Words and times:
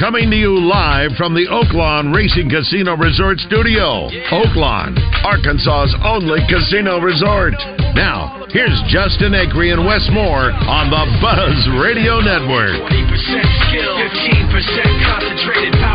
Coming 0.00 0.30
to 0.32 0.36
you 0.36 0.56
live 0.56 1.12
from 1.20 1.36
the 1.36 1.44
Oaklawn 1.52 2.08
Racing 2.16 2.48
Casino 2.48 2.96
Resort 2.96 3.36
Studio. 3.44 4.08
Oaklawn, 4.32 4.96
Arkansas's 5.28 5.92
only 6.00 6.40
casino 6.48 7.04
resort. 7.04 7.52
Now, 7.92 8.48
here's 8.48 8.72
Justin 8.88 9.36
Acree 9.36 9.76
and 9.76 9.84
Wes 9.84 10.08
Moore 10.08 10.56
on 10.56 10.88
the 10.88 11.04
Buzz 11.20 11.84
Radio 11.84 12.16
Network. 12.24 12.80
20% 12.80 13.44
skill, 13.68 13.92
15% 14.48 15.04
concentrated 15.04 15.76
power 15.84 15.89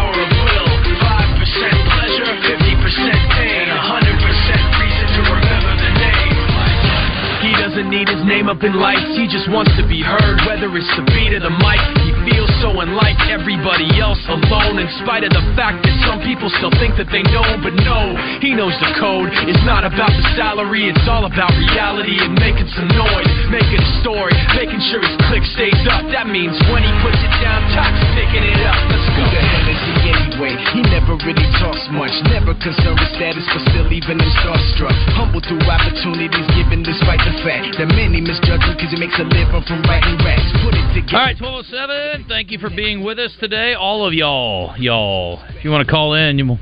need 7.89 8.09
his 8.09 8.23
name 8.25 8.49
up 8.49 8.61
in 8.65 8.73
lights, 8.75 9.05
he 9.15 9.29
just 9.29 9.49
wants 9.51 9.71
to 9.77 9.83
be 9.85 10.01
heard, 10.01 10.37
whether 10.49 10.69
it's 10.73 10.89
the 10.97 11.05
beat 11.13 11.33
of 11.37 11.45
the 11.45 11.53
mic. 11.53 11.81
He 12.01 12.11
feels 12.27 12.51
so 12.61 12.73
unlike 12.81 13.17
everybody 13.29 13.87
else 14.01 14.21
alone, 14.27 14.81
in 14.81 14.89
spite 15.05 15.23
of 15.23 15.31
the 15.31 15.45
fact 15.53 15.85
that 15.85 15.95
some 16.09 16.19
people 16.25 16.49
still 16.57 16.73
think 16.81 16.97
that 16.97 17.09
they 17.13 17.21
know, 17.29 17.45
him, 17.45 17.61
but 17.61 17.75
no, 17.85 18.17
he 18.41 18.57
knows 18.57 18.73
the 18.81 18.89
code. 18.97 19.29
It's 19.45 19.61
not 19.63 19.85
about 19.85 20.09
the 20.09 20.25
salary, 20.33 20.89
it's 20.89 21.05
all 21.05 21.29
about 21.29 21.53
reality 21.55 22.17
and 22.17 22.33
making 22.37 22.69
some 22.73 22.89
noise, 22.91 23.29
making 23.53 23.79
a 23.79 23.89
story, 24.01 24.33
making 24.57 24.81
sure 24.89 25.01
his 25.01 25.15
click 25.29 25.45
stays 25.53 25.81
up. 25.91 26.09
That 26.09 26.25
means 26.27 26.57
when 26.73 26.81
he 26.81 26.91
puts 27.05 27.19
it 27.21 27.33
down, 27.41 27.61
Tox 27.77 27.93
picking 28.17 28.45
it 28.45 28.61
up. 28.65 28.77
Let's 28.89 29.09
go. 29.13 29.21
Who 29.21 29.23
the 29.31 29.41
hell 29.41 29.67
is 29.69 29.81
he 29.85 29.93
anyway? 30.11 30.53
He 30.73 30.81
never 30.91 31.13
really 31.21 31.49
talks 31.61 31.85
much, 31.93 32.13
never 32.31 32.57
concerned 32.57 32.99
with 32.99 33.11
status, 33.15 33.45
but 33.47 33.61
still 33.71 33.87
even 33.93 34.17
him 34.19 34.31
starstruck. 34.41 34.95
Humble 35.15 35.41
through 35.45 35.63
opportunities 35.63 36.47
given 36.57 36.83
despite 36.83 37.21
the 37.23 37.35
fact 37.45 37.74
that 37.77 37.87
many 37.87 38.21
misjudge 38.21 38.61
him 38.63 38.75
because 38.75 38.91
he 38.91 38.99
makes 38.99 39.17
a 39.19 39.23
living 39.23 39.63
from 39.67 39.81
writing 39.83 40.17
raps. 40.23 40.47
Put 40.63 40.73
it 40.75 40.87
together. 40.93 41.17
All 41.17 41.25
right, 41.25 41.37
1207. 41.39 42.25
Thank 42.27 42.51
you 42.51 42.59
for 42.59 42.69
being 42.69 43.03
with 43.03 43.19
us 43.19 43.35
today. 43.39 43.73
All 43.73 44.05
of 44.05 44.13
y'all. 44.13 44.75
Y'all. 44.77 45.41
If 45.49 45.63
you 45.63 45.71
want 45.71 45.85
to 45.85 45.91
call 45.91 46.13
in, 46.13 46.37
you'll 46.39 46.59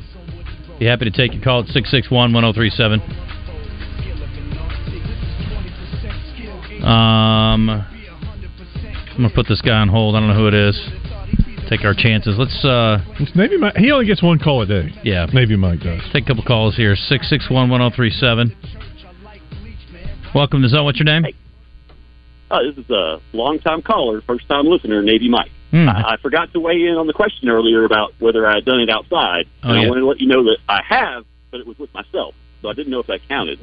be 0.79 0.85
happy 0.85 1.05
to 1.05 1.11
take 1.11 1.33
your 1.33 1.43
call 1.43 1.61
at 1.61 1.67
661 1.67 2.33
1037. 2.33 3.01
Um, 6.83 7.69
I'm 7.69 9.17
going 9.17 9.29
to 9.29 9.35
put 9.35 9.47
this 9.47 9.61
guy 9.61 9.77
on 9.79 9.87
hold. 9.87 10.15
I 10.15 10.19
don't 10.19 10.29
know 10.29 10.35
who 10.35 10.47
it 10.47 10.53
is. 10.53 10.75
Take 11.69 11.85
our 11.85 11.93
chances. 11.93 12.35
Let's, 12.37 12.63
uh, 12.65 12.97
Maybe 13.35 13.57
Mike, 13.57 13.77
he 13.77 13.91
only 13.91 14.05
gets 14.05 14.21
one 14.21 14.37
call 14.37 14.61
a 14.61 14.65
day. 14.65 14.89
yeah, 15.03 15.27
Maybe 15.33 15.55
Mike 15.55 15.79
does. 15.79 16.01
take 16.11 16.25
a 16.25 16.27
couple 16.27 16.43
calls 16.43 16.75
here. 16.75 16.95
661 16.95 17.69
1037. 17.69 18.55
Welcome 20.33 20.61
to 20.63 20.69
Zone. 20.69 20.85
What's 20.85 20.97
your 20.99 21.05
name? 21.05 21.25
Uh, 22.49 22.59
this 22.63 22.77
is 22.77 22.89
a 22.89 23.19
long-time 23.33 23.81
caller, 23.81 24.21
first-time 24.21 24.65
listener, 24.65 25.01
Navy 25.01 25.29
Mike. 25.29 25.51
Hmm. 25.71 25.89
I, 25.89 26.13
I 26.13 26.17
forgot 26.17 26.51
to 26.53 26.59
weigh 26.59 26.85
in 26.85 26.95
on 26.95 27.07
the 27.07 27.13
question 27.13 27.49
earlier 27.49 27.83
about 27.83 28.13
whether 28.19 28.45
I 28.47 28.55
had 28.55 28.65
done 28.65 28.79
it 28.79 28.89
outside, 28.89 29.47
Oh, 29.63 29.69
and 29.69 29.81
yeah. 29.81 29.85
I 29.85 29.89
wanted 29.89 30.01
to 30.01 30.07
let 30.07 30.19
you 30.19 30.27
know 30.27 30.43
that 30.45 30.57
I 30.69 30.81
have, 30.87 31.25
but 31.51 31.59
it 31.59 31.67
was 31.67 31.77
with 31.79 31.93
myself, 31.93 32.35
so 32.61 32.69
I 32.69 32.73
didn't 32.73 32.91
know 32.91 32.99
if 32.99 33.07
that 33.07 33.27
counted. 33.27 33.59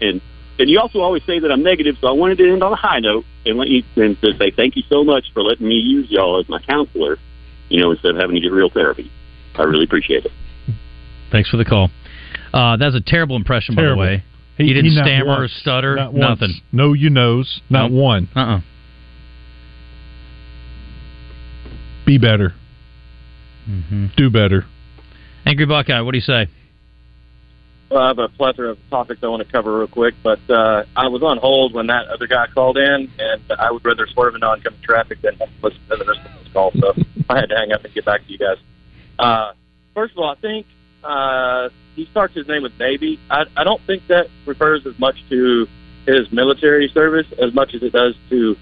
And 0.00 0.20
and 0.58 0.68
you 0.68 0.78
also 0.78 1.00
always 1.00 1.24
say 1.24 1.38
that 1.38 1.50
I'm 1.50 1.62
negative, 1.62 1.96
so 2.00 2.08
I 2.08 2.12
wanted 2.12 2.36
to 2.38 2.52
end 2.52 2.62
on 2.62 2.72
a 2.72 2.76
high 2.76 3.00
note 3.00 3.24
and 3.46 3.56
let 3.56 3.68
you 3.68 3.82
and 3.96 4.20
to 4.20 4.36
say 4.36 4.50
thank 4.50 4.76
you 4.76 4.82
so 4.90 5.02
much 5.02 5.24
for 5.32 5.42
letting 5.42 5.66
me 5.66 5.76
use 5.76 6.10
y'all 6.10 6.38
as 6.38 6.48
my 6.48 6.60
counselor, 6.60 7.18
you 7.70 7.80
know, 7.80 7.90
instead 7.92 8.10
of 8.14 8.16
having 8.18 8.34
to 8.36 8.40
get 8.40 8.52
real 8.52 8.68
therapy. 8.68 9.10
I 9.54 9.62
really 9.62 9.84
appreciate 9.84 10.26
it. 10.26 10.32
Thanks 11.30 11.48
for 11.48 11.56
the 11.56 11.64
call. 11.64 11.88
Uh, 12.52 12.76
that's 12.76 12.94
a 12.94 13.00
terrible 13.00 13.36
impression, 13.36 13.74
Terrible. 13.74 14.02
by 14.02 14.06
the 14.10 14.16
way. 14.18 14.24
He, 14.66 14.72
didn't 14.74 14.94
not 14.94 15.04
stammer 15.06 15.42
or 15.44 15.48
stutter. 15.48 15.96
not 15.96 16.12
once. 16.12 16.40
Nothing. 16.40 16.60
No, 16.72 16.92
you 16.92 17.10
knows. 17.10 17.60
Not 17.70 17.90
Nope. 17.90 18.00
one. 18.02 18.28
Uh-uh. 18.34 18.60
Be 22.06 22.18
better. 22.18 22.54
Mm-hmm. 23.68 24.06
Do 24.16 24.30
better. 24.30 24.64
Angry 25.46 25.66
Buckeye, 25.66 26.00
what 26.00 26.12
do 26.12 26.18
you 26.18 26.22
say? 26.22 26.48
Well, 27.90 28.00
I 28.02 28.08
have 28.08 28.18
a 28.18 28.28
plethora 28.28 28.70
of 28.70 28.78
topics 28.90 29.20
I 29.22 29.26
want 29.28 29.46
to 29.46 29.52
cover 29.52 29.78
real 29.78 29.86
quick, 29.86 30.14
but 30.22 30.38
uh, 30.48 30.84
I 30.96 31.08
was 31.08 31.22
on 31.22 31.36
hold 31.38 31.74
when 31.74 31.88
that 31.88 32.08
other 32.08 32.26
guy 32.26 32.46
called 32.54 32.78
in, 32.78 33.10
and 33.18 33.42
I 33.58 33.70
would 33.70 33.84
rather 33.84 34.06
swerve 34.06 34.34
into 34.34 34.46
oncoming 34.46 34.80
traffic 34.82 35.20
than 35.20 35.38
listen 35.62 35.80
to 35.90 35.96
the 35.96 36.04
rest 36.06 36.20
of 36.20 36.42
this 36.44 36.52
call. 36.52 36.72
So 36.80 36.94
I 37.28 37.36
had 37.40 37.50
to 37.50 37.56
hang 37.56 37.72
up 37.72 37.84
and 37.84 37.92
get 37.94 38.04
back 38.04 38.24
to 38.26 38.32
you 38.32 38.38
guys. 38.38 38.56
Uh, 39.18 39.52
first 39.94 40.12
of 40.12 40.18
all, 40.18 40.30
I 40.30 40.36
think 40.40 40.66
uh, 41.04 41.68
he 41.96 42.06
starts 42.06 42.34
his 42.34 42.48
name 42.48 42.62
with 42.62 42.78
Navy. 42.78 43.18
I, 43.30 43.44
I 43.56 43.64
don't 43.64 43.80
think 43.82 44.06
that 44.08 44.28
refers 44.46 44.86
as 44.86 44.98
much 44.98 45.16
to 45.28 45.68
his 46.06 46.30
military 46.32 46.88
service 46.88 47.26
as 47.38 47.54
much 47.54 47.74
as 47.74 47.82
it 47.82 47.92
does 47.92 48.14
to 48.30 48.56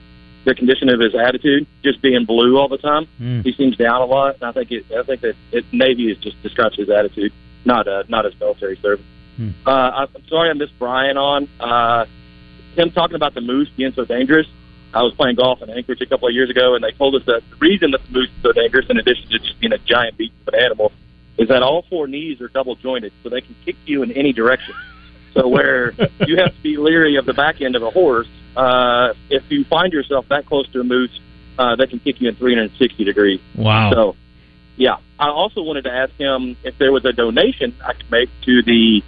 the 0.45 0.55
condition 0.55 0.89
of 0.89 1.01
his 1.01 1.15
attitude, 1.15 1.67
just 1.83 2.01
being 2.01 2.25
blue 2.25 2.59
all 2.59 2.69
the 2.69 2.79
time. 2.79 3.07
Mm. 3.21 3.45
He 3.45 3.53
seems 3.53 3.77
down 3.77 4.01
a 4.01 4.07
lot, 4.07 4.37
and 4.37 4.45
I 4.45 4.53
think 4.53 4.71
it, 4.73 4.87
I 4.93 5.03
think 5.03 5.21
that 5.21 5.37
it, 5.53 5.65
Navy 5.73 6.11
is 6.11 6.19
just 6.19 6.43
describes 6.43 6.77
his 6.77 6.89
attitude, 6.89 7.33
not 7.65 7.87
uh, 7.87 8.05
not 8.09 8.25
his 8.25 8.39
military 8.41 8.77
service. 8.77 9.05
Hmm. 9.37 9.51
Uh, 9.67 9.71
I'm 9.71 10.29
sorry 10.29 10.51
I 10.51 10.53
missed 10.55 10.79
Brian 10.79 11.17
on. 11.17 11.49
Uh, 11.59 12.07
him 12.77 12.91
talking 12.91 13.17
about 13.17 13.35
the 13.35 13.41
moose 13.41 13.69
being 13.77 13.93
so 13.93 14.05
dangerous. 14.05 14.47
I 14.93 15.03
was 15.03 15.15
playing 15.15 15.37
golf 15.37 15.63
in 15.63 15.71
Anchorage 15.71 16.01
a 16.01 16.07
couple 16.07 16.29
of 16.29 16.35
years 16.35 16.51
ago, 16.51 16.75
and 16.75 16.83
they 16.83 16.93
told 16.93 17.15
us 17.15 17.25
that 17.27 17.43
the 17.51 17.57
reason 17.57 17.93
that 17.93 18.05
the 18.07 18.13
moose 18.13 18.29
is 18.29 18.43
so 18.43 18.53
dangerous, 18.53 18.87
in 18.89 18.99
addition 18.99 19.29
to 19.29 19.39
just 19.39 19.61
being 19.61 19.73
a 19.73 19.79
giant 19.79 20.17
beast 20.17 20.35
of 20.47 20.55
an 20.55 20.61
animal, 20.61 20.93
is 21.39 21.49
that 21.49 21.63
all 21.63 21.83
four 21.89 22.07
knees 22.07 22.41
are 22.41 22.49
double 22.49 22.77
jointed, 22.77 23.13
so 23.23 23.29
they 23.29 23.41
can 23.41 23.55
kick 23.65 23.77
you 23.87 24.03
in 24.03 24.13
any 24.13 24.33
direction. 24.33 24.75
So 25.35 25.49
where 25.49 25.93
you 26.27 26.37
have 26.37 26.55
to 26.55 26.63
be 26.63 26.77
leery 26.77 27.17
of 27.17 27.27
the 27.27 27.35
back 27.35 27.61
end 27.61 27.77
of 27.77 27.83
a 27.83 27.91
horse, 27.91 28.29
uh, 28.57 29.15
if 29.29 29.43
you 29.51 29.65
find 29.65 29.93
yourself 29.93 30.27
that 30.29 30.47
close 30.47 30.69
to 30.73 30.81
a 30.81 30.85
moose, 30.85 31.21
uh, 31.59 31.77
they 31.77 31.87
can 31.87 31.99
kick 32.01 32.21
you 32.21 32.29
in 32.29 32.37
360 32.37 33.05
degrees. 33.05 33.41
Wow. 33.55 33.91
So, 33.93 34.17
yeah. 34.77 34.97
I 35.19 35.29
also 35.29 35.63
wanted 35.63 35.85
to 35.85 35.93
ask 35.93 36.13
him 36.15 36.57
if 36.65 36.79
there 36.79 36.93
was 36.93 37.05
a 37.05 37.13
donation 37.13 37.77
I 37.85 37.93
could 37.93 38.11
make 38.11 38.31
to 38.43 38.63
the 38.63 39.03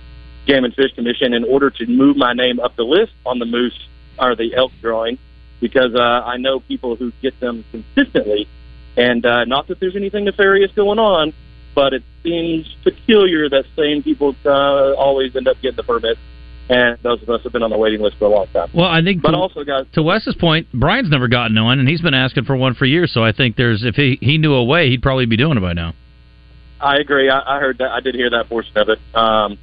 Game 0.46 0.64
and 0.64 0.74
Fish 0.74 0.92
Commission 0.94 1.32
in 1.32 1.44
order 1.44 1.70
to 1.70 1.86
move 1.86 2.16
my 2.16 2.32
name 2.34 2.60
up 2.60 2.76
the 2.76 2.82
list 2.82 3.12
on 3.24 3.38
the 3.38 3.46
moose 3.46 3.78
or 4.18 4.36
the 4.36 4.54
elk 4.54 4.72
drawing, 4.80 5.18
because 5.60 5.94
uh, 5.94 5.98
I 5.98 6.36
know 6.36 6.60
people 6.60 6.96
who 6.96 7.12
get 7.22 7.38
them 7.40 7.64
consistently, 7.70 8.48
and 8.96 9.24
uh, 9.24 9.44
not 9.44 9.68
that 9.68 9.80
there's 9.80 9.96
anything 9.96 10.24
nefarious 10.24 10.72
going 10.72 10.98
on, 10.98 11.32
but 11.74 11.92
it 11.92 12.02
seems 12.22 12.74
peculiar 12.82 13.48
that 13.48 13.64
same 13.76 14.02
people 14.02 14.34
uh, 14.44 14.94
always 14.94 15.34
end 15.36 15.48
up 15.48 15.56
getting 15.62 15.76
the 15.76 15.82
permit, 15.82 16.18
and 16.68 16.98
those 17.02 17.22
of 17.22 17.30
us 17.30 17.42
have 17.42 17.52
been 17.52 17.62
on 17.62 17.70
the 17.70 17.78
waiting 17.78 18.00
list 18.00 18.16
for 18.18 18.26
a 18.26 18.28
long 18.28 18.46
time. 18.52 18.68
Well, 18.74 18.88
I 18.88 19.02
think 19.02 19.22
But 19.22 19.32
to, 19.32 19.36
also, 19.36 19.64
guys, 19.64 19.86
to 19.92 20.02
Wes's 20.02 20.34
point, 20.34 20.68
Brian's 20.72 21.10
never 21.10 21.28
gotten 21.28 21.62
one, 21.62 21.78
and 21.78 21.88
he's 21.88 22.00
been 22.00 22.14
asking 22.14 22.44
for 22.44 22.56
one 22.56 22.74
for 22.74 22.84
years. 22.84 23.12
So 23.12 23.22
I 23.24 23.32
think 23.32 23.56
there's 23.56 23.84
if 23.84 23.94
he 23.94 24.18
he 24.20 24.38
knew 24.38 24.54
a 24.54 24.64
way, 24.64 24.90
he'd 24.90 25.02
probably 25.02 25.26
be 25.26 25.36
doing 25.36 25.56
it 25.56 25.60
by 25.60 25.72
now. 25.72 25.94
I 26.80 26.96
agree. 26.96 27.30
I, 27.30 27.56
I 27.56 27.60
heard 27.60 27.78
that. 27.78 27.90
I 27.90 28.00
did 28.00 28.14
hear 28.14 28.30
that 28.30 28.48
portion 28.48 28.76
of 28.76 28.88
it. 28.88 28.98
Um, 29.14 29.58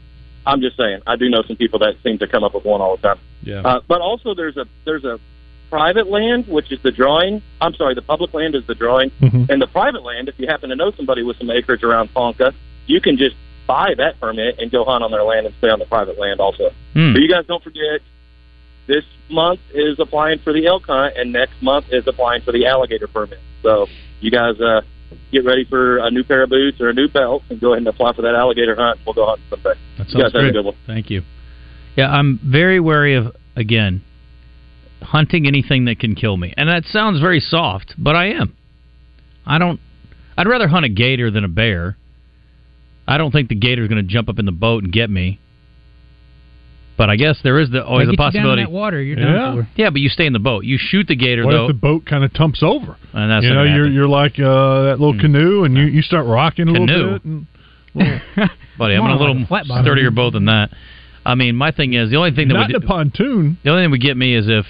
I'm 0.45 0.61
just 0.61 0.77
saying. 0.77 1.01
I 1.05 1.15
do 1.15 1.29
know 1.29 1.43
some 1.43 1.57
people 1.57 1.79
that 1.79 1.95
seem 2.01 2.17
to 2.19 2.27
come 2.27 2.43
up 2.43 2.53
with 2.55 2.63
one 2.63 2.81
all 2.81 2.95
the 2.95 3.01
time. 3.01 3.19
Yeah. 3.43 3.61
Uh, 3.61 3.81
but 3.87 4.01
also, 4.01 4.33
there's 4.33 4.57
a 4.57 4.65
there's 4.85 5.03
a 5.03 5.19
private 5.69 6.09
land, 6.09 6.47
which 6.47 6.71
is 6.71 6.79
the 6.81 6.91
drawing. 6.91 7.41
I'm 7.61 7.73
sorry, 7.75 7.93
the 7.95 8.01
public 8.01 8.33
land 8.33 8.55
is 8.55 8.65
the 8.65 8.75
drawing, 8.75 9.11
Mhm. 9.21 9.49
and 9.49 9.61
the 9.61 9.67
private 9.67 10.03
land. 10.03 10.27
If 10.29 10.35
you 10.39 10.47
happen 10.47 10.69
to 10.69 10.75
know 10.75 10.91
somebody 10.91 11.23
with 11.23 11.37
some 11.37 11.49
acreage 11.49 11.83
around 11.83 12.13
Ponca, 12.13 12.53
you 12.87 12.99
can 13.01 13.17
just 13.17 13.35
buy 13.67 13.93
that 13.97 14.19
permit 14.19 14.57
and 14.59 14.71
go 14.71 14.83
hunt 14.83 15.03
on 15.03 15.11
their 15.11 15.23
land 15.23 15.45
and 15.45 15.53
stay 15.59 15.69
on 15.69 15.77
the 15.79 15.85
private 15.85 16.17
land 16.19 16.39
also. 16.39 16.71
Hmm. 16.93 17.13
So 17.13 17.19
you 17.19 17.29
guys 17.29 17.45
don't 17.47 17.63
forget. 17.63 18.01
This 18.87 19.03
month 19.29 19.59
is 19.71 19.99
applying 19.99 20.39
for 20.39 20.51
the 20.51 20.65
elk 20.65 20.87
hunt, 20.87 21.15
and 21.15 21.31
next 21.31 21.61
month 21.61 21.85
is 21.93 22.07
applying 22.07 22.41
for 22.41 22.51
the 22.51 22.65
alligator 22.65 23.07
permit. 23.07 23.37
So 23.61 23.87
you 24.19 24.31
guys 24.31 24.59
uh, 24.59 24.81
get 25.31 25.45
ready 25.45 25.65
for 25.65 25.99
a 25.99 26.09
new 26.09 26.23
pair 26.23 26.41
of 26.41 26.49
boots 26.49 26.81
or 26.81 26.89
a 26.89 26.93
new 26.93 27.07
belt, 27.07 27.43
and 27.51 27.59
go 27.61 27.69
ahead 27.73 27.79
and 27.79 27.87
apply 27.87 28.13
for 28.13 28.23
that 28.23 28.33
alligator 28.33 28.75
hunt. 28.75 28.99
We'll 29.05 29.13
go 29.13 29.27
hunt 29.27 29.41
someday. 29.51 29.73
That 29.99 30.07
You 30.09 30.23
guys 30.23 30.31
sounds 30.31 30.33
have 30.33 30.43
a 30.45 30.51
good 30.51 30.65
one. 30.65 30.75
Thank 30.87 31.11
you. 31.11 31.21
Yeah, 31.95 32.11
I'm 32.11 32.39
very 32.39 32.79
wary 32.79 33.13
of 33.13 33.35
again 33.55 34.01
hunting 35.01 35.47
anything 35.47 35.85
that 35.85 35.99
can 35.99 36.15
kill 36.15 36.37
me, 36.37 36.53
and 36.57 36.69
that 36.69 36.85
sounds 36.85 37.19
very 37.19 37.39
soft, 37.39 37.95
but 37.97 38.15
I 38.15 38.27
am. 38.31 38.55
I 39.45 39.57
don't. 39.57 39.79
I'd 40.37 40.47
rather 40.47 40.67
hunt 40.67 40.85
a 40.85 40.89
gator 40.89 41.31
than 41.31 41.43
a 41.43 41.47
bear. 41.49 41.97
I 43.07 43.17
don't 43.17 43.31
think 43.31 43.49
the 43.49 43.55
gator's 43.55 43.89
going 43.89 44.05
to 44.05 44.07
jump 44.11 44.29
up 44.29 44.37
in 44.39 44.45
the 44.45 44.51
boat 44.51 44.83
and 44.83 44.93
get 44.93 45.09
me. 45.09 45.39
But 46.97 47.09
I 47.09 47.15
guess 47.15 47.39
there 47.43 47.59
is 47.59 47.69
the 47.69 47.83
always 47.83 48.07
They 48.07 48.13
a 48.13 48.15
get 48.17 48.33
you 48.33 48.41
down 48.41 48.41
in 48.41 48.43
possibility. 48.43 48.63
that 48.63 48.71
water, 48.71 49.01
you're 49.01 49.17
Yeah. 49.19 49.55
for. 49.55 49.67
Yeah, 49.75 49.89
but 49.89 50.01
you 50.01 50.09
stay 50.09 50.25
in 50.25 50.33
the 50.33 50.39
boat. 50.39 50.65
You 50.65 50.77
shoot 50.77 51.07
the 51.07 51.15
gator 51.15 51.45
What 51.45 51.51
though, 51.51 51.63
if 51.65 51.67
the 51.69 51.73
boat 51.79 52.05
kind 52.05 52.23
of 52.25 52.33
tumps 52.33 52.61
over? 52.61 52.97
and 53.13 53.31
that's 53.31 53.43
you 53.45 53.53
know 53.53 53.63
you're 53.63 53.77
happen. 53.85 53.93
you're 53.93 54.07
like 54.07 54.33
uh, 54.37 54.83
that 54.83 54.97
little 54.99 55.17
canoe, 55.19 55.63
and 55.63 55.77
you, 55.77 55.83
you 55.85 56.01
start 56.01 56.25
rocking 56.25 56.67
a 56.67 56.73
Canoe? 56.73 56.85
little 56.93 57.13
bit. 57.13 57.23
And, 57.25 57.47
buddy. 58.77 58.95
I'm 58.95 59.01
More 59.01 59.09
a 59.11 59.15
like 59.49 59.65
little 59.65 59.77
a 59.79 59.81
sturdier 59.83 60.11
boat 60.11 60.33
than 60.33 60.45
that. 60.45 60.71
I 61.25 61.35
mean, 61.35 61.55
my 61.55 61.71
thing 61.71 61.93
is 61.93 62.09
the 62.11 62.17
only 62.17 62.31
thing 62.31 62.49
that 62.49 62.53
Not 62.55 62.71
would 62.71 62.81
the 62.81 62.85
pontoon. 62.85 63.57
the 63.63 63.69
only 63.71 63.83
thing 63.83 63.91
would 63.91 64.01
get 64.01 64.17
me 64.17 64.35
is 64.35 64.47
if 64.49 64.65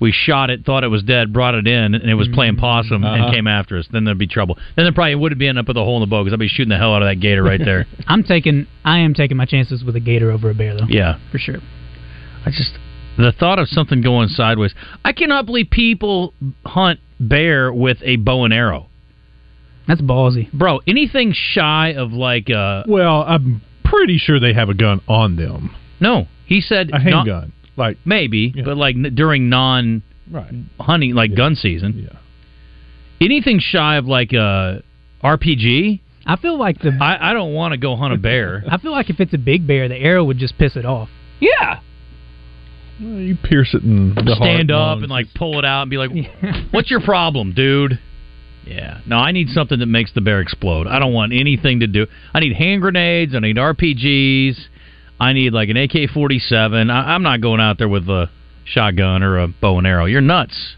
we 0.00 0.12
shot 0.12 0.50
it, 0.50 0.64
thought 0.64 0.84
it 0.84 0.88
was 0.88 1.02
dead, 1.02 1.32
brought 1.32 1.54
it 1.54 1.66
in, 1.66 1.94
and 1.94 2.10
it 2.10 2.14
was 2.14 2.28
playing 2.34 2.56
possum 2.56 3.02
Uh-huh. 3.04 3.14
and 3.24 3.34
came 3.34 3.46
after 3.46 3.78
us. 3.78 3.86
Then 3.90 4.04
there'd 4.04 4.18
be 4.18 4.26
trouble. 4.26 4.58
Then 4.76 4.84
there 4.84 4.92
probably 4.92 5.14
would 5.14 5.38
be 5.38 5.48
end 5.48 5.58
up 5.58 5.68
with 5.68 5.76
a 5.76 5.84
hole 5.84 5.96
in 5.96 6.00
the 6.02 6.06
boat 6.06 6.24
because 6.24 6.34
I'd 6.34 6.40
be 6.40 6.48
shooting 6.48 6.68
the 6.70 6.78
hell 6.78 6.94
out 6.94 7.02
of 7.02 7.08
that 7.08 7.16
gator 7.20 7.42
right 7.42 7.60
there. 7.64 7.86
I'm 8.06 8.22
taking. 8.22 8.66
I 8.84 8.98
am 8.98 9.14
taking 9.14 9.36
my 9.36 9.46
chances 9.46 9.82
with 9.84 9.96
a 9.96 10.00
gator 10.00 10.30
over 10.30 10.50
a 10.50 10.54
bear, 10.54 10.74
though. 10.76 10.86
yeah, 10.88 11.18
for 11.32 11.38
sure. 11.38 11.58
I 12.44 12.50
just 12.50 12.72
the 13.18 13.32
thought 13.32 13.58
of 13.58 13.68
something 13.68 14.02
going 14.02 14.28
sideways. 14.28 14.74
I 15.04 15.12
cannot 15.12 15.46
believe 15.46 15.70
people 15.70 16.34
hunt 16.66 17.00
bear 17.18 17.72
with 17.72 17.98
a 18.02 18.16
bow 18.16 18.44
and 18.44 18.52
arrow. 18.52 18.88
That's 19.88 20.00
ballsy, 20.02 20.50
bro. 20.52 20.80
Anything 20.86 21.32
shy 21.32 21.94
of 21.96 22.12
like 22.12 22.50
uh 22.50 22.82
Well, 22.86 23.22
I'm 23.22 23.62
pretty 23.84 24.18
sure 24.18 24.38
they 24.40 24.52
have 24.52 24.68
a 24.68 24.74
gun 24.74 25.00
on 25.08 25.36
them. 25.36 25.74
no, 26.00 26.26
he 26.44 26.60
said 26.60 26.88
A 26.88 26.98
not- 26.98 27.02
handgun. 27.02 27.52
Like 27.76 27.98
maybe, 28.04 28.50
but 28.64 28.76
like 28.76 28.96
n- 28.96 29.12
during 29.14 29.48
non 29.48 30.02
right. 30.30 30.52
hunting, 30.80 31.14
like 31.14 31.34
gun 31.34 31.54
season. 31.54 32.08
Yeah. 32.10 32.18
Anything 33.20 33.58
shy 33.60 33.96
of 33.96 34.06
like 34.06 34.32
uh, 34.34 34.80
a 34.80 34.82
RPG. 35.24 36.00
I 36.26 36.36
feel 36.36 36.58
like 36.58 36.80
the. 36.80 36.96
I, 37.00 37.30
I 37.30 37.32
don't 37.32 37.52
want 37.54 37.72
to 37.72 37.78
go 37.78 37.96
hunt 37.96 38.12
a 38.14 38.18
bear. 38.18 38.64
I 38.70 38.78
feel 38.78 38.90
like 38.92 39.10
if 39.10 39.20
it's 39.20 39.34
a 39.34 39.38
big 39.38 39.66
bear, 39.66 39.88
the 39.88 39.96
arrow 39.96 40.24
would 40.24 40.38
just 40.38 40.58
piss 40.58 40.76
it 40.76 40.84
off. 40.86 41.08
yeah. 41.40 41.80
Well, 43.00 43.20
you 43.20 43.36
pierce 43.36 43.74
it 43.74 43.82
and 43.82 44.12
Stand 44.12 44.28
heart 44.38 44.70
up 44.70 44.70
lungs. 44.70 45.02
and 45.02 45.10
like 45.10 45.26
pull 45.34 45.58
it 45.58 45.66
out 45.66 45.82
and 45.82 45.90
be 45.90 45.98
like, 45.98 46.10
"What's 46.72 46.90
your 46.90 47.00
problem, 47.02 47.52
dude?" 47.52 47.98
Yeah. 48.66 49.00
No, 49.06 49.16
I 49.16 49.32
need 49.32 49.50
something 49.50 49.78
that 49.80 49.86
makes 49.86 50.12
the 50.14 50.22
bear 50.22 50.40
explode. 50.40 50.86
I 50.86 50.98
don't 50.98 51.12
want 51.12 51.32
anything 51.34 51.80
to 51.80 51.86
do. 51.86 52.06
I 52.32 52.40
need 52.40 52.54
hand 52.54 52.80
grenades. 52.80 53.34
I 53.34 53.40
need 53.40 53.56
RPGs. 53.56 54.56
I 55.18 55.32
need 55.32 55.52
like 55.52 55.68
an 55.68 55.76
AK 55.76 56.10
forty 56.12 56.38
seven. 56.38 56.90
I'm 56.90 57.22
not 57.22 57.40
going 57.40 57.60
out 57.60 57.78
there 57.78 57.88
with 57.88 58.08
a 58.08 58.28
shotgun 58.64 59.22
or 59.22 59.38
a 59.38 59.48
bow 59.48 59.78
and 59.78 59.86
arrow. 59.86 60.04
You're 60.06 60.20
nuts. 60.20 60.76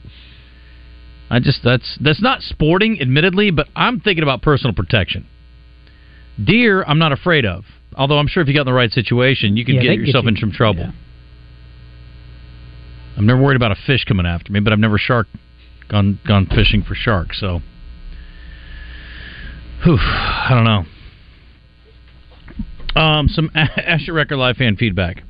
I 1.31 1.41
just 1.41 1.61
that's 1.65 1.99
that's 2.01 2.23
not 2.23 2.41
sporting, 2.43 3.01
admittedly, 3.01 3.51
but 3.51 3.67
I'm 3.75 4.01
thinking 4.01 4.23
about 4.23 4.43
personal 4.43 4.75
protection. 4.75 5.27
Deer, 6.43 6.85
I'm 6.85 6.99
not 6.99 7.13
afraid 7.13 7.45
of. 7.45 7.65
Although 7.97 8.19
I'm 8.19 8.29
sure 8.29 8.43
if 8.43 8.49
you 8.49 8.55
got 8.55 8.61
in 8.61 8.67
the 8.67 8.73
right 8.73 8.93
situation, 8.93 9.57
you 9.57 9.65
could 9.65 9.75
Yeah, 9.75 9.83
get 9.83 9.89
they 9.89 9.97
get 9.97 10.07
yourself 10.07 10.23
you. 10.25 10.29
in 10.31 10.37
some 10.37 10.53
trouble. 10.53 10.83
Yeah. 10.83 10.93
I'm 13.17 13.27
never 13.27 13.43
worried 13.43 13.57
about 13.57 13.73
a 13.73 13.77
fish 13.87 14.05
coming 14.05 14.27
after 14.27 14.53
me, 14.53 14.61
but 14.61 14.73
I've 14.73 14.79
never 14.79 14.97
shark 14.99 15.27
gone 15.89 16.21
gone 16.27 16.47
fishing 16.47 16.85
for 16.85 16.95
sharks. 16.95 17.41
So, 17.41 17.61
Whew, 19.83 19.99
I 19.99 20.49
don't 20.51 20.65
know. 20.65 20.85
Um, 22.97 23.29
some 23.29 23.51
Asher 23.55 24.13
Record 24.13 24.37
Live 24.37 24.57
fan 24.57 24.77
feedback. 24.77 25.23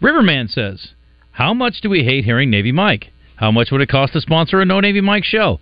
Riverman 0.00 0.48
says, 0.48 0.92
"How 1.32 1.54
much 1.54 1.80
do 1.80 1.90
we 1.90 2.04
hate 2.04 2.24
hearing 2.24 2.50
Navy 2.50 2.72
Mike? 2.72 3.12
How 3.36 3.50
much 3.50 3.70
would 3.70 3.80
it 3.80 3.88
cost 3.88 4.12
to 4.12 4.20
sponsor 4.20 4.60
a 4.60 4.64
No 4.64 4.80
Navy 4.80 5.00
Mike 5.00 5.24
show? 5.24 5.60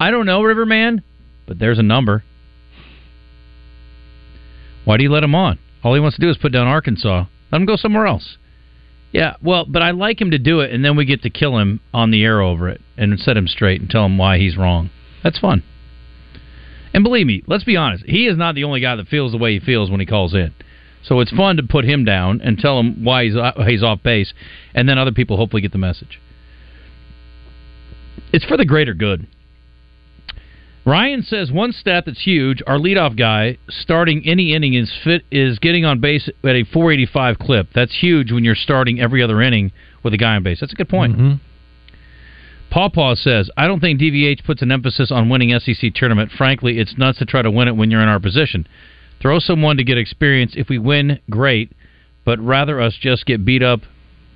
I 0.00 0.10
don't 0.10 0.26
know, 0.26 0.42
Riverman, 0.42 1.02
but 1.46 1.58
there's 1.58 1.78
a 1.78 1.82
number. 1.82 2.24
Why 4.84 4.96
do 4.96 5.02
you 5.02 5.10
let 5.10 5.24
him 5.24 5.34
on? 5.34 5.58
All 5.82 5.94
he 5.94 6.00
wants 6.00 6.16
to 6.16 6.22
do 6.22 6.30
is 6.30 6.38
put 6.38 6.52
down 6.52 6.66
Arkansas. 6.66 7.26
Let 7.52 7.60
him 7.60 7.66
go 7.66 7.76
somewhere 7.76 8.06
else." 8.06 8.36
Yeah, 9.12 9.36
well, 9.42 9.64
but 9.64 9.82
I 9.82 9.92
like 9.92 10.20
him 10.20 10.32
to 10.32 10.38
do 10.38 10.60
it, 10.60 10.70
and 10.70 10.84
then 10.84 10.96
we 10.96 11.04
get 11.04 11.22
to 11.22 11.30
kill 11.30 11.58
him 11.58 11.80
on 11.94 12.10
the 12.10 12.22
air 12.24 12.42
over 12.42 12.68
it 12.68 12.80
and 12.96 13.18
set 13.18 13.36
him 13.36 13.48
straight 13.48 13.80
and 13.80 13.88
tell 13.88 14.04
him 14.04 14.18
why 14.18 14.38
he's 14.38 14.56
wrong. 14.56 14.90
That's 15.24 15.38
fun. 15.38 15.62
And 16.92 17.04
believe 17.04 17.26
me, 17.26 17.42
let's 17.46 17.64
be 17.64 17.76
honest, 17.76 18.04
he 18.06 18.26
is 18.26 18.36
not 18.36 18.54
the 18.54 18.64
only 18.64 18.80
guy 18.80 18.96
that 18.96 19.08
feels 19.08 19.32
the 19.32 19.38
way 19.38 19.54
he 19.54 19.60
feels 19.60 19.90
when 19.90 20.00
he 20.00 20.06
calls 20.06 20.34
in. 20.34 20.52
So 21.02 21.20
it's 21.20 21.30
fun 21.30 21.56
to 21.56 21.62
put 21.62 21.84
him 21.84 22.04
down 22.04 22.40
and 22.42 22.58
tell 22.58 22.78
him 22.80 23.04
why 23.04 23.24
he's 23.24 23.34
he's 23.66 23.82
off 23.82 24.02
base, 24.02 24.32
and 24.74 24.88
then 24.88 24.98
other 24.98 25.12
people 25.12 25.36
hopefully 25.36 25.62
get 25.62 25.72
the 25.72 25.78
message. 25.78 26.20
It's 28.32 28.44
for 28.44 28.56
the 28.56 28.64
greater 28.64 28.94
good. 28.94 29.26
Ryan 30.84 31.22
says 31.22 31.52
one 31.52 31.72
stat 31.72 32.04
that's 32.06 32.24
huge: 32.24 32.62
our 32.66 32.78
leadoff 32.78 33.16
guy 33.16 33.58
starting 33.68 34.22
any 34.26 34.54
inning 34.54 34.74
is 34.74 34.92
fit 35.04 35.22
is 35.30 35.58
getting 35.58 35.84
on 35.84 36.00
base 36.00 36.28
at 36.28 36.56
a 36.56 36.64
485 36.64 37.38
clip. 37.38 37.68
That's 37.74 38.00
huge 38.00 38.32
when 38.32 38.44
you're 38.44 38.54
starting 38.54 39.00
every 39.00 39.22
other 39.22 39.40
inning 39.40 39.72
with 40.02 40.14
a 40.14 40.18
guy 40.18 40.36
on 40.36 40.42
base. 40.42 40.60
That's 40.60 40.72
a 40.72 40.76
good 40.76 40.88
point. 40.88 41.14
Mm-hmm. 41.14 41.34
Paw 42.70 42.90
Paw 42.90 43.14
says, 43.14 43.50
I 43.56 43.66
don't 43.66 43.80
think 43.80 44.00
DVH 44.00 44.44
puts 44.44 44.60
an 44.60 44.70
emphasis 44.70 45.10
on 45.10 45.30
winning 45.30 45.58
SEC 45.58 45.94
tournament. 45.94 46.30
Frankly, 46.36 46.78
it's 46.78 46.98
nuts 46.98 47.18
to 47.18 47.24
try 47.24 47.40
to 47.40 47.50
win 47.50 47.68
it 47.68 47.76
when 47.76 47.90
you're 47.90 48.02
in 48.02 48.08
our 48.08 48.20
position. 48.20 48.66
Throw 49.20 49.38
someone 49.38 49.76
to 49.76 49.84
get 49.84 49.98
experience. 49.98 50.54
If 50.56 50.68
we 50.68 50.78
win, 50.78 51.20
great, 51.28 51.72
but 52.24 52.38
rather 52.38 52.80
us 52.80 52.96
just 53.00 53.26
get 53.26 53.44
beat 53.44 53.62
up 53.62 53.80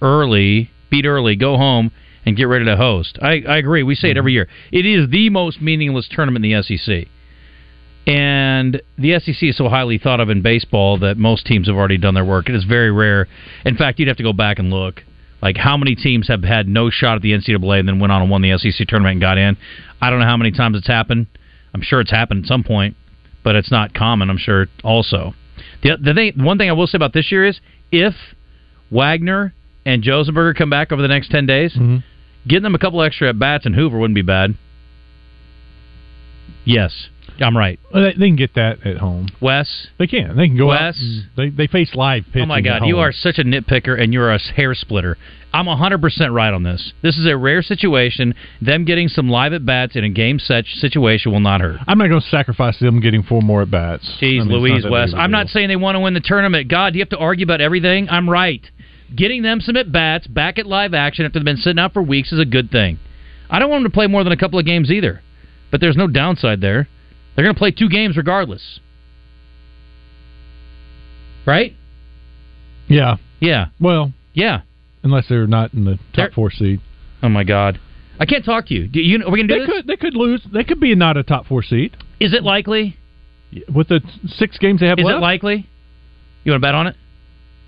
early, 0.01 0.71
beat 0.91 1.07
early, 1.07 1.37
go 1.37 1.57
home, 1.57 1.93
and 2.25 2.37
get 2.37 2.45
ready 2.45 2.65
to 2.65 2.77
host. 2.77 3.19
I, 3.21 3.43
I 3.49 3.57
agree. 3.59 3.83
We 3.83 3.95
say 3.95 4.09
it 4.09 4.13
mm-hmm. 4.13 4.19
every 4.19 4.33
year. 4.33 4.49
It 4.71 4.87
is 4.87 5.11
the 5.11 5.31
most 5.31 5.61
meaningless 5.61 6.09
tournament 6.11 6.45
in 6.45 6.53
the 6.53 6.63
SEC. 6.63 7.09
And 8.07 8.83
the 8.99 9.21
SEC 9.21 9.43
is 9.43 9.57
so 9.57 9.69
highly 9.69 9.99
thought 9.99 10.21
of 10.21 10.29
in 10.29 10.43
baseball 10.43 10.99
that 10.99 11.17
most 11.17 11.47
teams 11.47 11.69
have 11.69 11.77
already 11.77 11.99
done 11.99 12.15
their 12.15 12.25
work. 12.25 12.49
It 12.49 12.57
is 12.57 12.65
very 12.65 12.91
rare. 12.91 13.29
In 13.65 13.77
fact, 13.77 13.99
you'd 13.99 14.09
have 14.09 14.17
to 14.17 14.25
go 14.25 14.33
back 14.33 14.59
and 14.59 14.71
look. 14.71 15.05
Like 15.41 15.57
how 15.57 15.77
many 15.77 15.95
teams 15.95 16.29
have 16.29 16.43
had 16.43 16.69
no 16.69 16.91
shot 16.91 17.17
at 17.17 17.23
the 17.23 17.33
NCAA 17.33 17.81
and 17.81 17.89
then 17.89 17.99
went 18.01 18.13
on 18.13 18.23
and 18.23 18.31
won 18.31 18.43
the 18.43 18.57
SEC 18.59 18.87
tournament 18.87 19.15
and 19.15 19.21
got 19.21 19.39
in? 19.39 19.57
I 20.01 20.11
don't 20.11 20.21
know 20.21 20.27
how 20.27 20.37
many 20.37 20.53
times 20.53 20.77
it's 20.77 20.87
happened. 20.87 21.27
I'm 21.75 21.83
sure 21.83 22.01
it's 22.01 22.11
happened 22.11 22.45
at 22.45 22.49
some 22.49 22.65
point, 22.65 22.97
but 23.43 23.57
it's 23.57 23.71
not 23.71 23.95
common. 23.95 24.31
I'm 24.31 24.39
sure 24.39 24.67
also. 24.85 25.35
The 25.83 25.97
the 26.03 26.15
thing, 26.15 26.45
one 26.45 26.59
thing 26.59 26.69
I 26.69 26.73
will 26.73 26.87
say 26.87 26.97
about 26.97 27.13
this 27.13 27.31
year 27.31 27.45
is 27.47 27.61
if 27.91 28.15
Wegner 28.93 29.53
and 29.85 30.03
Josenberger 30.03 30.57
come 30.57 30.71
back 30.71 30.93
over 30.93 31.03
the 31.03 31.09
next 31.09 31.31
ten 31.31 31.47
days, 31.47 31.73
mm-hmm. 31.73 31.99
getting 32.47 32.63
them 32.63 32.75
a 32.75 32.79
couple 32.79 33.03
extra 33.03 33.29
at 33.29 33.39
bats 33.39 33.67
and 33.67 33.75
Hoover 33.75 33.99
wouldn't 33.99 34.15
be 34.15 34.23
bad. 34.23 34.57
Yes, 36.65 37.09
I'm 37.41 37.57
right. 37.57 37.81
Well, 37.93 38.05
they, 38.05 38.13
they 38.13 38.27
can 38.29 38.37
get 38.37 38.55
that 38.55 38.87
at 38.87 38.99
home. 38.99 39.29
Wes, 39.41 39.89
They 39.99 40.07
can. 40.07 40.37
They 40.37 40.47
can 40.47 40.57
go 40.57 40.71
out. 40.71 40.95
Wes? 40.95 41.21
They 41.37 41.51
they 41.51 41.67
face 41.67 41.95
live 41.95 42.25
pitching. 42.27 42.43
Oh 42.43 42.47
my 42.47 42.61
God, 42.61 42.87
you 42.87 42.99
are 42.99 43.13
such 43.13 43.39
a 43.39 43.45
nitpicker 43.45 44.01
and 44.01 44.13
you're 44.13 44.31
a 44.31 44.39
hair 44.39 44.75
splitter. 44.75 45.19
I'm 45.53 45.67
100% 45.67 46.33
right 46.33 46.53
on 46.53 46.63
this. 46.63 46.93
This 47.03 47.19
is 47.19 47.27
a 47.27 47.37
rare 47.37 47.63
situation. 47.63 48.35
Them 48.63 48.85
getting 48.85 49.09
some 49.09 49.29
live 49.29 49.53
at 49.53 49.67
bats 49.67 49.97
in 49.97 50.05
a 50.05 50.09
game 50.09 50.39
set 50.39 50.65
situation 50.67 51.31
will 51.31 51.41
not 51.41 51.61
hurt. 51.61 51.81
I'm 51.87 51.99
not 51.99 52.09
going 52.09 52.23
to 52.23 52.29
sacrifice 52.29 52.79
them 52.79 53.01
getting 53.01 53.23
four 53.23 53.43
more 53.43 53.63
at 53.63 53.71
bats. 53.71 54.11
Jeez, 54.21 54.47
Louise 54.47 54.85
Wes. 54.89 55.13
I'm 55.15 55.31
not 55.31 55.49
saying 55.49 55.69
they 55.69 55.77
want 55.77 55.97
to 55.97 56.01
win 56.01 56.15
the 56.15 56.21
tournament. 56.21 56.69
God, 56.69 56.93
do 56.93 56.99
you 56.99 57.03
have 57.03 57.11
to 57.11 57.19
argue 57.19 57.45
about 57.45 57.61
everything? 57.61 58.09
I'm 58.09 58.29
right. 58.31 58.65
Getting 59.15 59.43
them 59.43 59.61
some 59.61 59.77
at 59.77 59.93
bats 59.93 60.27
back 60.27 60.59
at 60.59 60.67
live 60.67 60.95
action 60.95 61.27
after 61.27 61.39
they've 61.39 61.45
been 61.45 61.59
sitting 61.59 61.79
out 61.79 61.93
for 61.93 62.03
weeks 62.03 62.33
is 62.33 62.41
a 62.41 62.47
good 62.47 62.71
thing. 62.71 62.99
I 63.51 63.59
don't 63.59 63.69
want 63.69 63.83
them 63.83 63.91
to 63.91 63.95
play 63.95 64.07
more 64.07 64.25
than 64.25 64.33
a 64.33 64.39
couple 64.39 64.59
of 64.59 64.65
games 64.65 64.91
either, 64.91 65.21
but 65.71 65.83
there's 65.83 65.97
no 65.97 66.07
downside 66.07 66.63
there. 66.63 66.89
They're 67.37 67.45
going 67.45 67.55
to 67.55 67.59
play 67.59 67.73
two 67.73 67.91
games 67.91 68.17
regardless. 68.17 68.81
Right? 71.47 71.75
Yeah. 72.89 73.17
Yeah. 73.41 73.67
Well, 73.79 74.13
Yeah. 74.33 74.63
Unless 75.03 75.29
they're 75.29 75.47
not 75.47 75.73
in 75.75 75.85
the 75.85 75.97
top 75.97 76.01
They're- 76.15 76.31
four 76.35 76.51
seed. 76.51 76.81
Oh 77.23 77.29
my 77.29 77.45
God. 77.45 77.79
I 78.21 78.27
can't 78.27 78.45
talk 78.45 78.67
to 78.67 78.75
you. 78.75 78.87
Do 78.89 79.01
you 79.01 79.25
are 79.25 79.31
we 79.31 79.39
going 79.39 79.49
to 79.49 79.55
do 79.55 79.61
They 79.61 79.67
this? 79.67 79.75
could 79.77 79.87
they 79.87 79.97
could 79.97 80.15
lose. 80.15 80.43
They 80.53 80.65
could 80.65 80.81
be 80.81 80.95
not 80.95 81.17
a 81.17 81.23
top 81.23 81.47
four 81.47 81.63
seed 81.63 81.97
Is 82.21 82.35
it 82.35 82.43
likely? 82.43 82.97
with 83.75 83.89
the 83.89 84.01
six 84.27 84.57
games 84.59 84.81
they 84.81 84.87
have 84.87 84.99
Is 84.99 85.05
left. 85.05 85.17
it 85.19 85.21
likely? 85.21 85.69
You 86.45 86.53
want 86.53 86.63
to 86.63 86.67
bet 86.67 86.75
on 86.75 86.87
it? 86.89 86.97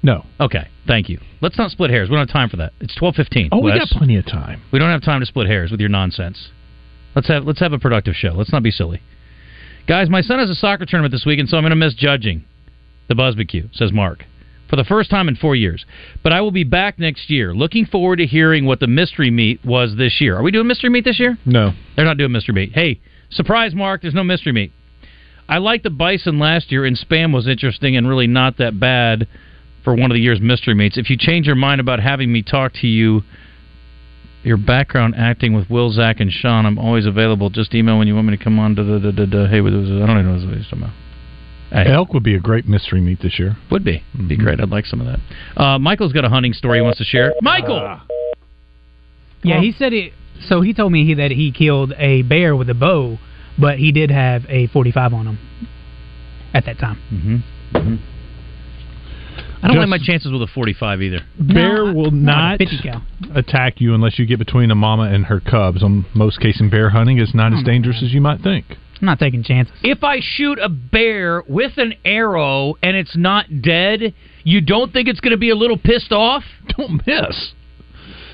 no. 0.02 0.24
Okay, 0.40 0.68
thank 0.86 1.08
you. 1.08 1.18
Let's 1.40 1.56
not 1.58 1.70
split 1.70 1.90
hairs. 1.90 2.08
We 2.08 2.16
don't 2.16 2.26
have 2.28 2.32
time 2.32 2.48
for 2.50 2.56
that. 2.58 2.72
It's 2.80 2.94
twelve 2.94 3.14
fifteen. 3.14 3.48
Oh, 3.52 3.60
we 3.60 3.72
got 3.72 3.88
plenty 3.88 4.16
of 4.16 4.26
time. 4.26 4.62
We 4.72 4.78
don't 4.78 4.90
have 4.90 5.02
time 5.02 5.20
to 5.20 5.26
split 5.26 5.46
hairs 5.46 5.70
with 5.70 5.80
your 5.80 5.88
nonsense. 5.90 6.50
Let's 7.14 7.28
have 7.28 7.44
let's 7.44 7.60
have 7.60 7.72
a 7.72 7.78
productive 7.78 8.14
show. 8.14 8.30
Let's 8.34 8.52
not 8.52 8.62
be 8.62 8.70
silly. 8.70 9.00
Guys, 9.86 10.08
my 10.08 10.20
son 10.22 10.38
has 10.38 10.48
a 10.50 10.54
soccer 10.54 10.86
tournament 10.86 11.12
this 11.12 11.24
weekend, 11.26 11.48
so 11.48 11.56
I'm 11.56 11.62
going 11.62 11.70
to 11.70 11.76
miss 11.76 11.94
judging 11.94 12.44
the 13.08 13.14
Buzzbecue, 13.14 13.68
says 13.76 13.92
Mark, 13.92 14.24
for 14.74 14.82
the 14.82 14.88
first 14.88 15.08
time 15.08 15.28
in 15.28 15.36
four 15.36 15.54
years. 15.54 15.86
But 16.24 16.32
I 16.32 16.40
will 16.40 16.50
be 16.50 16.64
back 16.64 16.98
next 16.98 17.30
year. 17.30 17.54
Looking 17.54 17.86
forward 17.86 18.16
to 18.16 18.26
hearing 18.26 18.64
what 18.64 18.80
the 18.80 18.88
mystery 18.88 19.30
meat 19.30 19.60
was 19.64 19.94
this 19.96 20.20
year. 20.20 20.36
Are 20.36 20.42
we 20.42 20.50
doing 20.50 20.66
mystery 20.66 20.90
meat 20.90 21.04
this 21.04 21.20
year? 21.20 21.38
No. 21.46 21.72
They're 21.94 22.04
not 22.04 22.18
doing 22.18 22.32
mystery 22.32 22.54
meat. 22.56 22.72
Hey, 22.74 23.00
surprise, 23.30 23.72
Mark. 23.72 24.02
There's 24.02 24.14
no 24.14 24.24
mystery 24.24 24.50
meat. 24.52 24.72
I 25.48 25.58
liked 25.58 25.84
the 25.84 25.90
bison 25.90 26.40
last 26.40 26.72
year, 26.72 26.84
and 26.84 26.98
spam 26.98 27.32
was 27.32 27.46
interesting 27.46 27.96
and 27.96 28.08
really 28.08 28.26
not 28.26 28.58
that 28.58 28.80
bad 28.80 29.28
for 29.84 29.94
one 29.94 30.10
of 30.10 30.16
the 30.16 30.20
year's 30.20 30.40
mystery 30.40 30.74
meats. 30.74 30.98
If 30.98 31.08
you 31.08 31.16
change 31.16 31.46
your 31.46 31.54
mind 31.54 31.80
about 31.80 32.00
having 32.00 32.32
me 32.32 32.42
talk 32.42 32.72
to 32.80 32.88
you, 32.88 33.22
your 34.42 34.56
background 34.56 35.14
acting 35.16 35.52
with 35.54 35.70
Will, 35.70 35.92
Zach, 35.92 36.18
and 36.18 36.32
Sean, 36.32 36.66
I'm 36.66 36.78
always 36.78 37.06
available. 37.06 37.48
Just 37.48 37.74
email 37.76 37.96
when 37.98 38.08
you 38.08 38.16
want 38.16 38.26
me 38.26 38.36
to 38.36 38.42
come 38.42 38.58
on. 38.58 38.74
To 38.74 38.82
the, 38.82 38.98
the, 38.98 39.12
the, 39.12 39.26
the, 39.26 39.48
hey, 39.48 39.60
with- 39.60 39.72
I 39.74 39.76
don't 39.76 40.18
even 40.18 40.26
know 40.26 40.46
what 40.48 40.56
he's 40.56 40.64
talking 40.64 40.82
about. 40.82 40.94
Hey, 41.74 41.92
Elk 41.92 42.14
would 42.14 42.22
be 42.22 42.34
a 42.36 42.40
great 42.40 42.66
mystery 42.68 43.00
meat 43.00 43.18
this 43.20 43.38
year. 43.38 43.56
would 43.70 43.84
be 43.84 44.02
be 44.28 44.36
great. 44.36 44.60
I'd 44.60 44.70
like 44.70 44.86
some 44.86 45.00
of 45.00 45.06
that. 45.08 45.20
Uh, 45.60 45.78
Michael's 45.78 46.12
got 46.12 46.24
a 46.24 46.28
hunting 46.28 46.52
story 46.52 46.78
he 46.78 46.82
wants 46.82 46.98
to 46.98 47.04
share. 47.04 47.34
Michael, 47.42 47.98
Yeah, 49.42 49.60
he 49.60 49.72
said 49.72 49.92
it. 49.92 50.12
So 50.48 50.60
he 50.60 50.72
told 50.72 50.92
me 50.92 51.04
he, 51.04 51.14
that 51.14 51.30
he 51.32 51.50
killed 51.52 51.92
a 51.98 52.22
bear 52.22 52.54
with 52.56 52.68
a 52.70 52.74
bow, 52.74 53.18
but 53.58 53.78
he 53.78 53.92
did 53.92 54.10
have 54.10 54.44
a 54.48 54.66
45 54.68 55.12
on 55.14 55.26
him 55.26 55.38
at 56.52 56.64
that 56.66 56.78
time. 56.78 56.98
mm-hmm. 57.12 57.96
I 59.62 59.68
don't 59.68 59.76
Just- 59.76 59.88
like 59.88 60.00
my 60.00 60.04
chances 60.04 60.30
with 60.30 60.42
a 60.42 60.46
45 60.46 61.02
either. 61.02 61.20
Bear 61.40 61.92
will 61.94 62.10
not 62.10 62.58
50 62.58 62.78
cal. 62.82 63.02
attack 63.34 63.80
you 63.80 63.94
unless 63.94 64.18
you 64.18 64.26
get 64.26 64.38
between 64.38 64.70
a 64.70 64.74
mama 64.74 65.04
and 65.04 65.24
her 65.26 65.40
cubs. 65.40 65.82
On 65.82 66.04
most 66.14 66.38
cases, 66.40 66.60
in 66.60 66.68
bear 66.70 66.90
hunting 66.90 67.18
is 67.18 67.34
not 67.34 67.52
as 67.54 67.60
Oh, 67.62 67.64
dangerous 67.64 68.02
as 68.02 68.12
you 68.12 68.20
might 68.20 68.40
think. 68.42 68.76
I'm 69.04 69.06
not 69.06 69.18
taking 69.18 69.42
chances. 69.42 69.74
If 69.82 70.02
I 70.02 70.20
shoot 70.22 70.58
a 70.58 70.70
bear 70.70 71.42
with 71.46 71.76
an 71.76 71.92
arrow 72.06 72.74
and 72.82 72.96
it's 72.96 73.14
not 73.14 73.60
dead, 73.60 74.14
you 74.44 74.62
don't 74.62 74.94
think 74.94 75.08
it's 75.08 75.20
going 75.20 75.32
to 75.32 75.36
be 75.36 75.50
a 75.50 75.54
little 75.54 75.76
pissed 75.76 76.10
off? 76.10 76.42
Don't 76.78 77.06
miss. 77.06 77.52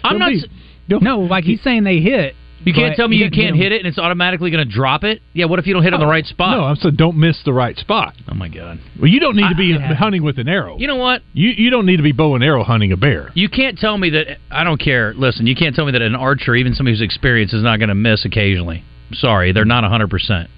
I'm 0.04 0.12
Don't 0.12 0.20
not. 0.20 0.28
be- 0.30 0.50
don't- 0.88 1.02
No, 1.02 1.20
like 1.20 1.42
he's 1.42 1.60
saying 1.62 1.82
they 1.82 1.98
hit. 1.98 2.36
You 2.64 2.72
can't 2.74 2.94
tell 2.94 3.08
me 3.08 3.16
he 3.16 3.24
you 3.24 3.30
can't 3.30 3.56
hit 3.56 3.72
it 3.72 3.78
and 3.78 3.86
it's 3.86 3.98
automatically 3.98 4.50
going 4.50 4.66
to 4.66 4.72
drop 4.72 5.02
it. 5.02 5.22
Yeah, 5.32 5.46
what 5.46 5.58
if 5.58 5.66
you 5.66 5.72
don't 5.72 5.82
hit 5.82 5.88
it 5.88 5.94
on 5.94 6.00
the 6.00 6.06
oh, 6.06 6.10
right 6.10 6.26
spot? 6.26 6.56
No, 6.56 6.64
I'm 6.64 6.76
saying 6.76 6.94
don't 6.96 7.16
miss 7.16 7.38
the 7.44 7.52
right 7.52 7.76
spot. 7.76 8.14
Oh 8.30 8.34
my 8.34 8.48
god. 8.48 8.78
Well, 9.00 9.08
you 9.08 9.18
don't 9.18 9.34
need 9.34 9.48
to 9.48 9.56
be 9.56 9.74
I- 9.74 9.94
hunting 9.94 10.22
with 10.22 10.38
an 10.38 10.46
arrow. 10.48 10.76
You 10.78 10.86
know 10.86 10.96
what? 10.96 11.22
You 11.32 11.50
you 11.50 11.70
don't 11.70 11.86
need 11.86 11.96
to 11.96 12.02
be 12.02 12.12
bow 12.12 12.34
and 12.36 12.44
arrow 12.44 12.62
hunting 12.62 12.92
a 12.92 12.96
bear. 12.96 13.30
You 13.34 13.48
can't 13.48 13.76
tell 13.78 13.98
me 13.98 14.10
that. 14.10 14.38
I 14.50 14.62
don't 14.62 14.78
care. 14.80 15.14
Listen, 15.14 15.46
you 15.48 15.56
can't 15.56 15.74
tell 15.74 15.84
me 15.86 15.92
that 15.92 16.02
an 16.02 16.14
archer, 16.14 16.54
even 16.54 16.74
somebody 16.74 16.96
who's 16.96 17.02
experienced, 17.02 17.54
is 17.54 17.62
not 17.64 17.78
going 17.78 17.88
to 17.88 17.94
miss 17.96 18.24
occasionally. 18.24 18.84
Sorry, 19.12 19.52
they're 19.52 19.64
not 19.64 19.82
100%. 19.82 20.48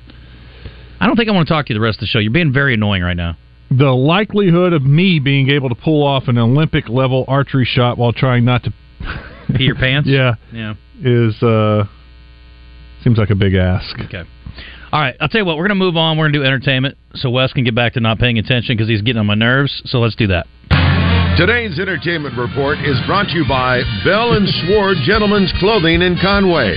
I 1.02 1.06
don't 1.06 1.16
think 1.16 1.28
I 1.28 1.32
want 1.32 1.48
to 1.48 1.52
talk 1.52 1.66
to 1.66 1.72
you 1.72 1.78
the 1.80 1.84
rest 1.84 1.96
of 1.96 2.02
the 2.02 2.06
show. 2.06 2.20
You're 2.20 2.30
being 2.32 2.52
very 2.52 2.74
annoying 2.74 3.02
right 3.02 3.16
now. 3.16 3.36
The 3.72 3.90
likelihood 3.90 4.72
of 4.72 4.84
me 4.84 5.18
being 5.18 5.50
able 5.50 5.68
to 5.68 5.74
pull 5.74 6.06
off 6.06 6.28
an 6.28 6.38
Olympic 6.38 6.88
level 6.88 7.24
archery 7.26 7.64
shot 7.64 7.98
while 7.98 8.12
trying 8.12 8.44
not 8.44 8.62
to 8.64 8.72
Pee 9.56 9.64
your 9.64 9.74
pants? 9.74 10.08
yeah 10.12 10.34
Yeah. 10.52 10.74
is 11.02 11.42
uh 11.42 11.86
seems 13.02 13.18
like 13.18 13.30
a 13.30 13.34
big 13.34 13.54
ask. 13.54 13.98
Okay. 13.98 14.22
All 14.92 15.00
right. 15.00 15.16
I'll 15.20 15.28
tell 15.28 15.40
you 15.40 15.44
what. 15.44 15.56
We're 15.56 15.66
going 15.66 15.76
to 15.76 15.84
move 15.84 15.96
on. 15.96 16.16
We're 16.18 16.26
going 16.26 16.34
to 16.34 16.38
do 16.38 16.44
entertainment 16.44 16.96
so 17.14 17.30
Wes 17.30 17.52
can 17.52 17.64
get 17.64 17.74
back 17.74 17.94
to 17.94 18.00
not 18.00 18.20
paying 18.20 18.38
attention 18.38 18.76
because 18.76 18.88
he's 18.88 19.02
getting 19.02 19.18
on 19.18 19.26
my 19.26 19.34
nerves. 19.34 19.82
So 19.86 19.98
let's 19.98 20.14
do 20.14 20.28
that. 20.28 20.46
Today's 21.36 21.80
entertainment 21.80 22.38
report 22.38 22.78
is 22.78 22.96
brought 23.08 23.26
to 23.28 23.32
you 23.34 23.44
by 23.48 23.80
Bell 24.04 24.34
and 24.34 24.46
Sword 24.68 24.98
Gentlemen's 25.04 25.52
Clothing 25.58 26.02
in 26.02 26.16
Conway. 26.22 26.76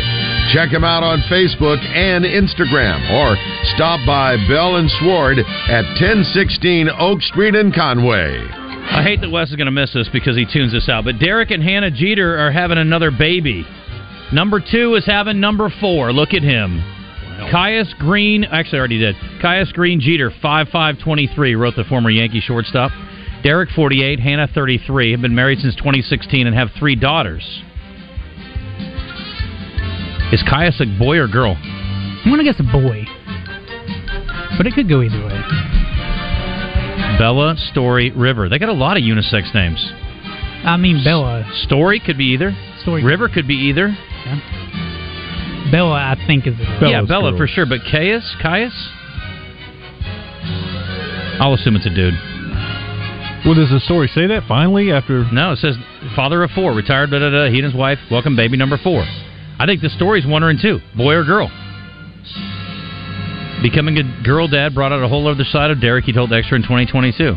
Check 0.53 0.71
them 0.71 0.83
out 0.83 1.01
on 1.01 1.21
Facebook 1.29 1.83
and 1.83 2.23
Instagram 2.23 3.01
or 3.09 3.35
stop 3.75 3.99
by 4.05 4.37
Bell 4.47 4.75
and 4.75 4.89
Sward 5.01 5.39
at 5.39 5.83
1016 5.97 6.89
Oak 6.99 7.21
Street 7.21 7.55
in 7.55 7.71
Conway. 7.71 8.45
I 8.91 9.01
hate 9.01 9.21
that 9.21 9.31
Wes 9.31 9.49
is 9.49 9.55
going 9.55 9.65
to 9.65 9.71
miss 9.71 9.93
this 9.93 10.07
because 10.13 10.37
he 10.37 10.45
tunes 10.45 10.71
this 10.71 10.87
out. 10.87 11.03
But 11.03 11.17
Derek 11.19 11.49
and 11.49 11.63
Hannah 11.63 11.89
Jeter 11.89 12.37
are 12.37 12.51
having 12.51 12.77
another 12.77 13.09
baby. 13.09 13.65
Number 14.31 14.61
two 14.61 14.93
is 14.95 15.05
having 15.05 15.39
number 15.39 15.69
four. 15.81 16.13
Look 16.13 16.33
at 16.33 16.43
him. 16.43 16.79
Kaius 17.51 17.93
Green, 17.97 18.43
actually, 18.43 18.77
I 18.77 18.79
already 18.79 18.99
did. 18.99 19.15
Kaius 19.41 19.73
Green 19.73 19.99
Jeter, 19.99 20.29
5523, 20.29 21.55
wrote 21.55 21.75
the 21.75 21.83
former 21.85 22.09
Yankee 22.09 22.39
shortstop. 22.39 22.91
Derek, 23.43 23.69
48, 23.71 24.19
Hannah, 24.19 24.47
33, 24.47 25.11
have 25.11 25.21
been 25.21 25.35
married 25.35 25.59
since 25.59 25.75
2016 25.75 26.47
and 26.47 26.55
have 26.55 26.69
three 26.77 26.95
daughters. 26.95 27.63
Is 30.31 30.43
Kaius 30.43 30.79
a 30.81 30.99
boy 30.99 31.17
or 31.17 31.27
girl? 31.27 31.55
I'm 31.61 32.31
gonna 32.31 32.43
guess 32.43 32.59
a 32.59 32.63
boy, 32.63 33.05
but 34.57 34.65
it 34.65 34.73
could 34.73 34.89
go 34.89 35.01
either 35.01 35.23
way. 35.23 35.41
Bella, 37.19 37.55
Story, 37.71 38.11
River. 38.11 38.49
They 38.49 38.59
got 38.59 38.69
a 38.69 38.73
lot 38.73 38.97
of 38.97 39.03
unisex 39.03 39.53
names. 39.53 39.79
I 40.65 40.77
mean, 40.77 41.03
Bella. 41.03 41.49
Story 41.63 42.01
could 42.03 42.17
be 42.17 42.33
either. 42.33 42.51
Story. 42.81 43.03
River 43.03 43.29
could 43.29 43.47
be 43.47 43.55
either. 43.69 43.95
Bella, 45.71 45.93
I 45.93 46.15
think 46.27 46.47
is. 46.47 46.55
A, 46.59 46.79
yeah, 46.89 47.01
Bella 47.07 47.31
girl. 47.31 47.37
for 47.37 47.47
sure. 47.47 47.65
But 47.65 47.81
Kaius, 47.81 48.35
Kaius, 48.41 48.73
I'll 51.39 51.53
assume 51.53 51.75
it's 51.75 51.85
a 51.85 51.89
dude. 51.93 52.15
Well, 53.45 53.53
does 53.53 53.69
the 53.69 53.79
story 53.85 54.07
say 54.07 54.25
that 54.27 54.43
finally 54.47 54.91
after? 54.91 55.31
No, 55.31 55.51
it 55.51 55.59
says 55.59 55.75
father 56.15 56.41
of 56.43 56.49
four, 56.51 56.73
retired. 56.73 57.11
Da 57.11 57.19
da 57.19 57.29
da. 57.29 57.49
He 57.49 57.57
and 57.59 57.65
his 57.65 57.75
wife 57.75 57.99
welcome 58.09 58.35
baby 58.35 58.57
number 58.57 58.77
four. 58.83 59.05
I 59.59 59.65
think 59.65 59.81
the 59.81 59.89
story's 59.89 60.25
one 60.25 60.43
or 60.43 60.53
two, 60.59 60.79
boy 60.95 61.13
or 61.15 61.23
girl. 61.23 61.49
Becoming 63.63 63.97
a 63.97 64.03
girl 64.23 64.47
dad 64.47 64.75
brought 64.75 64.91
out 64.91 65.01
a 65.01 65.07
whole 65.07 65.27
other 65.27 65.43
side 65.45 65.71
of 65.71 65.81
Derek. 65.81 66.05
He 66.05 66.13
told 66.13 66.31
Extra 66.33 66.55
in 66.57 66.61
2022. 66.63 67.35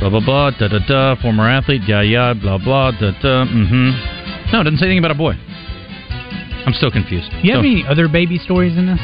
Blah 0.00 0.10
blah 0.10 0.20
blah. 0.24 0.50
Da 0.50 0.66
da 0.68 0.78
da. 0.86 1.14
Former 1.22 1.48
athlete. 1.48 1.82
Yeah 1.86 2.00
yeah. 2.02 2.34
Blah 2.34 2.58
blah. 2.58 2.90
Da 2.92 3.12
da. 3.20 3.44
Mm-hmm. 3.46 4.50
No, 4.52 4.60
it 4.60 4.64
doesn't 4.64 4.78
say 4.78 4.86
anything 4.86 4.98
about 4.98 5.12
a 5.12 5.14
boy. 5.18 5.34
I'm 6.66 6.72
still 6.74 6.90
confused. 6.90 7.30
Do 7.30 7.38
you 7.46 7.52
have 7.54 7.62
So- 7.62 7.68
any 7.70 7.84
other 7.86 8.08
baby 8.08 8.38
stories 8.38 8.76
in 8.76 8.86
this? 8.86 8.98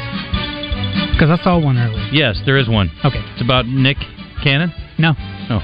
Because 1.13 1.29
I 1.29 1.41
saw 1.43 1.59
one 1.59 1.77
earlier. 1.77 2.07
Yes, 2.11 2.41
there 2.45 2.57
is 2.57 2.67
one. 2.67 2.91
Okay. 3.05 3.19
It's 3.33 3.41
about 3.41 3.65
Nick 3.67 3.97
Cannon. 4.43 4.73
No. 4.97 5.13
Oh, 5.49 5.59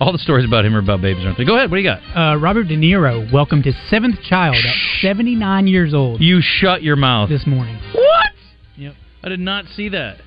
all 0.00 0.12
the 0.12 0.18
stories 0.18 0.44
about 0.44 0.64
him 0.64 0.74
are 0.74 0.78
about 0.80 1.00
babies, 1.00 1.24
aren't 1.24 1.38
they? 1.38 1.44
Go 1.44 1.56
ahead. 1.56 1.70
What 1.70 1.76
do 1.76 1.82
you 1.82 1.88
got? 1.88 2.00
Uh, 2.16 2.36
Robert 2.36 2.64
De 2.68 2.76
Niro 2.76 3.30
welcomed 3.32 3.64
his 3.64 3.74
seventh 3.88 4.20
child 4.22 4.56
at 4.56 4.74
79 5.00 5.66
years 5.66 5.94
old 5.94 6.20
You 6.20 6.40
shut 6.40 6.82
your 6.82 6.96
mouth. 6.96 7.28
this 7.28 7.46
morning. 7.46 7.78
What? 7.94 8.30
Yep. 8.76 8.94
I 9.24 9.28
did 9.28 9.40
not 9.40 9.66
see 9.74 9.88
that. 9.90 10.18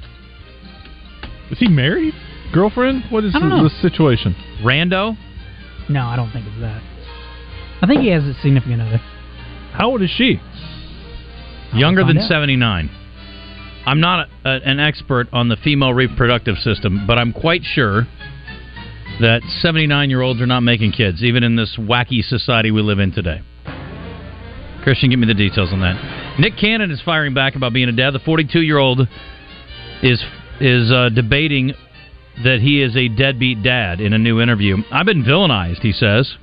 Is 1.52 1.60
he 1.60 1.68
married? 1.68 2.14
Girlfriend? 2.54 3.04
What 3.10 3.24
is 3.24 3.34
the, 3.34 3.70
situation? 3.82 4.36
Rando. 4.64 5.18
No, 5.90 6.06
I 6.06 6.16
don't 6.16 6.32
think 6.32 6.48
it's 6.48 6.60
that. 6.62 6.82
I 7.82 7.88
think 7.88 8.02
he 8.02 8.10
has 8.10 8.24
a 8.24 8.34
significant 8.42 8.82
other. 8.82 8.98
How 9.74 9.90
old 9.90 10.02
is 10.02 10.10
she? 10.10 10.40
Younger 11.74 12.04
than 12.06 12.18
out. 12.18 12.30
79. 12.30 12.90
I'm 13.86 14.00
not 14.00 14.30
a, 14.44 14.50
an 14.50 14.80
expert 14.80 15.28
on 15.34 15.50
the 15.50 15.58
female 15.58 15.94
reproductive 15.94 16.58
system, 16.58 17.06
but 17.06 17.18
I'm 17.20 17.34
quite 17.34 17.62
sure 17.64 18.08
that 19.22 19.41
79 19.62 20.10
year 20.10 20.22
olds 20.22 20.41
are 20.41 20.45
not 20.45 20.62
making 20.62 20.91
kids, 20.91 21.24
even 21.24 21.43
in 21.43 21.55
this 21.55 21.77
wacky 21.79 22.22
society 22.22 22.72
we 22.72 22.81
live 22.81 23.00
in 23.00 23.12
today. 23.12 23.41
Christian, 24.84 25.10
give 25.10 25.19
me 25.19 25.27
the 25.27 25.34
details 25.34 25.74
on 25.74 25.81
that. 25.81 26.36
Nick 26.39 26.57
Cannon 26.57 26.91
is 26.91 27.01
firing 27.01 27.34
back 27.34 27.55
about 27.55 27.74
being 27.74 27.89
a 27.89 27.91
dad. 27.91 28.12
The 28.12 28.19
42 28.19 28.62
year 28.62 28.77
old 28.77 29.07
is 30.03 30.24
is 30.60 30.91
uh, 30.91 31.10
debating 31.10 31.74
that 32.43 32.60
he 32.62 32.81
is 32.81 32.95
a 32.95 33.07
deadbeat 33.07 33.63
dad 33.63 34.01
in 34.01 34.13
a 34.13 34.17
new 34.17 34.41
interview. 34.41 34.77
I've 34.91 35.05
been 35.05 35.24
villainized, 35.24 35.79
he 35.79 35.91
says. 35.91 36.36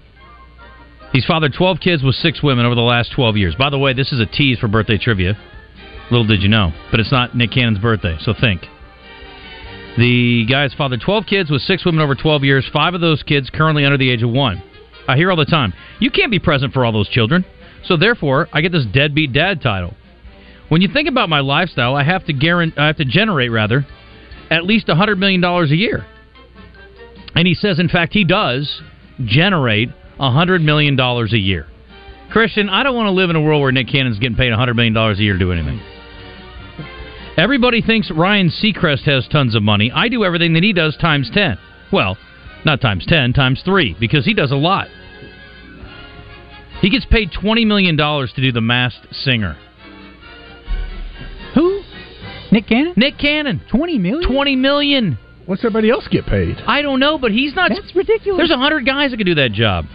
He's 1.13 1.27
fathered 1.27 1.53
12 1.57 1.79
kids 1.81 2.03
with 2.03 2.15
six 2.15 2.43
women 2.43 2.65
over 2.65 2.75
the 2.75 2.81
last 2.81 3.13
12 3.15 3.37
years. 3.37 3.55
By 3.55 3.69
the 3.69 3.79
way, 3.79 3.93
this 3.93 4.13
is 4.13 4.21
a 4.21 4.27
tease 4.27 4.59
for 4.59 4.69
birthday 4.69 4.97
trivia. 4.97 5.37
Little 6.11 6.27
did 6.27 6.43
you 6.43 6.49
know. 6.49 6.73
But 6.91 7.01
it's 7.01 7.13
not 7.13 7.37
Nick 7.37 7.53
Cannon's 7.53 7.79
birthday, 7.79 8.17
so 8.21 8.33
think. 8.39 8.63
The 9.99 10.47
guy 10.49 10.63
has 10.63 10.73
fathered 10.75 11.03
12 11.03 11.27
kids 11.27 11.51
with 11.51 11.61
six 11.63 11.85
women 11.85 12.01
over 12.01 12.15
12 12.15 12.45
years, 12.45 12.69
five 12.73 12.95
of 12.95 13.01
those 13.01 13.23
kids 13.23 13.51
currently 13.51 13.85
under 13.85 13.99
the 13.99 14.11
age 14.11 14.23
of 14.23 14.31
one. 14.31 14.63
I 15.07 15.17
hear 15.17 15.31
all 15.31 15.37
the 15.37 15.45
time, 15.45 15.75
you 16.01 16.11
can't 16.11 16.31
be 16.31 16.39
present 16.39 16.73
for 16.73 16.85
all 16.85 16.93
those 16.93 17.09
children. 17.09 17.45
So 17.85 17.97
therefore, 17.97 18.49
I 18.53 18.61
get 18.61 18.73
this 18.73 18.87
deadbeat 18.87 19.33
dad 19.33 19.61
title. 19.61 19.95
When 20.69 20.81
you 20.81 20.89
think 20.91 21.09
about 21.09 21.29
my 21.29 21.41
lifestyle, 21.41 21.95
I 21.95 22.05
have 22.05 22.25
to 22.27 22.33
guarantee, 22.33 22.79
I 22.79 22.87
have 22.87 22.97
to 22.97 23.05
generate 23.05 23.51
rather 23.51 23.85
at 24.51 24.65
least 24.65 24.87
$100 24.87 25.19
million 25.19 25.45
a 25.45 25.65
year. 25.67 26.07
And 27.35 27.47
he 27.47 27.55
says, 27.55 27.79
in 27.79 27.89
fact, 27.89 28.13
he 28.13 28.25
does 28.25 28.81
generate 29.25 29.91
$100 30.19 30.63
million 30.63 30.99
a 30.99 31.25
year. 31.37 31.67
Christian, 32.31 32.71
I 32.71 32.83
don't 32.83 32.95
want 32.95 33.09
to 33.09 33.13
live 33.13 33.29
in 33.29 33.37
a 33.37 33.43
world 33.43 33.61
where 33.61 33.73
Nick 33.73 33.89
Cannon's 33.89 34.19
getting 34.19 34.37
paid 34.37 34.53
$100 34.53 34.75
million 34.75 34.97
a 34.97 35.15
year 35.17 35.35
to 35.35 35.39
do 35.39 35.53
anything. 35.53 35.81
Everybody 37.37 37.81
thinks 37.81 38.11
Ryan 38.11 38.51
Seacrest 38.51 39.05
has 39.05 39.27
tons 39.27 39.55
of 39.55 39.63
money. 39.63 39.91
I 39.95 40.09
do 40.09 40.23
everything 40.23 40.53
that 40.53 40.63
he 40.63 40.75
does 40.75 40.97
times 40.99 41.31
10. 41.33 41.57
Well, 41.91 42.19
not 42.65 42.81
times 42.83 43.07
10, 43.07 43.33
times 43.33 43.63
3, 43.65 43.97
because 43.99 44.27
he 44.27 44.35
does 44.35 44.53
a 44.53 44.57
lot. 44.57 44.89
He 46.81 46.91
gets 46.91 47.07
paid 47.07 47.31
$20 47.31 47.67
million 47.67 47.97
to 47.97 48.27
do 48.37 48.53
The 48.53 48.61
Masked 48.61 49.15
Singer. 49.15 49.57
Who? 51.55 51.83
Nick 52.51 52.67
Cannon? 52.67 52.93
Nick 52.97 53.19
Cannon. 53.19 53.63
20 53.71 53.99
million? 53.99 54.31
20 54.31 54.57
million. 54.57 55.19
What's 55.47 55.63
everybody 55.65 55.91
else 55.91 56.07
get 56.09 56.27
paid? 56.27 56.57
I 56.67 56.83
don't 56.83 57.01
know, 57.01 57.19
but 57.19 57.31
he's 57.31 57.55
not. 57.55 57.71
That's 57.71 57.95
ridiculous. 57.97 58.39
There's 58.39 58.51
a 58.51 58.59
hundred 58.59 58.85
guys 58.85 59.11
that 59.11 59.17
could 59.17 59.27
do 59.27 59.37
that 59.37 59.53
job. 59.53 59.87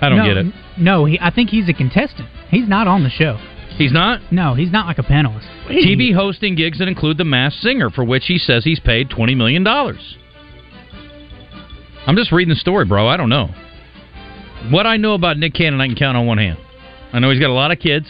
I 0.00 0.08
don't 0.08 0.18
no, 0.18 0.26
get 0.26 0.36
it. 0.38 0.54
No, 0.76 1.04
he, 1.04 1.18
I 1.20 1.30
think 1.30 1.50
he's 1.50 1.68
a 1.68 1.72
contestant. 1.72 2.28
He's 2.50 2.68
not 2.68 2.88
on 2.88 3.04
the 3.04 3.10
show. 3.10 3.38
He's 3.76 3.92
not. 3.92 4.20
No, 4.30 4.54
he's 4.54 4.70
not 4.70 4.86
like 4.86 4.98
a 4.98 5.02
panelist. 5.02 5.48
TV 5.68 6.14
hosting 6.14 6.54
gigs 6.54 6.78
that 6.78 6.86
include 6.86 7.18
The 7.18 7.24
Masked 7.24 7.60
Singer, 7.60 7.90
for 7.90 8.04
which 8.04 8.24
he 8.26 8.38
says 8.38 8.64
he's 8.64 8.78
paid 8.78 9.10
$20 9.10 9.36
million. 9.36 9.66
I'm 12.06 12.16
just 12.16 12.30
reading 12.30 12.50
the 12.50 12.60
story, 12.60 12.84
bro. 12.84 13.08
I 13.08 13.16
don't 13.16 13.30
know. 13.30 13.48
What 14.70 14.86
I 14.86 14.96
know 14.96 15.14
about 15.14 15.38
Nick 15.38 15.54
Cannon, 15.54 15.80
I 15.80 15.86
can 15.86 15.96
count 15.96 16.16
on 16.16 16.26
one 16.26 16.38
hand. 16.38 16.58
I 17.12 17.18
know 17.18 17.30
he's 17.30 17.40
got 17.40 17.50
a 17.50 17.54
lot 17.54 17.70
of 17.72 17.78
kids. 17.78 18.06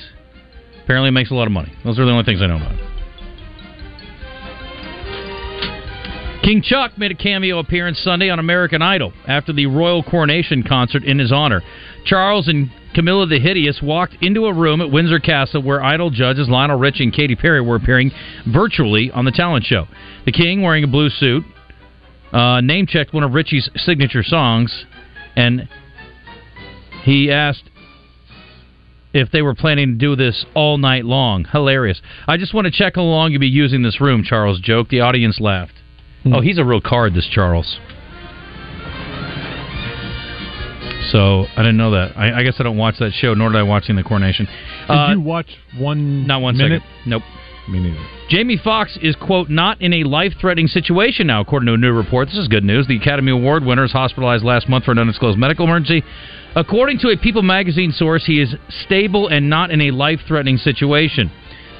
Apparently, 0.82 1.10
makes 1.10 1.30
a 1.30 1.34
lot 1.34 1.46
of 1.46 1.52
money. 1.52 1.72
Those 1.82 1.98
are 1.98 2.04
the 2.04 2.10
only 2.10 2.24
things 2.24 2.42
I 2.42 2.46
know 2.46 2.56
about 2.56 2.72
him. 2.72 2.90
King 6.42 6.60
Chuck 6.60 6.98
made 6.98 7.10
a 7.10 7.14
cameo 7.14 7.58
appearance 7.58 7.98
Sunday 8.00 8.28
on 8.28 8.38
American 8.38 8.82
Idol 8.82 9.14
after 9.26 9.50
the 9.54 9.64
royal 9.64 10.02
coronation 10.02 10.62
concert 10.62 11.02
in 11.02 11.18
his 11.18 11.32
honor. 11.32 11.62
Charles 12.04 12.48
and 12.48 12.70
Camilla 12.94 13.26
the 13.26 13.40
Hideous 13.40 13.80
walked 13.82 14.16
into 14.22 14.46
a 14.46 14.54
room 14.54 14.80
at 14.80 14.90
Windsor 14.90 15.18
Castle 15.18 15.62
where 15.62 15.82
Idol 15.82 16.10
judges 16.10 16.48
Lionel 16.48 16.78
Richie 16.78 17.04
and 17.04 17.12
Katy 17.12 17.34
Perry 17.36 17.60
were 17.60 17.76
appearing 17.76 18.12
virtually 18.46 19.10
on 19.10 19.24
the 19.24 19.32
talent 19.32 19.64
show. 19.64 19.86
The 20.24 20.32
King, 20.32 20.62
wearing 20.62 20.84
a 20.84 20.86
blue 20.86 21.10
suit, 21.10 21.44
uh, 22.32 22.60
name 22.60 22.86
checked 22.86 23.12
one 23.12 23.24
of 23.24 23.32
Richie's 23.32 23.68
signature 23.76 24.22
songs, 24.22 24.86
and 25.36 25.68
he 27.02 27.30
asked 27.30 27.64
if 29.12 29.30
they 29.30 29.42
were 29.42 29.54
planning 29.54 29.92
to 29.92 29.94
do 29.94 30.16
this 30.16 30.44
all 30.54 30.78
night 30.78 31.04
long. 31.04 31.44
Hilarious. 31.44 32.00
I 32.26 32.36
just 32.36 32.54
want 32.54 32.66
to 32.66 32.72
check 32.72 32.94
how 32.96 33.02
long 33.02 33.30
you'll 33.32 33.40
be 33.40 33.46
using 33.46 33.82
this 33.82 34.00
room, 34.00 34.24
Charles 34.24 34.60
joked. 34.60 34.90
The 34.90 35.00
audience 35.00 35.40
laughed. 35.40 35.74
Oh, 36.26 36.40
he's 36.40 36.58
a 36.58 36.64
real 36.64 36.80
card, 36.80 37.14
this 37.14 37.28
Charles. 37.30 37.78
So 41.14 41.46
I 41.56 41.62
didn't 41.62 41.76
know 41.76 41.92
that. 41.92 42.16
I, 42.16 42.40
I 42.40 42.42
guess 42.42 42.56
I 42.58 42.64
don't 42.64 42.76
watch 42.76 42.96
that 42.98 43.12
show, 43.12 43.34
nor 43.34 43.48
did 43.50 43.58
I 43.58 43.62
watching 43.62 43.94
the 43.94 44.02
coronation. 44.02 44.48
Did 44.88 44.92
uh, 44.92 45.12
you 45.12 45.20
watch 45.20 45.46
one? 45.78 46.26
Not 46.26 46.42
one 46.42 46.56
minute? 46.56 46.82
second. 46.82 47.08
Nope. 47.08 47.22
Me 47.68 47.78
neither. 47.78 48.04
Jamie 48.28 48.60
Foxx 48.62 48.98
is, 49.00 49.14
quote, 49.14 49.48
not 49.48 49.80
in 49.80 49.92
a 49.92 50.02
life 50.02 50.32
threatening 50.40 50.66
situation 50.66 51.28
now, 51.28 51.40
according 51.40 51.68
to 51.68 51.74
a 51.74 51.76
new 51.76 51.92
report. 51.92 52.26
This 52.26 52.38
is 52.38 52.48
good 52.48 52.64
news. 52.64 52.88
The 52.88 52.96
Academy 52.96 53.30
Award 53.30 53.64
winner 53.64 53.84
is 53.84 53.92
hospitalized 53.92 54.42
last 54.42 54.68
month 54.68 54.86
for 54.86 54.90
an 54.90 54.98
undisclosed 54.98 55.38
medical 55.38 55.66
emergency. 55.66 56.02
According 56.56 56.98
to 56.98 57.10
a 57.10 57.16
People 57.16 57.42
magazine 57.42 57.92
source, 57.92 58.26
he 58.26 58.40
is 58.40 58.52
stable 58.84 59.28
and 59.28 59.48
not 59.48 59.70
in 59.70 59.82
a 59.82 59.92
life 59.92 60.18
threatening 60.26 60.56
situation. 60.56 61.30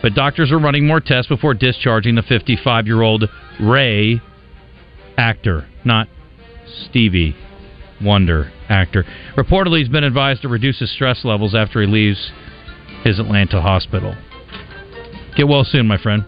But 0.00 0.14
doctors 0.14 0.53
are 0.53 0.61
running 0.61 0.87
more 0.87 1.00
tests 1.00 1.29
before 1.29 1.55
discharging 1.55 2.14
the 2.14 2.23
55 2.23 2.87
year 2.87 3.03
old 3.03 3.25
Ray 3.61 4.23
actor, 5.19 5.67
not 5.85 6.07
Stevie 6.88 7.35
Wonder 8.04 8.52
actor. 8.68 9.04
Reportedly, 9.37 9.80
he's 9.80 9.88
been 9.88 10.04
advised 10.04 10.42
to 10.42 10.49
reduce 10.49 10.78
his 10.78 10.92
stress 10.92 11.25
levels 11.25 11.54
after 11.54 11.80
he 11.80 11.87
leaves 11.87 12.32
his 13.02 13.18
Atlanta 13.18 13.61
hospital. 13.61 14.14
Get 15.37 15.49
well 15.49 15.64
soon, 15.64 15.87
my 15.87 15.99
friend. 15.99 16.25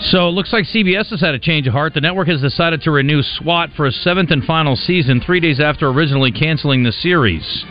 So 0.00 0.28
it 0.28 0.32
looks 0.32 0.52
like 0.52 0.64
CBS 0.64 1.10
has 1.10 1.20
had 1.20 1.34
a 1.34 1.38
change 1.38 1.66
of 1.66 1.72
heart. 1.72 1.94
The 1.94 2.00
network 2.00 2.28
has 2.28 2.40
decided 2.40 2.82
to 2.82 2.90
renew 2.90 3.20
SWAT 3.22 3.70
for 3.76 3.86
a 3.86 3.92
seventh 3.92 4.30
and 4.30 4.44
final 4.44 4.76
season, 4.76 5.20
three 5.20 5.40
days 5.40 5.58
after 5.60 5.88
originally 5.88 6.30
canceling 6.30 6.84
the 6.84 6.92
series. 6.92 7.64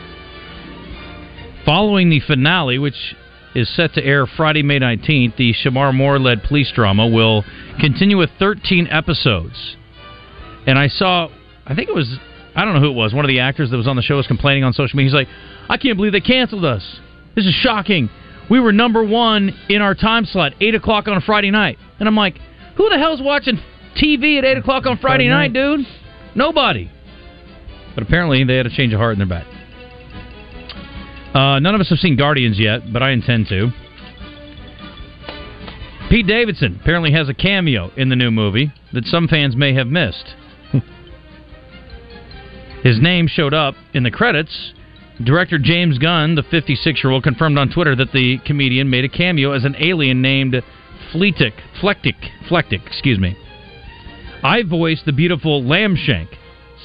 Following 1.65 2.09
the 2.09 2.19
finale, 2.19 2.79
which 2.79 3.15
is 3.55 3.73
set 3.75 3.93
to 3.93 4.03
air 4.03 4.27
Friday, 4.27 4.61
May 4.61 4.79
19th, 4.79 5.37
the 5.37 5.53
Shemar 5.53 5.93
Moore 5.93 6.19
led 6.19 6.43
police 6.43 6.71
drama 6.71 7.07
will 7.07 7.43
continue 7.79 8.17
with 8.17 8.29
13 8.39 8.87
episodes. 8.91 9.75
And 10.65 10.77
I 10.77 10.87
saw, 10.87 11.29
I 11.67 11.75
think 11.75 11.89
it 11.89 11.95
was, 11.95 12.17
I 12.55 12.63
don't 12.63 12.73
know 12.73 12.79
who 12.79 12.89
it 12.89 12.95
was, 12.95 13.13
one 13.13 13.25
of 13.25 13.29
the 13.29 13.41
actors 13.41 13.69
that 13.71 13.77
was 13.77 13.87
on 13.87 13.97
the 13.97 14.01
show 14.01 14.15
was 14.15 14.25
complaining 14.25 14.63
on 14.63 14.71
social 14.71 14.95
media. 14.95 15.09
He's 15.09 15.13
like, 15.13 15.27
I 15.69 15.77
can't 15.77 15.97
believe 15.97 16.13
they 16.13 16.21
canceled 16.21 16.63
us. 16.63 16.99
This 17.35 17.45
is 17.45 17.53
shocking. 17.53 18.09
We 18.49 18.61
were 18.61 18.71
number 18.71 19.03
one 19.03 19.53
in 19.67 19.81
our 19.81 19.93
time 19.93 20.25
slot, 20.25 20.53
8 20.61 20.75
o'clock 20.75 21.09
on 21.09 21.17
a 21.17 21.21
Friday 21.21 21.51
night. 21.51 21.77
And 21.99 22.07
I'm 22.07 22.15
like, 22.15 22.39
who 22.77 22.87
the 22.89 22.97
hell's 22.97 23.21
watching 23.21 23.59
TV 24.01 24.37
at 24.37 24.45
8 24.45 24.57
o'clock 24.59 24.85
on 24.85 24.97
Friday 24.97 25.27
night, 25.27 25.51
dude? 25.51 25.81
Nobody. 26.35 26.89
But 27.93 28.03
apparently 28.03 28.45
they 28.45 28.55
had 28.55 28.65
a 28.65 28.69
change 28.69 28.93
of 28.93 28.99
heart 28.99 29.13
in 29.13 29.19
their 29.19 29.27
back. 29.27 29.45
Uh, 31.33 31.59
none 31.59 31.75
of 31.75 31.81
us 31.81 31.89
have 31.89 31.99
seen 31.99 32.15
Guardians 32.15 32.57
yet, 32.57 32.93
but 32.93 33.03
I 33.03 33.11
intend 33.11 33.47
to. 33.49 33.71
Pete 36.09 36.25
Davidson 36.25 36.79
apparently 36.81 37.11
has 37.11 37.27
a 37.27 37.33
cameo 37.33 37.91
in 37.97 38.07
the 38.07 38.15
new 38.15 38.31
movie 38.31 38.71
that 38.93 39.03
some 39.05 39.27
fans 39.27 39.57
may 39.57 39.73
have 39.73 39.87
missed. 39.87 40.35
His 42.87 43.01
name 43.01 43.27
showed 43.27 43.53
up 43.53 43.75
in 43.93 44.03
the 44.03 44.11
credits. 44.11 44.71
Director 45.21 45.59
James 45.59 45.97
Gunn, 45.97 46.35
the 46.35 46.43
56 46.43 47.03
year 47.03 47.11
old, 47.11 47.21
confirmed 47.21 47.57
on 47.57 47.69
Twitter 47.69 47.97
that 47.97 48.13
the 48.13 48.37
comedian 48.45 48.89
made 48.89 49.03
a 49.03 49.09
cameo 49.09 49.51
as 49.51 49.65
an 49.65 49.75
alien 49.77 50.21
named 50.21 50.55
Fleetic. 51.11 51.53
Phlektik. 51.81 52.15
Phlektik, 52.49 52.87
excuse 52.87 53.19
me. 53.19 53.35
I 54.41 54.63
voiced 54.63 55.05
the 55.05 55.11
beautiful 55.11 55.61
Lambshank, 55.61 56.29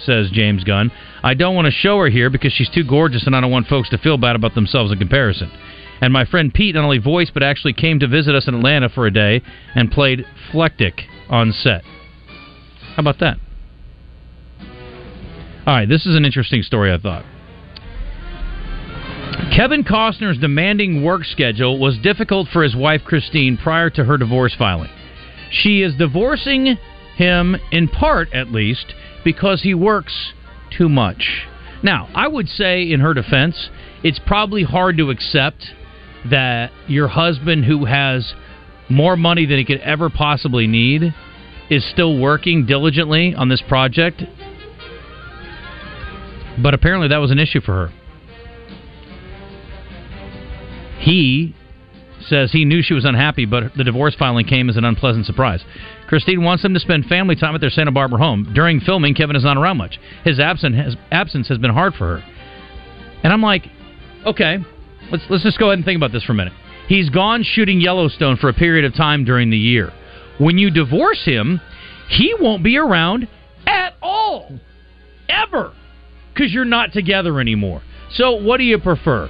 says 0.05 0.29
James 0.33 0.65
Gunn. 0.65 0.91
I 1.23 1.35
don't 1.35 1.55
want 1.55 1.67
to 1.67 1.71
show 1.71 2.01
her 2.01 2.09
here 2.09 2.31
because 2.31 2.53
she's 2.53 2.71
too 2.71 2.83
gorgeous 2.83 3.25
and 3.25 3.37
I 3.37 3.41
don't 3.41 3.53
want 3.53 3.69
folks 3.69 3.89
to 3.91 3.99
feel 3.99 4.19
bad 4.19 4.35
about 4.35 4.57
themselves 4.57 4.91
in 4.91 4.99
comparison. 4.99 5.53
And 6.01 6.13
my 6.13 6.25
friend 6.25 6.53
Pete 6.53 6.75
not 6.75 6.83
only 6.83 6.99
voiced 6.99 7.33
but 7.33 7.45
actually 7.45 7.75
came 7.75 8.01
to 8.01 8.09
visit 8.09 8.35
us 8.35 8.49
in 8.49 8.57
Atlanta 8.57 8.89
for 8.89 9.07
a 9.07 9.13
day 9.13 9.41
and 9.77 9.89
played 9.89 10.27
Flectic 10.51 11.03
on 11.31 11.53
set. 11.53 11.85
How 12.97 13.03
about 13.03 13.21
that? 13.21 13.39
All 15.65 15.75
right, 15.75 15.89
this 15.89 16.07
is 16.07 16.17
an 16.17 16.25
interesting 16.25 16.63
story, 16.63 16.93
I 16.93 16.99
thought. 16.99 17.25
Kevin 19.57 19.85
Costner's 19.85 20.39
demanding 20.39 21.05
work 21.05 21.25
schedule 21.25 21.79
was 21.79 21.99
difficult 21.99 22.49
for 22.53 22.65
his 22.65 22.75
wife 22.75 23.03
Christine 23.05 23.57
prior 23.57 23.89
to 23.91 24.05
her 24.05 24.19
divorce 24.19 24.55
filing. 24.59 24.91
She 25.53 25.83
is 25.83 25.95
divorcing 25.95 26.79
him 27.17 27.57
in 27.71 27.87
part, 27.87 28.33
at 28.33 28.51
least, 28.51 28.93
because 29.25 29.63
he 29.63 29.73
works 29.73 30.33
too 30.77 30.89
much. 30.89 31.47
Now, 31.83 32.09
I 32.13 32.27
would 32.27 32.49
say, 32.49 32.91
in 32.91 32.99
her 32.99 33.15
defense, 33.15 33.71
it's 34.03 34.19
probably 34.19 34.65
hard 34.65 34.97
to 34.97 35.11
accept 35.11 35.65
that 36.29 36.73
your 36.89 37.07
husband, 37.07 37.67
who 37.67 37.85
has 37.85 38.35
more 38.89 39.17
money 39.17 39.47
than 39.47 39.59
he 39.59 39.65
could 39.65 39.81
ever 39.81 40.11
possibly 40.11 40.67
need, 40.67 41.15
is 41.71 41.89
still 41.89 42.19
working 42.19 42.67
diligently 42.67 43.35
on 43.35 43.49
this 43.49 43.63
project. 43.69 44.23
But 46.61 46.75
apparently, 46.75 47.09
that 47.09 47.19
was 47.19 47.31
an 47.31 47.39
issue 47.39 47.61
for 47.61 47.73
her. 47.73 47.93
He 50.99 51.55
says 52.29 52.53
he 52.53 52.65
knew 52.65 52.83
she 52.83 52.95
was 52.95 53.05
unhappy, 53.05 53.45
but 53.45 53.75
the 53.77 53.85
divorce 53.85 54.15
filing 54.15 54.47
came 54.47 54.69
as 54.69 54.77
an 54.77 54.85
unpleasant 54.85 55.27
surprise. 55.27 55.65
Christine 56.07 56.43
wants 56.43 56.65
him 56.65 56.75
to 56.75 56.81
spend 56.81 57.07
family 57.07 57.35
time 57.37 57.55
at 57.55 57.61
their 57.61 57.71
Santa 57.71 57.91
Barbara 57.91 58.19
home. 58.19 58.53
During 58.55 58.81
filming, 58.81 59.15
Kevin 59.15 59.37
is 59.37 59.45
not 59.45 59.57
around 59.57 59.79
much. 59.79 59.99
His 60.25 60.39
absence 60.39 60.77
has, 60.77 60.97
absence 61.11 61.49
has 61.49 61.59
been 61.59 61.73
hard 61.73 61.95
for 61.95 62.19
her. 62.19 62.25
And 63.25 63.33
I'm 63.33 63.43
like, 63.43 63.67
okay, 64.27 64.59
let's 65.11 65.25
let's 65.31 65.43
just 65.43 65.59
go 65.59 65.67
ahead 65.67 65.79
and 65.79 65.85
think 65.85 65.97
about 65.97 66.13
this 66.13 66.23
for 66.23 66.33
a 66.33 66.35
minute. 66.35 66.53
He's 66.89 67.11
gone 67.11 67.43
shooting 67.45 67.81
Yellowstone 67.81 68.37
for 68.37 68.49
a 68.49 68.55
period 68.55 68.85
of 68.85 68.95
time 68.95 69.25
during 69.25 69.51
the 69.51 69.59
year. 69.59 69.93
When 70.39 70.59
you 70.59 70.71
divorce 70.71 71.25
him, 71.25 71.61
he 72.09 72.35
won't 72.39 72.63
be 72.63 72.77
around 72.77 73.29
at 73.67 73.95
all, 74.03 74.59
ever, 75.29 75.73
because 76.33 76.53
you're 76.53 76.65
not 76.65 76.93
together 76.93 77.41
anymore. 77.41 77.83
So, 78.13 78.33
what 78.33 78.59
do 78.59 78.65
you 78.65 78.79
prefer? 78.79 79.29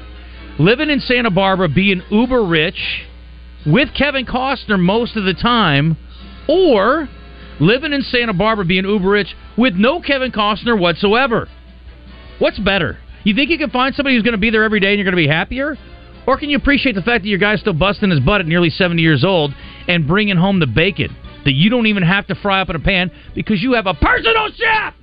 living 0.59 0.91
in 0.91 1.01
Santa 1.01 1.31
Barbara, 1.31 1.69
being 1.69 2.03
uber 2.11 2.45
rich 2.45 3.07
with 3.67 3.89
Kevin 3.97 4.27
Costner 4.27 4.79
most 4.79 5.17
of 5.17 5.25
the 5.25 5.35
time, 5.35 5.97
or 6.49 7.09
living 7.61 7.93
in 7.93 8.03
Santa 8.03 8.33
Barbara, 8.33 8.65
being 8.65 8.85
uber 8.85 9.09
rich 9.09 9.35
with 9.57 9.75
no 9.75 10.01
Kevin 10.01 10.33
Costner 10.33 10.79
whatsoever? 10.79 11.49
What's 12.39 12.59
better? 12.59 12.99
You 13.25 13.35
think 13.35 13.51
you 13.51 13.59
can 13.59 13.71
find 13.71 13.95
somebody 13.95 14.17
who's 14.17 14.25
going 14.25 14.33
to 14.33 14.39
be 14.39 14.51
there 14.51 14.65
every 14.65 14.81
day 14.81 14.89
and 14.89 14.99
you're 14.99 15.05
going 15.05 15.13
to 15.13 15.29
be 15.29 15.29
happier? 15.29 15.77
Or 16.27 16.39
can 16.39 16.51
you 16.51 16.57
appreciate 16.57 16.95
the 16.95 17.03
fact 17.03 17.23
that 17.23 17.29
your 17.29 17.39
guy's 17.39 17.61
still 17.61 17.73
busting 17.73 18.11
his 18.11 18.21
butt 18.21 18.41
at 18.41 18.47
nearly 18.47 18.71
70 18.71 19.01
years 19.01 19.25
old 19.25 19.55
and 19.89 20.07
bringing 20.07 20.37
home 20.37 20.61
the 20.61 20.67
bacon 20.67 21.17
that 21.45 21.53
you 21.53 21.71
don't 21.71 21.87
even 21.87 22.03
have 22.03 22.27
to 22.29 22.35
fry 22.37 22.61
up 22.61 22.71
in 22.71 22.77
a 22.77 22.81
pan 22.81 23.11
because 23.35 23.61
you 23.61 23.73
have 23.75 23.87
a 23.87 23.95
personal 23.95 24.49
chef? 24.55 24.95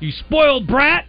You 0.00 0.10
spoiled 0.12 0.66
brat! 0.66 1.06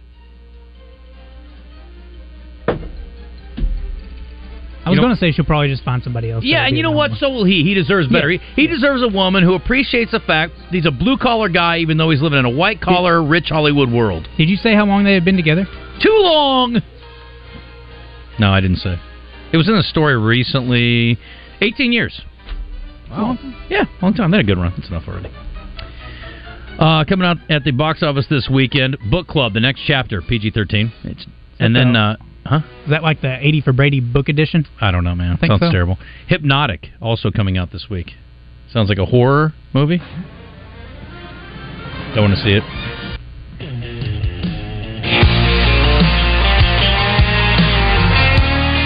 I 4.84 4.90
was 4.90 4.98
going 4.98 5.14
to 5.14 5.16
say 5.16 5.30
she'll 5.30 5.44
probably 5.44 5.68
just 5.68 5.84
find 5.84 6.02
somebody 6.02 6.30
else. 6.30 6.44
Yeah, 6.44 6.66
and 6.66 6.76
you 6.76 6.82
know 6.82 6.90
what? 6.90 7.12
more. 7.12 7.18
So 7.18 7.30
will 7.30 7.44
he. 7.44 7.62
He 7.62 7.72
deserves 7.72 8.08
better. 8.08 8.32
Yeah. 8.32 8.40
He, 8.56 8.62
he 8.62 8.66
deserves 8.66 9.00
a 9.02 9.08
woman 9.08 9.44
who 9.44 9.54
appreciates 9.54 10.10
the 10.10 10.18
fact 10.18 10.54
that 10.56 10.72
he's 10.72 10.86
a 10.86 10.90
blue 10.90 11.16
collar 11.16 11.48
guy, 11.48 11.78
even 11.78 11.98
though 11.98 12.10
he's 12.10 12.20
living 12.20 12.40
in 12.40 12.44
a 12.44 12.50
white 12.50 12.80
collar, 12.80 13.22
rich 13.22 13.46
Hollywood 13.48 13.92
world. 13.92 14.28
Did 14.36 14.48
you 14.48 14.56
say 14.56 14.74
how 14.74 14.84
long 14.84 15.04
they 15.04 15.14
had 15.14 15.24
been 15.24 15.36
together? 15.36 15.66
Too 16.02 16.18
long. 16.20 16.82
No, 18.40 18.50
I 18.50 18.60
didn't 18.60 18.78
say. 18.78 18.98
It 19.52 19.56
was 19.56 19.68
in 19.68 19.76
the 19.76 19.84
story 19.84 20.18
recently. 20.18 21.16
Eighteen 21.60 21.92
years. 21.92 22.20
Wow. 23.08 23.38
Yeah, 23.68 23.84
long 24.00 24.14
time. 24.14 24.32
They 24.32 24.38
had 24.38 24.46
a 24.46 24.48
good 24.48 24.58
run. 24.58 24.72
That's 24.76 24.88
enough 24.88 25.04
already. 25.06 25.30
Uh, 26.78 27.04
coming 27.04 27.26
out 27.26 27.36
at 27.48 27.64
the 27.64 27.70
box 27.70 28.02
office 28.02 28.26
this 28.28 28.48
weekend, 28.52 28.96
Book 29.10 29.26
Club, 29.28 29.52
the 29.52 29.60
next 29.60 29.82
chapter, 29.86 30.20
PG 30.20 30.50
thirteen. 30.50 30.92
It's 31.04 31.26
and 31.60 31.76
then, 31.76 31.92
the- 31.92 31.98
uh, 31.98 32.16
huh? 32.44 32.60
Is 32.84 32.90
that 32.90 33.02
like 33.02 33.20
the 33.20 33.36
80 33.40 33.60
for 33.60 33.72
Brady 33.72 34.00
book 34.00 34.28
edition? 34.28 34.66
I 34.80 34.90
don't 34.90 35.04
know, 35.04 35.14
man. 35.14 35.36
think 35.36 35.50
Sounds 35.50 35.60
so. 35.62 35.70
terrible. 35.70 35.96
Hypnotic, 36.26 36.88
also 37.00 37.30
coming 37.30 37.56
out 37.56 37.70
this 37.70 37.86
week. 37.88 38.12
Sounds 38.72 38.88
like 38.88 38.98
a 38.98 39.04
horror 39.06 39.52
movie. 39.72 39.98
Don't 42.14 42.24
want 42.24 42.34
to 42.36 42.42
see 42.42 42.50
it. 42.52 42.62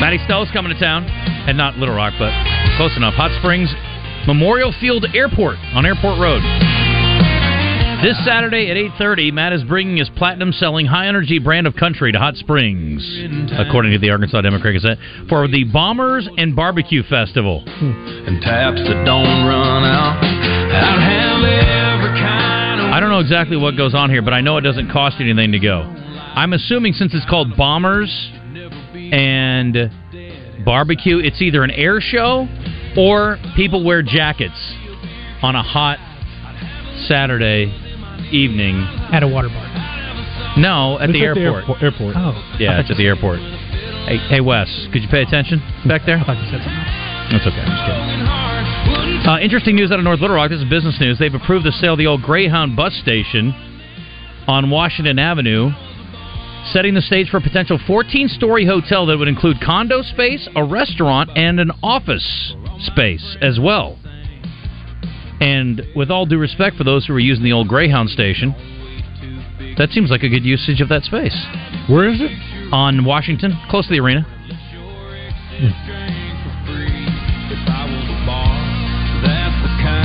Matty 0.01 0.19
Stell's 0.25 0.51
coming 0.53 0.73
to 0.73 0.79
town, 0.79 1.05
and 1.49 1.57
not 1.57 1.77
Little 1.79 1.95
Rock, 1.95 2.13
but 2.19 2.31
close 2.77 2.95
enough. 2.97 3.15
Hot 3.15 3.33
Springs 3.41 3.73
Memorial 4.27 4.73
Field 4.79 5.07
Airport 5.15 5.57
on 5.73 5.87
Airport 5.87 6.21
Road. 6.21 6.43
This 8.03 8.23
Saturday 8.27 8.71
at 8.71 8.77
8:30, 8.77 9.33
Matt 9.33 9.55
is 9.55 9.65
bringing 9.65 9.97
his 9.97 10.11
platinum-selling 10.11 10.85
high-energy 10.85 11.39
brand 11.39 11.67
of 11.67 11.75
country 11.75 12.13
to 12.13 12.19
Hot 12.19 12.37
Springs, 12.37 13.03
according 13.59 13.93
to 13.93 13.99
the 13.99 14.11
Arkansas 14.11 14.43
Democrat 14.43 14.75
Gazette, 14.75 14.99
for 15.31 15.49
the 15.49 15.65
Bombers 15.65 16.29
and 16.37 16.55
Barbecue 16.55 17.03
Festival. 17.05 17.65
Hmm. 17.67 18.29
and 18.29 18.43
taps 18.43 18.79
that 18.81 19.05
don't 19.07 19.47
run 19.47 19.85
out. 19.85 20.23
I'd 20.23 21.01
have 21.01 21.43
every 21.43 22.21
kind 22.21 22.81
of 22.83 22.93
I 22.93 23.01
don't 23.01 23.09
know 23.09 23.21
exactly 23.21 23.57
what 23.57 23.79
goes 23.79 23.95
on 23.95 24.11
here, 24.11 24.21
but 24.21 24.35
I 24.35 24.43
know 24.43 24.59
it 24.59 24.63
doesn't 24.63 24.91
cost 24.93 25.17
anything 25.19 25.53
to 25.53 25.59
go. 25.59 25.81
I'm 25.81 26.53
assuming 26.53 26.93
since 26.93 27.15
it's 27.15 27.25
called 27.25 27.57
Bombers 27.57 28.11
and 28.95 29.91
barbecue, 30.67 31.19
it's 31.19 31.41
either 31.41 31.65
an 31.65 31.71
air 31.71 32.01
show 32.03 32.47
or 32.97 33.39
people 33.57 33.85
wear 33.85 34.03
jackets 34.03 34.75
on 35.43 35.57
a 35.57 35.63
hot 35.63 35.99
Saturday 37.09 37.86
evening. 38.33 38.77
At 39.13 39.23
a 39.23 39.29
water 39.29 39.49
park. 39.49 39.71
No, 40.59 40.99
at 40.99 41.13
the 41.13 41.25
at 41.27 41.35
the 41.35 41.41
airport. 41.41 41.65
airport- 41.69 41.83
airport. 41.83 42.17
Oh. 42.17 42.57
Yeah, 42.59 42.81
it's 42.81 42.91
at 42.91 42.97
the 42.97 43.07
airport. 43.07 43.41
Hey, 44.09 44.19
hey, 44.29 44.41
Wes, 44.41 44.69
could 44.93 45.03
you 45.03 45.09
pay 45.09 45.23
attention 45.23 45.61
back 45.87 46.03
there? 46.07 46.17
I 46.19 46.25
thought 46.25 46.37
you 46.39 46.49
said 46.51 46.63
something. 46.63 46.87
That's 47.33 47.47
okay. 47.47 47.61
I'm 47.61 47.75
just 47.75 47.85
kidding. 47.85 49.27
Uh, 49.27 49.39
interesting 49.41 49.75
news 49.75 49.91
out 49.91 49.99
of 49.99 50.05
North 50.05 50.21
Little 50.21 50.37
Rock. 50.37 50.51
This 50.51 50.61
is 50.63 50.69
business 50.71 50.97
news. 51.01 51.19
They've 51.19 51.35
approved 51.35 51.67
the 51.67 51.73
sale 51.73 51.95
of 51.95 51.99
the 51.99 52.07
old 52.07 52.23
Greyhound 52.23 52.77
bus 52.77 52.95
station 53.03 53.53
on 54.47 54.71
Washington 54.71 55.19
Avenue, 55.19 55.71
setting 56.73 56.95
the 56.95 57.01
stage 57.03 57.29
for 57.29 57.39
a 57.39 57.41
potential 57.41 57.79
14 57.87 58.29
story 58.29 58.65
hotel 58.65 59.07
that 59.07 59.19
would 59.19 59.27
include 59.29 59.57
condo 59.61 60.03
space, 60.03 60.49
a 60.55 60.63
restaurant, 60.65 61.31
and 61.37 61.59
an 61.59 61.73
office 61.83 62.55
space 62.81 63.37
as 63.43 63.59
well. 63.61 63.99
And 65.41 65.83
with 65.95 66.11
all 66.11 66.25
due 66.27 66.39
respect 66.39 66.77
for 66.77 66.85
those 66.85 67.07
who 67.07 67.15
are 67.15 67.19
using 67.21 67.45
the 67.45 67.53
old 67.53 67.69
Greyhound 67.69 68.09
station, 68.11 68.55
that 69.79 69.91
seems 69.91 70.11
like 70.11 70.23
a 70.23 70.29
good 70.29 70.45
usage 70.45 70.81
of 70.81 70.89
that 70.89 71.03
space. 71.05 71.37
Where 71.89 72.09
is 72.09 72.21
it? 72.21 72.31
On 72.73 73.05
Washington, 73.05 73.53
close 73.69 73.87
to 73.87 73.93
the 73.93 74.01
arena. 74.01 74.25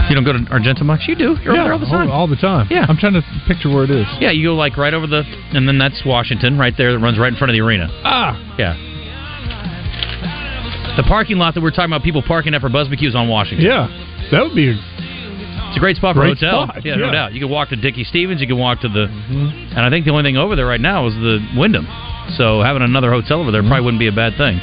You 0.09 0.15
don't 0.15 0.25
go 0.25 0.33
to 0.33 0.43
Argenta 0.51 0.83
much? 0.83 1.01
You 1.07 1.15
do. 1.15 1.37
You're 1.41 1.55
over 1.55 1.63
there 1.63 1.71
all 1.73 1.79
the 1.79 1.85
time. 1.85 2.11
all 2.11 2.27
the 2.27 2.35
time. 2.35 2.67
Yeah. 2.69 2.85
I'm 2.89 2.97
trying 2.97 3.13
to 3.13 3.21
picture 3.47 3.69
where 3.69 3.85
it 3.85 3.91
is. 3.91 4.05
Yeah, 4.19 4.31
you 4.31 4.49
go 4.49 4.55
like 4.55 4.75
right 4.75 4.93
over 4.93 5.07
the, 5.07 5.23
and 5.55 5.65
then 5.65 5.77
that's 5.77 6.03
Washington 6.05 6.57
right 6.59 6.73
there 6.77 6.91
that 6.91 6.99
runs 6.99 7.17
right 7.17 7.31
in 7.31 7.37
front 7.37 7.49
of 7.49 7.53
the 7.53 7.61
arena. 7.61 7.87
Ah, 8.03 8.35
Yeah. 8.59 8.75
The 10.97 11.03
parking 11.03 11.37
lot 11.37 11.53
that 11.55 11.61
we're 11.63 11.71
talking 11.71 11.85
about, 11.85 12.03
people 12.03 12.21
parking 12.21 12.53
at 12.53 12.59
for 12.59 12.67
Buzzbecues 12.67 13.15
on 13.15 13.29
Washington. 13.29 13.65
yeah. 13.65 13.87
That 14.31 14.43
would 14.43 14.53
be. 14.55 14.75
It's 15.71 15.77
a 15.77 15.79
great 15.79 15.95
spot 15.95 16.15
for 16.15 16.23
a 16.25 16.27
hotel. 16.27 16.67
spot, 16.67 16.83
Yeah, 16.85 16.95
no 16.95 17.11
doubt. 17.11 17.33
You 17.33 17.39
can 17.39 17.49
walk 17.49 17.69
to 17.69 17.77
Dickey 17.77 18.03
Stephens. 18.03 18.41
You 18.41 18.47
can 18.47 18.57
walk 18.57 18.81
to 18.81 18.89
the, 18.89 19.07
Mm-hmm. 19.07 19.71
and 19.77 19.79
I 19.79 19.89
think 19.89 20.03
the 20.05 20.11
only 20.11 20.23
thing 20.23 20.35
over 20.37 20.55
there 20.57 20.65
right 20.67 20.81
now 20.81 21.07
is 21.07 21.13
the 21.15 21.39
Wyndham. 21.55 21.87
So 22.35 22.61
having 22.61 22.81
another 22.81 23.09
hotel 23.11 23.39
over 23.39 23.51
there 23.51 23.61
Mm-hmm. 23.61 23.69
probably 23.69 23.85
wouldn't 23.85 23.99
be 23.99 24.07
a 24.07 24.11
bad 24.11 24.35
thing. 24.37 24.57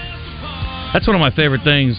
That's 0.92 1.06
one 1.06 1.16
of 1.16 1.20
my 1.20 1.30
favorite 1.30 1.62
things. 1.64 1.98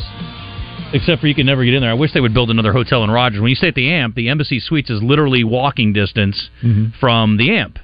Except 0.94 1.22
for 1.22 1.28
you 1.28 1.36
can 1.36 1.46
never 1.46 1.64
get 1.66 1.74
in 1.76 1.82
there. 1.82 1.92
I 1.92 1.94
wish 1.96 2.14
they 2.14 2.20
would 2.22 2.34
build 2.34 2.50
another 2.50 2.72
hotel 2.74 3.04
in 3.04 3.12
Rogers. 3.12 3.40
When 3.42 3.50
you 3.50 3.56
stay 3.56 3.68
at 3.68 3.76
the 3.76 3.92
Amp, 3.92 4.16
the 4.16 4.30
Embassy 4.30 4.60
Suites 4.60 4.90
is 4.90 5.04
literally 5.04 5.44
walking 5.44 5.94
distance 5.94 6.50
Mhm. 6.64 6.94
from 7.00 7.38
the 7.38 7.56
Amp 7.56 7.78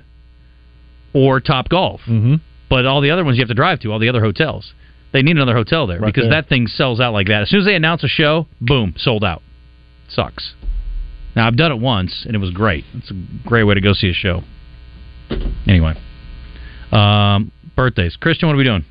or 1.14 1.40
Top 1.40 1.70
Golf. 1.70 2.02
Mm-hmm. 2.02 2.36
But 2.70 2.86
all 2.88 3.02
the 3.02 3.12
other 3.12 3.24
ones 3.24 3.38
you 3.38 3.42
have 3.42 3.48
to 3.50 3.54
drive 3.54 3.80
to, 3.82 3.92
all 3.92 4.00
the 4.00 4.10
other 4.10 4.22
hotels. 4.22 4.74
They 5.12 5.22
need 5.22 5.36
another 5.38 5.54
hotel 5.56 5.86
there 5.88 6.00
Right 6.00 6.08
because 6.14 6.30
there. 6.30 6.42
that 6.42 6.50
thing 6.50 6.68
sells 6.68 7.00
out 7.00 7.14
like 7.14 7.28
that. 7.28 7.44
As 7.44 7.50
soon 7.50 7.60
as 7.60 7.66
they 7.66 7.76
announce 7.76 8.04
a 8.04 8.08
show, 8.08 8.48
boom, 8.60 8.96
sold 8.98 9.24
out. 9.24 9.42
Sucks. 10.08 10.54
Now 11.36 11.48
I've 11.48 11.58
done 11.58 11.72
it 11.72 11.80
once 11.80 12.24
and 12.26 12.36
it 12.36 12.40
was 12.40 12.52
great. 12.52 12.86
It's 12.94 13.12
a 13.12 13.48
great 13.48 13.64
way 13.64 13.74
to 13.76 13.82
go 13.82 13.94
see 13.94 14.10
a 14.10 14.14
show. 14.14 14.44
Anyway, 15.68 15.96
um, 16.92 17.52
birthdays. 17.76 18.16
Christian, 18.16 18.48
what 18.48 18.54
are 18.54 18.58
we 18.58 18.64
doing? 18.64 18.86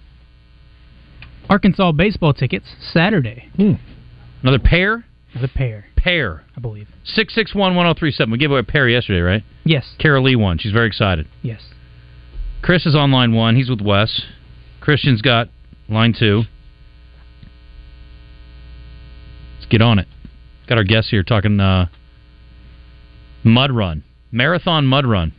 Arkansas 1.49 1.93
baseball 1.93 2.35
tickets 2.35 2.67
Saturday. 2.93 3.49
Another 4.43 4.59
pair? 4.59 5.05
The 5.41 5.49
pair, 5.49 5.87
Pair. 5.97 6.45
I 6.57 6.61
believe. 6.61 6.89
Six 7.03 7.35
six 7.35 7.55
one 7.55 7.75
one 7.75 7.87
zero 7.87 7.95
three 7.99 8.13
seven. 8.13 8.31
We 8.31 8.39
gave 8.39 8.51
away 8.51 8.61
a 8.61 8.65
pair 8.65 8.89
yesterday, 8.89 9.21
right? 9.21 9.43
Yes. 9.65 9.95
Carol 9.99 10.23
Lee 10.23 10.37
won. 10.37 10.59
She's 10.59 10.73
very 10.73 10.87
excited. 10.87 11.27
Yes. 11.43 11.61
Chris 12.63 12.87
is 12.87 12.95
on 12.95 13.11
line 13.11 13.33
one. 13.33 13.57
He's 13.57 13.69
with 13.69 13.81
Wes. 13.81 14.23
Christian's 14.81 15.23
got 15.23 15.49
line 15.89 16.15
two. 16.19 16.43
Let's 19.57 19.67
get 19.67 19.83
on 19.83 19.99
it. 19.99 20.07
Got 20.69 20.79
our 20.79 20.85
guests 20.85 21.11
here 21.11 21.23
talking 21.23 21.59
uh, 21.59 21.89
mud 23.45 23.71
run, 23.71 24.03
marathon 24.33 24.87
mud 24.87 25.07
run. 25.07 25.33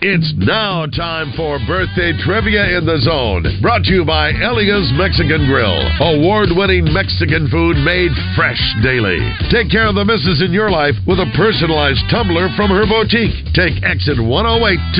It's 0.00 0.30
now 0.38 0.86
time 0.86 1.34
for 1.34 1.58
birthday 1.66 2.14
trivia 2.22 2.78
in 2.78 2.86
the 2.86 3.02
zone. 3.02 3.42
Brought 3.60 3.82
to 3.90 3.92
you 3.92 4.04
by 4.06 4.30
Elia's 4.30 4.86
Mexican 4.94 5.50
Grill. 5.50 5.74
Award 5.98 6.54
winning 6.54 6.86
Mexican 6.94 7.50
food 7.50 7.74
made 7.82 8.14
fresh 8.38 8.62
daily. 8.78 9.18
Take 9.50 9.74
care 9.74 9.90
of 9.90 9.98
the 9.98 10.06
misses 10.06 10.38
in 10.38 10.54
your 10.54 10.70
life 10.70 10.94
with 11.02 11.18
a 11.18 11.26
personalized 11.34 11.98
tumbler 12.14 12.46
from 12.54 12.70
her 12.70 12.86
boutique. 12.86 13.34
Take 13.58 13.82
exit 13.82 14.22
108 14.22 14.30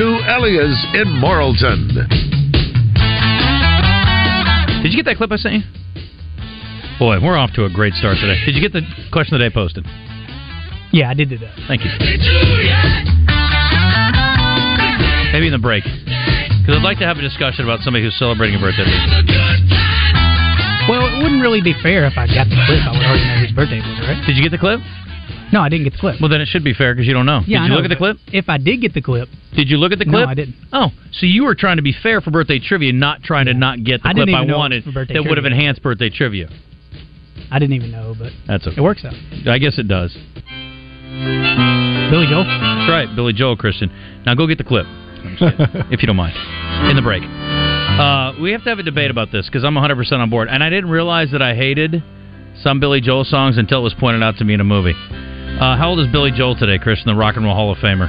to 0.02 0.06
Elia's 0.34 0.78
in 0.98 1.06
Morrilton. 1.22 1.94
Did 4.82 4.90
you 4.90 4.98
get 4.98 5.06
that 5.06 5.16
clip 5.16 5.30
I 5.30 5.38
sent 5.38 5.62
you? 5.62 5.64
Boy, 6.98 7.22
we're 7.22 7.38
off 7.38 7.54
to 7.54 7.66
a 7.66 7.70
great 7.70 7.94
start 7.94 8.18
today. 8.18 8.42
Did 8.42 8.56
you 8.56 8.60
get 8.60 8.72
the 8.74 8.82
question 9.12 9.38
of 9.38 9.38
the 9.38 9.46
day 9.46 9.54
posted? 9.54 9.86
Yeah, 10.98 11.10
I 11.10 11.14
did 11.14 11.28
do 11.30 11.38
that. 11.38 11.54
Thank 11.70 11.86
you. 11.86 11.90
Maybe 15.30 15.46
in 15.46 15.54
the 15.54 15.62
break. 15.62 15.84
Because 15.86 16.74
I'd 16.74 16.82
like 16.82 16.98
to 16.98 17.06
have 17.06 17.18
a 17.18 17.22
discussion 17.22 17.62
about 17.62 17.86
somebody 17.86 18.02
who's 18.02 18.18
celebrating 18.18 18.58
a 18.58 18.60
birthday. 18.60 18.82
Well, 20.90 21.06
it 21.06 21.22
wouldn't 21.22 21.38
really 21.40 21.62
be 21.62 21.70
fair 21.86 22.02
if 22.10 22.18
I 22.18 22.26
got 22.26 22.50
the 22.50 22.58
clip. 22.66 22.82
I 22.82 22.90
would 22.90 23.04
already 23.06 23.22
know 23.30 23.38
whose 23.46 23.52
birthday 23.54 23.78
it 23.78 23.86
was, 23.86 24.00
right? 24.10 24.18
Did 24.26 24.34
you 24.34 24.42
get 24.42 24.50
the 24.50 24.58
clip? 24.58 24.80
No, 25.52 25.60
I 25.62 25.68
didn't 25.68 25.84
get 25.84 25.92
the 25.94 26.00
clip. 26.02 26.16
Well, 26.20 26.28
then 26.28 26.40
it 26.40 26.48
should 26.50 26.64
be 26.64 26.74
fair 26.74 26.94
because 26.94 27.06
you 27.06 27.14
don't 27.14 27.26
know. 27.30 27.46
yeah, 27.46 27.60
Did 27.60 27.64
you 27.64 27.68
know, 27.70 27.74
look 27.76 27.84
at 27.86 27.94
the 27.94 28.00
clip? 28.00 28.16
If 28.34 28.48
I 28.48 28.58
did 28.58 28.80
get 28.82 28.92
the 28.92 29.00
clip, 29.00 29.28
Did 29.54 29.68
you 29.70 29.76
look 29.78 29.92
at 29.92 29.98
the 30.02 30.04
clip? 30.04 30.26
No. 30.26 30.26
I 30.26 30.34
didn't. 30.34 30.56
Oh, 30.72 30.90
so 31.12 31.26
you 31.30 31.44
were 31.44 31.54
trying 31.54 31.76
to 31.78 31.82
be 31.86 31.94
fair 31.94 32.20
for 32.20 32.32
birthday 32.32 32.58
trivia, 32.58 32.92
not 32.92 33.22
trying 33.22 33.46
to 33.46 33.54
not 33.54 33.84
get 33.84 34.02
the 34.02 34.08
I 34.08 34.12
clip 34.18 34.28
I 34.28 34.32
even 34.32 34.48
know 34.48 34.54
it 34.54 34.58
wanted 34.58 34.84
was 34.84 34.92
for 34.94 35.00
birthday 35.00 35.14
that 35.14 35.22
would 35.22 35.36
have 35.38 35.44
trivia. 35.46 35.58
enhanced 35.60 35.82
birthday 35.82 36.10
trivia. 36.10 36.48
I 37.50 37.58
didn't 37.58 37.76
even 37.76 37.92
know, 37.92 38.14
but 38.18 38.32
That's 38.48 38.66
okay. 38.66 38.76
it 38.76 38.82
works 38.82 39.04
out. 39.06 39.14
I 39.46 39.56
guess 39.58 39.78
it 39.78 39.88
does. 39.88 40.16
Billy 42.10 42.26
Joel. 42.26 42.44
That's 42.44 42.90
right, 42.90 43.08
Billy 43.14 43.32
Joel, 43.32 43.56
Christian. 43.56 43.90
Now 44.24 44.34
go 44.34 44.46
get 44.46 44.58
the 44.58 44.64
clip, 44.64 44.86
I'm 44.86 45.36
just 45.36 45.56
kidding, 45.58 45.92
if 45.92 46.02
you 46.02 46.06
don't 46.06 46.16
mind, 46.16 46.36
in 46.90 46.96
the 46.96 47.02
break. 47.02 47.22
Uh, 47.22 48.32
we 48.40 48.52
have 48.52 48.62
to 48.64 48.68
have 48.70 48.78
a 48.78 48.82
debate 48.82 49.10
about 49.10 49.32
this 49.32 49.46
because 49.46 49.64
I'm 49.64 49.74
100% 49.74 50.12
on 50.12 50.30
board, 50.30 50.48
and 50.48 50.62
I 50.62 50.70
didn't 50.70 50.90
realize 50.90 51.30
that 51.32 51.42
I 51.42 51.54
hated 51.54 52.02
some 52.62 52.80
Billy 52.80 53.00
Joel 53.00 53.24
songs 53.24 53.58
until 53.58 53.80
it 53.80 53.82
was 53.82 53.94
pointed 53.98 54.22
out 54.22 54.36
to 54.38 54.44
me 54.44 54.54
in 54.54 54.60
a 54.60 54.64
movie. 54.64 54.94
Uh, 54.94 55.76
how 55.76 55.88
old 55.90 56.00
is 56.00 56.06
Billy 56.12 56.30
Joel 56.30 56.54
today, 56.56 56.78
Christian, 56.78 57.08
the 57.08 57.18
Rock 57.18 57.36
and 57.36 57.44
Roll 57.44 57.54
Hall 57.54 57.72
of 57.72 57.78
Famer? 57.78 58.08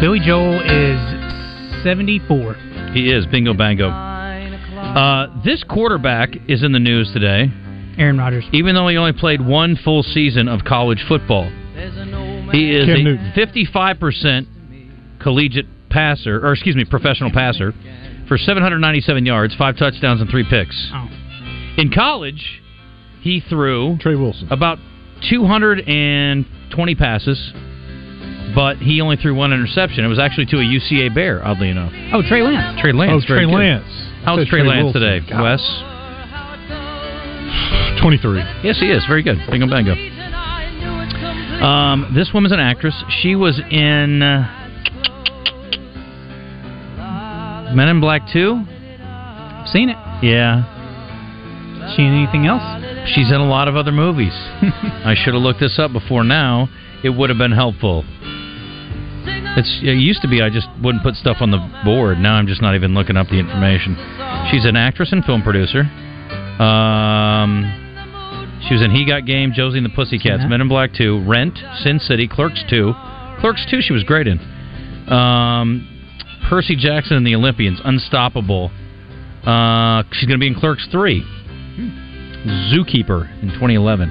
Billy 0.00 0.18
Joel 0.20 0.60
is 0.60 1.84
74. 1.84 2.54
He 2.92 3.12
is 3.12 3.26
bingo 3.26 3.54
bango. 3.54 3.88
Uh, 3.88 5.42
this 5.44 5.64
quarterback 5.64 6.30
is 6.48 6.62
in 6.62 6.72
the 6.72 6.78
news 6.78 7.10
today. 7.12 7.50
Aaron 7.98 8.18
Rodgers. 8.18 8.44
even 8.52 8.74
though 8.74 8.88
he 8.88 8.96
only 8.96 9.12
played 9.12 9.44
one 9.44 9.76
full 9.76 10.02
season 10.02 10.48
of 10.48 10.64
college 10.64 11.04
football. 11.08 11.50
He 12.52 12.70
is 12.70 12.86
Cam 12.86 12.96
a 12.96 13.02
Newton. 13.02 13.32
55% 13.36 14.46
collegiate 15.20 15.66
passer, 15.90 16.44
or 16.44 16.52
excuse 16.52 16.76
me, 16.76 16.84
professional 16.84 17.30
passer, 17.30 17.72
for 18.28 18.38
797 18.38 19.26
yards, 19.26 19.54
five 19.56 19.76
touchdowns, 19.76 20.20
and 20.20 20.30
three 20.30 20.44
picks. 20.48 20.90
Oh. 20.94 21.08
In 21.76 21.90
college, 21.90 22.62
he 23.22 23.40
threw 23.40 23.96
Trey 23.98 24.14
Wilson. 24.14 24.48
about 24.52 24.78
220 25.30 26.94
passes, 26.94 27.52
but 28.54 28.76
he 28.78 29.00
only 29.00 29.16
threw 29.16 29.34
one 29.34 29.52
interception. 29.52 30.04
It 30.04 30.08
was 30.08 30.18
actually 30.18 30.46
to 30.46 30.58
a 30.58 30.62
UCA 30.62 31.14
Bear, 31.14 31.44
oddly 31.44 31.70
enough. 31.70 31.92
Oh, 32.12 32.22
Trey 32.26 32.42
Lance. 32.42 32.80
Trey 32.80 32.92
Lance. 32.92 33.24
oh, 33.24 33.26
Trey. 33.26 33.46
Lance. 33.46 33.84
How's 34.24 34.40
Said 34.40 34.48
Trey, 34.48 34.62
Lance 34.62 34.84
Wilson. 34.84 35.00
today, 35.00 35.26
God. 35.28 35.42
Wes? 35.42 35.60
23. 38.04 38.38
Yes, 38.62 38.78
he 38.78 38.90
is. 38.90 39.02
Very 39.08 39.22
good. 39.22 39.38
Bingo 39.50 39.66
bango. 39.66 39.92
Um, 41.64 42.12
this 42.14 42.32
woman's 42.34 42.52
an 42.52 42.60
actress. 42.60 42.94
She 43.22 43.34
was 43.34 43.58
in 43.70 44.20
uh, 44.20 44.60
Men 47.74 47.88
in 47.88 48.00
Black 48.02 48.20
2. 48.30 48.62
Seen 49.72 49.88
it. 49.88 49.96
Yeah. 50.22 50.68
She 51.96 52.02
in 52.02 52.12
anything 52.12 52.44
else? 52.44 52.60
She's 53.14 53.30
in 53.30 53.40
a 53.40 53.46
lot 53.46 53.68
of 53.68 53.76
other 53.76 53.90
movies. 53.90 54.34
I 54.36 55.14
should 55.16 55.32
have 55.32 55.42
looked 55.42 55.60
this 55.60 55.78
up 55.78 55.90
before 55.90 56.24
now. 56.24 56.68
It 57.02 57.08
would 57.08 57.30
have 57.30 57.38
been 57.38 57.52
helpful. 57.52 58.04
It's 59.56 59.80
it 59.82 59.96
used 59.96 60.20
to 60.20 60.28
be 60.28 60.42
I 60.42 60.50
just 60.50 60.68
wouldn't 60.82 61.02
put 61.02 61.14
stuff 61.14 61.38
on 61.40 61.50
the 61.50 61.58
board. 61.86 62.18
Now 62.18 62.34
I'm 62.34 62.46
just 62.46 62.60
not 62.60 62.74
even 62.74 62.92
looking 62.92 63.16
up 63.16 63.28
the 63.28 63.38
information. 63.38 63.96
She's 64.50 64.66
an 64.66 64.76
actress 64.76 65.10
and 65.10 65.24
film 65.24 65.42
producer. 65.42 65.84
Um, 66.60 67.83
she 68.68 68.74
was 68.74 68.82
in 68.82 68.90
He 68.90 69.04
Got 69.06 69.26
Game, 69.26 69.52
Josie 69.52 69.78
and 69.78 69.84
the 69.86 69.90
Pussycats. 69.90 70.42
Men 70.48 70.60
in 70.60 70.68
Black 70.68 70.92
2, 70.94 71.24
Rent, 71.26 71.58
Sin 71.82 71.98
City, 71.98 72.26
Clerks 72.28 72.62
2. 72.70 72.92
Clerks 73.40 73.64
2 73.70 73.80
she 73.82 73.92
was 73.92 74.02
great 74.04 74.26
in. 74.26 74.38
Um, 75.12 75.88
Percy 76.48 76.76
Jackson 76.76 77.16
and 77.16 77.26
the 77.26 77.34
Olympians, 77.34 77.80
Unstoppable. 77.84 78.70
Uh, 79.44 80.02
she's 80.12 80.26
going 80.26 80.38
to 80.38 80.42
be 80.42 80.46
in 80.46 80.54
Clerks 80.54 80.86
3. 80.90 81.22
Zookeeper 82.72 83.28
in 83.42 83.48
2011. 83.50 84.08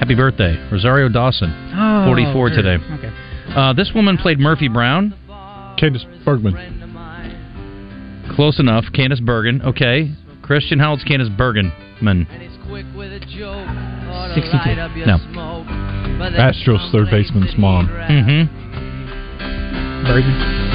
Happy 0.00 0.14
birthday, 0.14 0.56
Rosario 0.70 1.08
Dawson, 1.08 1.50
Oh, 1.76 2.06
44 2.06 2.48
sure. 2.48 2.56
today. 2.62 2.84
Okay. 2.94 3.12
Uh, 3.54 3.72
this 3.72 3.92
woman 3.94 4.16
played 4.18 4.38
Murphy 4.38 4.68
Brown. 4.68 5.14
Candace 5.78 6.04
Bergman. 6.24 6.54
Close 8.34 8.58
enough. 8.58 8.84
Candice 8.94 9.20
Bergen. 9.24 9.60
Okay. 9.62 10.12
Christian, 10.42 10.78
how 10.78 10.90
old's 10.90 11.04
Candice 11.04 11.34
Bergen? 11.36 11.72
Man. 13.20 14.32
62. 14.34 15.06
No. 15.06 15.18
Astros 16.36 16.90
third 16.92 17.08
baseman's 17.10 17.54
mom. 17.56 17.88
Mm-hmm. 17.88 18.44
Bergen. 20.06 20.32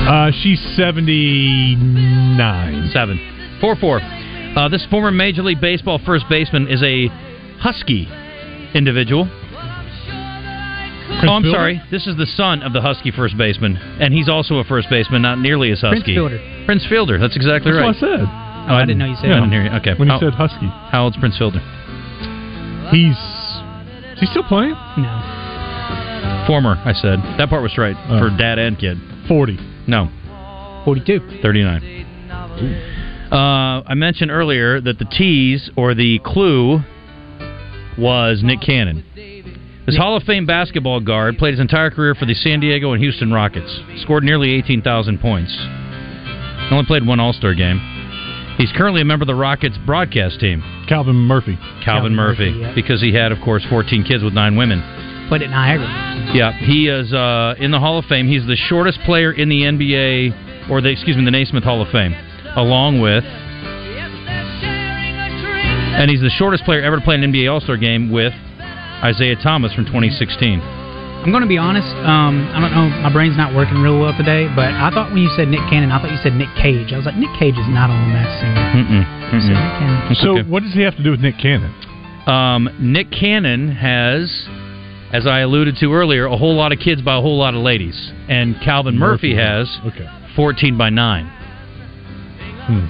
Uh, 0.07 0.31
she's 0.41 0.59
79. 0.75 2.89
Seven. 2.93 3.19
Four 3.61 3.75
four. 3.75 3.99
Uh, 4.01 4.67
this 4.69 4.85
former 4.89 5.11
Major 5.11 5.43
League 5.43 5.61
Baseball 5.61 5.99
first 6.05 6.25
baseman 6.29 6.67
is 6.67 6.81
a 6.81 7.07
Husky 7.59 8.07
individual. 8.73 9.27
oh, 9.29 9.33
I'm 11.29 11.43
Fielder? 11.43 11.57
sorry. 11.57 11.81
This 11.91 12.07
is 12.07 12.15
the 12.17 12.25
son 12.25 12.63
of 12.63 12.73
the 12.73 12.81
Husky 12.81 13.11
first 13.11 13.37
baseman, 13.37 13.77
and 13.77 14.11
he's 14.13 14.27
also 14.29 14.55
a 14.55 14.63
first 14.63 14.89
baseman, 14.89 15.21
not 15.21 15.37
nearly 15.39 15.71
as 15.71 15.81
Prince 15.81 15.99
Husky. 15.99 16.15
Fielder. 16.15 16.39
Prince 16.65 16.85
Fielder. 16.87 17.19
That's 17.19 17.35
exactly 17.35 17.71
That's 17.71 17.81
right. 17.81 17.87
what 17.87 17.97
I 17.97 17.99
said. 17.99 18.19
Oh, 18.69 18.75
I 18.75 18.81
didn't 18.85 18.97
know 18.99 19.05
you 19.05 19.15
said 19.15 19.25
I 19.31 19.35
that. 19.35 19.39
didn't 19.41 19.51
hear 19.51 19.63
you. 19.65 19.71
Okay. 19.81 19.93
When 19.97 20.07
he 20.07 20.13
how, 20.13 20.19
said 20.19 20.33
Husky. 20.33 20.67
how 20.91 21.03
old's 21.03 21.17
Prince 21.17 21.37
Fielder? 21.37 21.61
He's. 22.91 23.15
Is 24.13 24.19
he 24.21 24.25
still 24.27 24.43
playing? 24.43 24.71
No. 24.97 26.43
Former, 26.47 26.75
I 26.83 26.93
said. 26.93 27.19
That 27.37 27.49
part 27.49 27.61
was 27.61 27.77
right 27.77 27.95
Oh. 28.09 28.19
for 28.19 28.29
dad 28.37 28.57
and 28.59 28.77
kid. 28.77 28.97
40. 29.27 29.57
No, 29.87 30.09
42. 30.85 31.39
39. 31.41 32.05
Uh, 33.31 33.83
I 33.85 33.93
mentioned 33.93 34.31
earlier 34.31 34.81
that 34.81 34.97
the 34.97 35.05
tease 35.05 35.69
or 35.75 35.93
the 35.93 36.19
clue 36.25 36.79
was 37.97 38.41
Nick 38.43 38.61
Cannon. 38.61 39.03
This 39.85 39.95
Hall 39.97 40.15
of 40.17 40.23
Fame 40.23 40.45
basketball 40.45 40.99
guard 40.99 41.37
played 41.37 41.51
his 41.53 41.59
entire 41.59 41.89
career 41.91 42.15
for 42.15 42.25
the 42.25 42.33
San 42.33 42.59
Diego 42.59 42.91
and 42.93 43.01
Houston 43.01 43.31
Rockets. 43.31 43.79
Scored 44.01 44.23
nearly 44.23 44.51
18,000 44.51 45.19
points. 45.19 45.55
Only 46.71 46.85
played 46.85 47.05
one 47.05 47.19
All 47.19 47.33
Star 47.33 47.53
game. 47.53 47.79
He's 48.59 48.73
currently 48.73 48.99
a 48.99 49.05
member 49.05 49.23
of 49.23 49.27
the 49.27 49.35
Rockets 49.35 49.77
broadcast 49.85 50.41
team, 50.41 50.61
Calvin 50.89 51.15
Murphy. 51.15 51.55
Calvin, 51.55 51.81
Calvin 51.85 52.13
Murphy, 52.13 52.51
Murphy, 52.51 52.59
yeah. 52.59 52.75
because 52.75 52.99
he 52.99 53.13
had, 53.13 53.31
of 53.31 53.39
course, 53.39 53.65
14 53.69 54.03
kids 54.03 54.21
with 54.21 54.33
nine 54.33 54.57
women. 54.57 54.83
Played 55.29 55.43
at 55.43 55.49
Niagara. 55.49 55.87
Yeah, 56.35 56.51
he 56.51 56.89
is 56.89 57.13
uh, 57.13 57.55
in 57.57 57.71
the 57.71 57.79
Hall 57.79 57.97
of 57.97 58.03
Fame. 58.05 58.27
He's 58.27 58.45
the 58.45 58.57
shortest 58.57 58.99
player 59.05 59.31
in 59.31 59.47
the 59.47 59.61
NBA, 59.61 60.69
or 60.69 60.81
the 60.81 60.89
excuse 60.89 61.15
me, 61.15 61.23
the 61.23 61.31
Naismith 61.31 61.63
Hall 61.63 61.81
of 61.81 61.87
Fame, 61.93 62.13
along 62.57 62.99
with, 62.99 63.23
and 65.95 66.11
he's 66.11 66.19
the 66.19 66.29
shortest 66.29 66.65
player 66.65 66.81
ever 66.81 66.97
to 66.97 67.01
play 67.01 67.15
an 67.15 67.21
NBA 67.21 67.49
All 67.49 67.61
Star 67.61 67.77
game 67.77 68.11
with 68.11 68.33
Isaiah 69.01 69.37
Thomas 69.41 69.73
from 69.73 69.85
2016. 69.85 70.78
I'm 71.19 71.31
going 71.31 71.43
to 71.43 71.49
be 71.51 71.57
honest. 71.57 71.87
Um, 72.07 72.47
I 72.55 72.59
don't 72.61 72.71
know. 72.71 72.87
My 73.03 73.11
brain's 73.11 73.35
not 73.35 73.53
working 73.53 73.77
real 73.81 73.99
well 73.99 74.15
today, 74.15 74.47
but 74.55 74.71
I 74.71 74.89
thought 74.89 75.11
when 75.11 75.19
you 75.21 75.29
said 75.35 75.47
Nick 75.49 75.59
Cannon, 75.69 75.91
I 75.91 75.99
thought 76.01 76.11
you 76.11 76.17
said 76.23 76.33
Nick 76.33 76.47
Cage. 76.55 76.93
I 76.93 76.97
was 76.97 77.05
like, 77.05 77.17
Nick 77.17 77.29
Cage 77.37 77.55
is 77.59 77.67
not 77.67 77.89
on 77.91 77.99
the 78.07 78.13
Masked 78.15 78.39
Singer. 78.39 78.65
Mm-mm, 78.79 79.03
I 79.03 79.31
said 79.39 79.51
Nick 79.51 79.57
mm-mm. 79.59 79.79
Cannon. 79.79 80.11
It's 80.11 80.21
So, 80.21 80.29
okay. 80.39 80.49
what 80.49 80.63
does 80.63 80.73
he 80.73 80.81
have 80.81 80.95
to 80.95 81.03
do 81.03 81.11
with 81.11 81.19
Nick 81.19 81.35
Cannon? 81.37 81.75
Um, 82.25 82.69
Nick 82.79 83.11
Cannon 83.11 83.71
has, 83.75 84.31
as 85.11 85.27
I 85.27 85.39
alluded 85.39 85.75
to 85.81 85.91
earlier, 85.93 86.25
a 86.25 86.37
whole 86.37 86.55
lot 86.55 86.71
of 86.71 86.79
kids 86.79 87.01
by 87.01 87.17
a 87.17 87.21
whole 87.21 87.37
lot 87.37 87.53
of 87.53 87.61
ladies, 87.61 88.11
and 88.29 88.55
Calvin 88.63 88.97
Murphy, 88.97 89.35
has 89.35 89.67
Okay. 89.87 90.07
14 90.37 90.77
by 90.77 90.89
nine. 90.89 91.27
Hmm. 92.63 92.87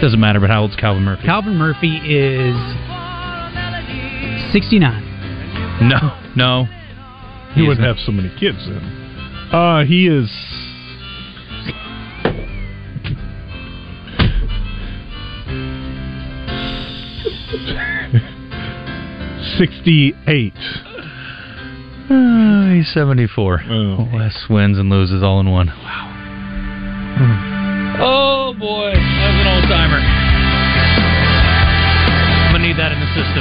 Doesn't 0.00 0.18
matter, 0.20 0.40
but 0.40 0.50
how 0.50 0.62
old's 0.62 0.74
Calvin 0.76 1.04
Murphy? 1.04 1.22
Calvin 1.24 1.54
Murphy 1.56 1.96
is 1.96 2.56
69. 4.52 5.02
no, 5.88 5.98
no. 6.36 6.66
He 7.54 7.62
is 7.62 7.68
wouldn't 7.68 7.86
have 7.86 7.98
so 7.98 8.12
many 8.12 8.28
kids 8.38 8.58
then. 8.66 8.82
Uh, 9.52 9.84
he 9.84 10.08
is. 10.08 10.30
Sixty-eight. 19.58 20.54
Uh, 22.10 22.74
he's 22.74 22.92
74. 22.92 23.62
Oh. 23.64 24.08
Wes 24.12 24.44
wins 24.50 24.76
and 24.78 24.90
loses 24.90 25.22
all 25.22 25.40
in 25.40 25.50
one. 25.50 25.68
Wow. 25.68 26.10
Oh, 28.00 28.52
boy. 28.58 28.92
That 28.92 29.30
was 29.32 29.40
an 29.40 29.46
old 29.48 29.64
timer. 29.72 30.02
I'm 32.44 32.52
going 32.52 32.60
to 32.60 32.68
need 32.68 32.76
that 32.76 32.92
in 32.92 33.00
the 33.00 33.08
system. 33.16 33.40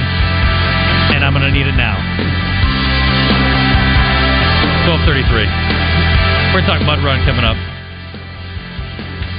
And 1.12 1.26
I'm 1.26 1.34
going 1.34 1.44
to 1.44 1.52
need 1.52 1.68
it 1.68 1.76
now. 1.76 2.00
1233. 4.84 5.48
We're 6.52 6.68
talking 6.68 6.84
about 6.84 7.00
run 7.00 7.24
coming 7.24 7.48
up. 7.48 7.56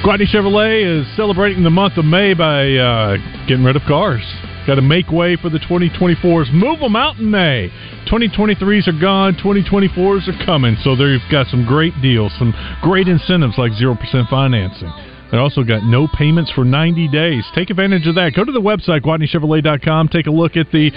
Gwatney 0.01 0.25
Chevrolet 0.25 0.81
is 0.81 1.05
celebrating 1.15 1.61
the 1.61 1.69
month 1.69 1.97
of 1.97 2.05
May 2.05 2.33
by 2.33 2.73
uh, 2.73 3.17
getting 3.45 3.63
rid 3.63 3.75
of 3.75 3.83
cars. 3.83 4.25
Got 4.65 4.75
to 4.75 4.81
make 4.81 5.11
way 5.11 5.35
for 5.35 5.49
the 5.49 5.59
2024s. 5.59 6.51
Move 6.51 6.79
them 6.79 6.95
out 6.95 7.17
in 7.17 7.29
May. 7.29 7.69
2023s 8.09 8.87
are 8.87 8.99
gone. 8.99 9.35
2024s 9.35 10.27
are 10.27 10.45
coming. 10.45 10.77
So 10.81 10.95
they've 10.95 11.21
got 11.29 11.45
some 11.47 11.63
great 11.63 11.93
deals, 12.01 12.33
some 12.39 12.53
great 12.81 13.07
incentives 13.07 13.53
like 13.59 13.71
0% 13.73 13.93
financing. 14.27 14.91
They 15.31 15.37
also 15.37 15.63
got 15.63 15.83
no 15.83 16.07
payments 16.07 16.51
for 16.53 16.65
90 16.65 17.07
days. 17.09 17.45
Take 17.53 17.69
advantage 17.69 18.07
of 18.07 18.15
that. 18.15 18.33
Go 18.35 18.43
to 18.45 18.51
the 18.51 18.61
website, 18.61 19.01
GwatneyChevrolet.com. 19.01 20.09
Take 20.09 20.25
a 20.25 20.31
look 20.31 20.57
at 20.57 20.71
the 20.71 20.89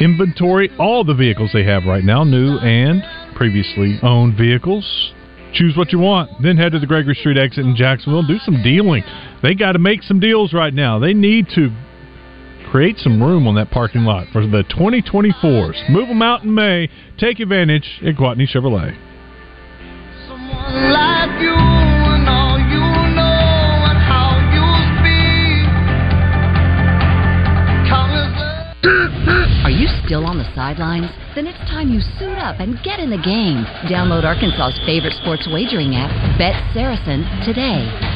inventory, 0.00 0.70
all 0.78 1.02
the 1.02 1.14
vehicles 1.14 1.50
they 1.54 1.64
have 1.64 1.84
right 1.84 2.04
now, 2.04 2.24
new 2.24 2.58
and 2.58 3.02
previously 3.40 3.98
owned 4.02 4.36
vehicles. 4.36 5.14
Choose 5.54 5.74
what 5.74 5.92
you 5.92 5.98
want. 5.98 6.30
Then 6.42 6.58
head 6.58 6.72
to 6.72 6.78
the 6.78 6.86
Gregory 6.86 7.14
Street 7.14 7.38
exit 7.38 7.64
in 7.64 7.74
Jacksonville. 7.74 8.22
Do 8.22 8.38
some 8.38 8.62
dealing. 8.62 9.02
They 9.42 9.54
got 9.54 9.72
to 9.72 9.78
make 9.78 10.02
some 10.02 10.20
deals 10.20 10.52
right 10.52 10.74
now. 10.74 10.98
They 10.98 11.14
need 11.14 11.46
to 11.54 11.74
create 12.70 12.98
some 12.98 13.22
room 13.22 13.48
on 13.48 13.54
that 13.54 13.70
parking 13.70 14.02
lot 14.02 14.26
for 14.30 14.46
the 14.46 14.62
2024s. 14.64 15.88
Move 15.88 16.08
them 16.08 16.20
out 16.20 16.44
in 16.44 16.54
May. 16.54 16.90
Take 17.16 17.40
advantage 17.40 17.88
at 18.06 18.14
Gwatney 18.14 18.46
Chevrolet. 18.46 18.94
You 29.80 29.88
still 30.04 30.26
on 30.26 30.36
the 30.36 30.44
sidelines? 30.54 31.08
Then 31.34 31.46
it's 31.46 31.58
time 31.70 31.88
you 31.88 32.00
suit 32.20 32.36
up 32.36 32.60
and 32.60 32.76
get 32.84 33.00
in 33.00 33.08
the 33.08 33.16
game. 33.16 33.64
Download 33.88 34.24
Arkansas's 34.28 34.78
favorite 34.84 35.16
sports 35.24 35.48
wagering 35.50 35.96
app, 35.96 36.12
Bet 36.36 36.52
Saracen, 36.74 37.24
today. 37.48 38.09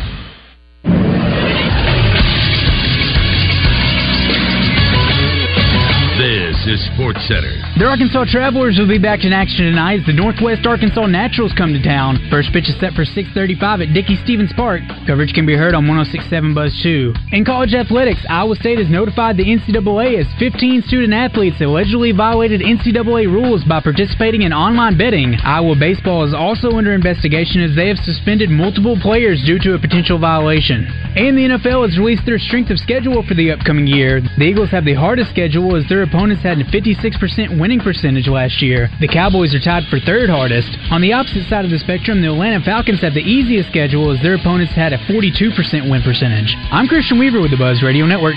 Is 6.64 6.81
Sports 6.96 7.20
Center. 7.29 7.53
The 7.77 7.85
Arkansas 7.85 8.24
Travelers 8.33 8.79
will 8.81 8.88
be 8.88 8.96
back 8.96 9.20
in 9.20 9.37
action 9.37 9.68
tonight 9.68 10.00
as 10.00 10.07
the 10.07 10.16
Northwest 10.16 10.64
Arkansas 10.64 11.05
Naturals 11.05 11.53
come 11.53 11.77
to 11.77 11.83
town. 11.83 12.16
First 12.31 12.57
pitch 12.57 12.72
is 12.72 12.77
set 12.81 12.96
for 12.96 13.05
6:35 13.05 13.83
at 13.85 13.92
Dickey 13.92 14.16
Stephens 14.16 14.53
Park. 14.57 14.81
Coverage 15.05 15.35
can 15.35 15.44
be 15.44 15.53
heard 15.53 15.74
on 15.74 15.85
106.7 15.85 16.55
Buzz 16.55 16.72
2. 16.81 17.12
In 17.33 17.44
college 17.44 17.74
athletics, 17.74 18.24
Iowa 18.31 18.57
State 18.57 18.79
has 18.79 18.88
notified 18.88 19.37
the 19.37 19.44
NCAA 19.44 20.16
as 20.16 20.27
15 20.38 20.88
student 20.88 21.12
athletes 21.12 21.61
allegedly 21.61 22.12
violated 22.12 22.62
NCAA 22.62 23.27
rules 23.29 23.62
by 23.64 23.81
participating 23.81 24.40
in 24.40 24.55
online 24.55 24.96
betting. 24.96 25.37
Iowa 25.44 25.77
baseball 25.77 26.24
is 26.24 26.33
also 26.33 26.79
under 26.81 26.94
investigation 26.94 27.61
as 27.61 27.77
they 27.77 27.88
have 27.88 27.98
suspended 27.98 28.48
multiple 28.48 28.96
players 28.96 29.44
due 29.44 29.59
to 29.59 29.74
a 29.74 29.79
potential 29.79 30.16
violation. 30.16 30.88
And 31.14 31.37
the 31.37 31.44
NFL 31.44 31.85
has 31.85 31.98
released 31.98 32.24
their 32.24 32.38
strength 32.38 32.70
of 32.70 32.79
schedule 32.79 33.22
for 33.22 33.35
the 33.35 33.53
upcoming 33.53 33.87
year. 33.87 34.22
The 34.38 34.48
Eagles 34.48 34.70
have 34.70 34.87
the 34.87 34.94
hardest 34.94 35.29
schedule 35.29 35.77
as 35.77 35.87
their 35.88 36.03
opponents 36.03 36.42
had 36.55 36.62
a 36.62 36.71
56% 36.71 37.59
winning 37.59 37.81
percentage 37.81 38.29
last 38.29 38.62
year. 38.62 38.88
The 39.01 39.09
Cowboys 39.09 39.55
are 39.55 39.61
tied 39.61 39.85
for 39.90 39.99
third 39.99 40.31
hardest. 40.31 40.71
On 40.90 41.01
the 41.01 41.12
opposite 41.12 41.49
side 41.49 41.64
of 41.64 41.71
the 41.71 41.79
spectrum, 41.79 42.23
the 42.23 42.31
Atlanta 42.31 42.62
Falcons 42.64 43.03
have 43.03 43.14
the 43.14 43.27
easiest 43.27 43.69
schedule 43.71 44.14
as 44.14 44.23
their 44.23 44.37
opponents 44.37 44.73
had 44.73 44.93
a 44.93 44.99
42% 45.11 45.90
win 45.90 46.03
percentage. 46.03 46.55
I'm 46.71 46.87
Christian 46.87 47.19
Weaver 47.19 47.40
with 47.40 47.51
the 47.51 47.59
Buzz 47.59 47.83
Radio 47.83 48.07
Network. 48.07 48.37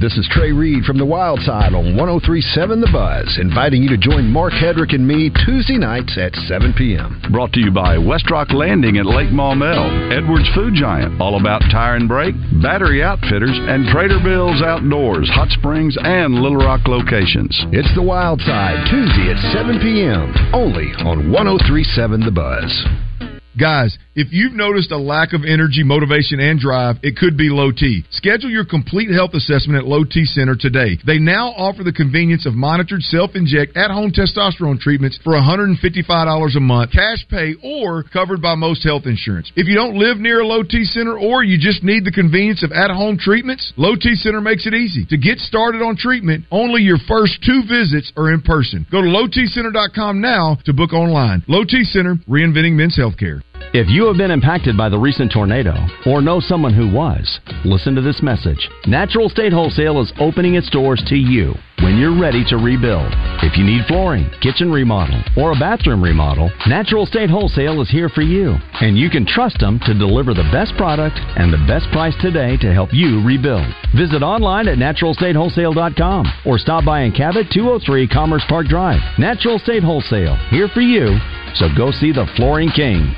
This 0.00 0.16
is 0.16 0.26
Trey 0.32 0.50
Reed 0.50 0.84
from 0.84 0.96
the 0.96 1.04
Wild 1.04 1.38
Side 1.40 1.74
on 1.74 1.94
1037 1.94 2.80
The 2.80 2.88
Buzz, 2.90 3.36
inviting 3.38 3.82
you 3.82 3.90
to 3.90 3.98
join 3.98 4.32
Mark 4.32 4.54
Hedrick 4.54 4.94
and 4.94 5.06
me 5.06 5.30
Tuesday 5.44 5.76
nights 5.76 6.16
at 6.16 6.34
7 6.48 6.72
p.m. 6.72 7.20
Brought 7.30 7.52
to 7.52 7.60
you 7.60 7.70
by 7.70 7.96
Westrock 7.96 8.50
Landing 8.54 8.96
at 8.96 9.04
Lake 9.04 9.28
Maumelle, 9.28 10.10
Edwards 10.10 10.48
Food 10.54 10.72
Giant, 10.72 11.20
all 11.20 11.38
about 11.38 11.60
tire 11.70 11.96
and 11.96 12.08
brake, 12.08 12.34
battery 12.62 13.02
outfitters, 13.02 13.52
and 13.68 13.92
Trader 13.92 14.20
Bill's 14.24 14.62
Outdoors, 14.62 15.28
Hot 15.34 15.50
Springs, 15.50 15.98
and 16.00 16.32
Little 16.34 16.56
Rock 16.56 16.88
locations. 16.88 17.52
It's 17.72 17.94
The 17.94 18.02
Wild 18.02 18.40
Side, 18.40 18.88
Tuesday 18.88 19.36
at 19.36 19.52
7 19.52 19.80
p.m. 19.80 20.32
Only 20.54 20.96
on 21.04 21.30
1037 21.30 22.24
The 22.24 22.32
Buzz. 22.32 23.11
Guys, 23.58 23.98
if 24.14 24.28
you've 24.30 24.54
noticed 24.54 24.92
a 24.92 24.96
lack 24.96 25.34
of 25.34 25.44
energy, 25.44 25.82
motivation, 25.84 26.40
and 26.40 26.58
drive, 26.58 26.96
it 27.02 27.16
could 27.16 27.36
be 27.36 27.50
low 27.50 27.70
T. 27.70 28.02
Schedule 28.10 28.48
your 28.48 28.64
complete 28.64 29.10
health 29.10 29.34
assessment 29.34 29.78
at 29.78 29.84
Low 29.84 30.04
T 30.04 30.24
Center 30.24 30.56
today. 30.56 30.96
They 31.04 31.18
now 31.18 31.48
offer 31.52 31.84
the 31.84 31.92
convenience 31.92 32.46
of 32.46 32.54
monitored 32.54 33.02
self-inject 33.02 33.76
at-home 33.76 34.12
testosterone 34.12 34.80
treatments 34.80 35.18
for 35.22 35.34
$155 35.34 36.56
a 36.56 36.60
month, 36.60 36.92
cash 36.92 37.26
pay, 37.28 37.54
or 37.62 38.02
covered 38.04 38.40
by 38.40 38.54
most 38.54 38.84
health 38.84 39.04
insurance. 39.04 39.52
If 39.54 39.66
you 39.68 39.74
don't 39.74 39.98
live 39.98 40.16
near 40.16 40.40
a 40.40 40.46
Low 40.46 40.62
T 40.62 40.84
Center 40.84 41.18
or 41.18 41.44
you 41.44 41.58
just 41.58 41.82
need 41.84 42.06
the 42.06 42.12
convenience 42.12 42.62
of 42.62 42.72
at-home 42.72 43.18
treatments, 43.18 43.72
Low 43.76 43.96
T 43.96 44.14
Center 44.14 44.40
makes 44.40 44.66
it 44.66 44.72
easy. 44.72 45.04
To 45.06 45.18
get 45.18 45.38
started 45.38 45.82
on 45.82 45.96
treatment, 45.96 46.44
only 46.50 46.80
your 46.80 46.98
first 47.06 47.44
two 47.44 47.62
visits 47.68 48.12
are 48.16 48.32
in 48.32 48.40
person. 48.40 48.86
Go 48.90 49.02
to 49.02 49.08
lowtcenter.com 49.08 50.22
now 50.22 50.56
to 50.64 50.72
book 50.72 50.94
online. 50.94 51.42
Low 51.48 51.64
T 51.64 51.84
Center, 51.84 52.16
reinventing 52.28 52.72
men's 52.72 52.96
healthcare. 52.96 53.42
If 53.74 53.88
you 53.88 54.06
have 54.06 54.18
been 54.18 54.30
impacted 54.30 54.76
by 54.76 54.88
the 54.88 54.98
recent 54.98 55.32
tornado 55.32 55.74
or 56.04 56.20
know 56.20 56.40
someone 56.40 56.74
who 56.74 56.92
was, 56.92 57.40
listen 57.64 57.94
to 57.94 58.02
this 58.02 58.20
message. 58.22 58.68
Natural 58.86 59.28
State 59.28 59.52
Wholesale 59.52 60.00
is 60.02 60.12
opening 60.20 60.54
its 60.54 60.68
doors 60.68 61.02
to 61.06 61.16
you 61.16 61.54
when 61.80 61.96
you're 61.96 62.18
ready 62.18 62.44
to 62.48 62.56
rebuild. 62.58 63.10
If 63.42 63.56
you 63.56 63.64
need 63.64 63.86
flooring, 63.86 64.30
kitchen 64.40 64.70
remodel, 64.70 65.22
or 65.36 65.52
a 65.52 65.58
bathroom 65.58 66.02
remodel, 66.02 66.52
Natural 66.66 67.06
State 67.06 67.30
Wholesale 67.30 67.80
is 67.80 67.90
here 67.90 68.08
for 68.08 68.22
you. 68.22 68.56
And 68.80 68.96
you 68.96 69.08
can 69.08 69.26
trust 69.26 69.58
them 69.58 69.80
to 69.86 69.94
deliver 69.94 70.34
the 70.34 70.48
best 70.52 70.76
product 70.76 71.18
and 71.36 71.52
the 71.52 71.64
best 71.66 71.90
price 71.92 72.14
today 72.20 72.56
to 72.58 72.72
help 72.72 72.90
you 72.92 73.24
rebuild. 73.24 73.66
Visit 73.96 74.22
online 74.22 74.68
at 74.68 74.78
naturalstatewholesale.com 74.78 76.26
or 76.46 76.58
stop 76.58 76.84
by 76.84 77.02
in 77.02 77.12
Cabot 77.12 77.46
203 77.50 78.06
Commerce 78.08 78.44
Park 78.48 78.66
Drive. 78.66 79.00
Natural 79.18 79.58
State 79.58 79.82
Wholesale, 79.82 80.36
here 80.50 80.68
for 80.68 80.82
you. 80.82 81.18
So 81.54 81.68
go 81.76 81.90
see 81.90 82.12
the 82.12 82.26
Flooring 82.36 82.70
King. 82.70 83.14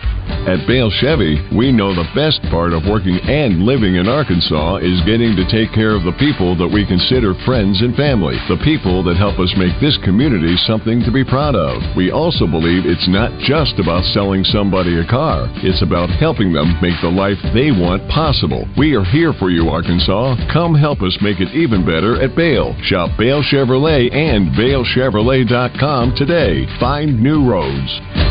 At 0.49 0.67
Bale 0.67 0.91
Chevy, 0.91 1.41
we 1.57 1.73
know 1.73 1.95
the 1.95 2.09
best 2.15 2.41
part 2.49 2.73
of 2.73 2.89
working 2.89 3.17
and 3.29 3.65
living 3.65 3.97
in 3.97 4.09
Arkansas 4.09 4.81
is 4.81 5.05
getting 5.05 5.37
to 5.37 5.49
take 5.49 5.73
care 5.73 5.93
of 5.97 6.05
the 6.05 6.17
people 6.21 6.57
that 6.57 6.69
we 6.69 6.85
consider 6.85 7.33
friends 7.45 7.81
and 7.81 7.97
family, 7.97 8.37
the 8.49 8.61
people 8.65 9.05
that 9.05 9.17
help 9.17 9.39
us 9.39 9.53
make 9.57 9.73
this 9.81 9.97
community 10.05 10.57
something 10.65 11.05
to 11.05 11.13
be 11.13 11.25
proud 11.25 11.55
of. 11.55 11.81
We 11.97 12.11
also 12.11 12.47
believe 12.49 12.85
it's 12.85 13.09
not 13.09 13.33
just 13.41 13.77
about 13.81 14.05
selling 14.13 14.45
somebody 14.45 14.97
a 15.01 15.07
car, 15.09 15.49
it's 15.61 15.85
about 15.85 16.09
helping 16.09 16.53
them 16.53 16.77
make 16.81 16.97
the 17.01 17.13
life 17.13 17.41
they 17.53 17.73
want 17.73 18.05
possible. 18.09 18.69
We 18.77 18.97
are 18.97 19.05
here 19.05 19.33
for 19.37 19.49
you, 19.49 19.69
Arkansas. 19.69 20.41
Come 20.53 20.75
help 20.75 21.01
us 21.01 21.17
make 21.21 21.41
it 21.41 21.53
even 21.53 21.85
better 21.85 22.21
at 22.21 22.37
Bale. 22.37 22.77
Shop 22.85 23.13
Bale 23.17 23.45
Chevrolet 23.45 24.13
and 24.13 24.53
BaleChevrolet.com 24.57 26.17
today. 26.17 26.65
Find 26.81 27.21
new 27.21 27.49
roads. 27.49 28.24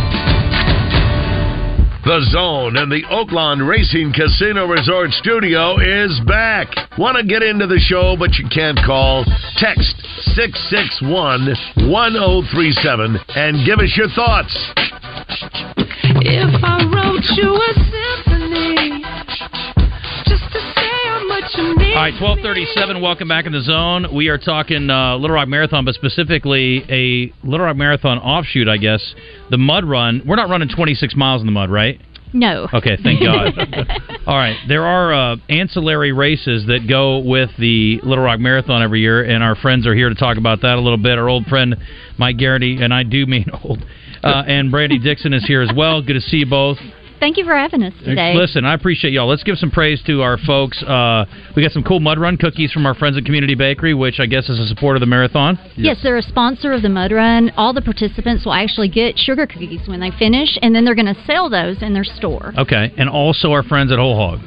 The 2.06 2.20
Zone 2.32 2.76
and 2.76 2.92
the 2.92 3.04
Oaklawn 3.04 3.66
Racing 3.66 4.12
Casino 4.12 4.68
Resort 4.68 5.12
Studio 5.12 5.80
is 5.80 6.20
back. 6.28 6.68
Want 6.98 7.16
to 7.16 7.24
get 7.24 7.42
into 7.42 7.66
the 7.66 7.80
show, 7.80 8.18
but 8.20 8.36
you 8.36 8.44
can't 8.52 8.78
call? 8.86 9.24
Text 9.56 9.96
661 10.36 11.56
1037 11.88 13.20
and 13.40 13.66
give 13.66 13.80
us 13.80 13.96
your 13.96 14.10
thoughts. 14.12 14.52
If 16.28 16.52
I 16.60 16.84
wrote 16.92 17.24
you 17.40 17.56
a 17.56 17.72
symphony 17.88 18.33
All 21.44 21.76
right, 21.96 22.14
twelve 22.18 22.40
thirty-seven. 22.42 23.02
Welcome 23.02 23.28
back 23.28 23.46
in 23.46 23.52
the 23.52 23.60
zone. 23.62 24.16
We 24.16 24.30
are 24.30 24.38
talking 24.38 24.90
uh, 24.90 25.18
Little 25.18 25.36
Rock 25.36 25.50
Marathon, 25.50 25.84
but 25.84 25.94
specifically 25.94 26.86
a 26.88 27.34
Little 27.46 27.66
Rock 27.66 27.76
Marathon 27.76 28.18
offshoot, 28.18 28.70
I 28.70 28.78
guess. 28.78 29.14
The 29.50 29.58
mud 29.58 29.84
run. 29.84 30.22
We're 30.26 30.38
not 30.38 30.48
running 30.50 30.70
twenty-six 30.74 31.18
miles 31.18 31.42
in 31.42 31.46
the 31.46 31.52
mud, 31.52 31.70
right? 31.70 32.00
No. 32.32 32.70
Okay, 32.74 32.98
thank 33.04 33.20
God. 33.24 33.54
All 34.26 34.38
right, 34.38 34.56
there 34.70 34.86
are 34.86 35.14
uh, 35.14 35.36
ancillary 35.50 36.14
races 36.14 36.66
that 36.68 36.88
go 36.88 37.20
with 37.20 37.50
the 37.60 38.00
Little 38.04 38.24
Rock 38.24 38.40
Marathon 38.40 38.82
every 38.82 39.02
year, 39.02 39.22
and 39.22 39.44
our 39.44 39.56
friends 39.56 39.86
are 39.86 39.94
here 39.94 40.08
to 40.08 40.16
talk 40.16 40.38
about 40.38 40.62
that 40.62 40.78
a 40.78 40.82
little 40.82 40.98
bit. 40.98 41.18
Our 41.20 41.28
old 41.28 41.46
friend 41.48 41.76
Mike 42.18 42.38
Garrity, 42.38 42.78
and 42.82 42.94
I 42.94 43.04
do 43.04 43.26
mean 43.26 43.48
old, 43.64 43.84
uh, 44.24 44.44
and 44.48 44.72
Brandy 44.72 44.98
Dixon 44.98 45.34
is 45.34 45.46
here 45.46 45.62
as 45.62 45.72
well. 45.76 46.02
Good 46.02 46.14
to 46.14 46.22
see 46.22 46.38
you 46.38 46.46
both. 46.46 46.78
Thank 47.24 47.38
you 47.38 47.46
for 47.46 47.56
having 47.56 47.84
us 47.84 47.94
today. 48.04 48.34
Listen, 48.36 48.66
I 48.66 48.74
appreciate 48.74 49.14
y'all. 49.14 49.30
Let's 49.30 49.44
give 49.44 49.58
some 49.58 49.72
praise 49.72 50.04
to 50.08 50.22
our 50.22 50.38
folks. 50.38 50.84
Uh, 50.84 51.24
we 51.56 51.64
got 51.64 51.72
some 51.72 51.82
cool 51.82 52.02
mud 52.02 52.20
run 52.20 52.36
cookies 52.36 52.74
from 52.74 52.86
our 52.86 52.94
friends 52.94 53.16
at 53.16 53.24
Community 53.24 53.56
Bakery, 53.56 53.94
which 53.94 54.20
I 54.20 54.26
guess 54.26 54.50
is 54.50 54.60
a 54.60 54.68
supporter 54.68 54.98
of 54.98 55.00
the 55.00 55.06
marathon. 55.06 55.58
Yes, 55.78 56.00
they're 56.04 56.18
a 56.18 56.22
sponsor 56.22 56.74
of 56.74 56.82
the 56.82 56.90
Mud 56.90 57.14
Run. 57.14 57.50
All 57.56 57.72
the 57.72 57.82
participants 57.82 58.44
will 58.44 58.52
actually 58.52 58.90
get 58.90 59.18
sugar 59.18 59.48
cookies 59.48 59.88
when 59.88 60.02
they 60.02 60.12
finish, 60.20 60.58
and 60.62 60.76
then 60.76 60.84
they're 60.84 60.96
going 60.96 61.16
to 61.16 61.24
sell 61.24 61.50
those 61.50 61.82
in 61.82 61.94
their 61.94 62.04
store. 62.04 62.52
Okay, 62.58 62.94
and 62.98 63.10
also 63.10 63.54
our 63.54 63.64
friends 63.64 63.94
at 63.94 64.00
Whole 64.00 64.18
Hog. 64.18 64.42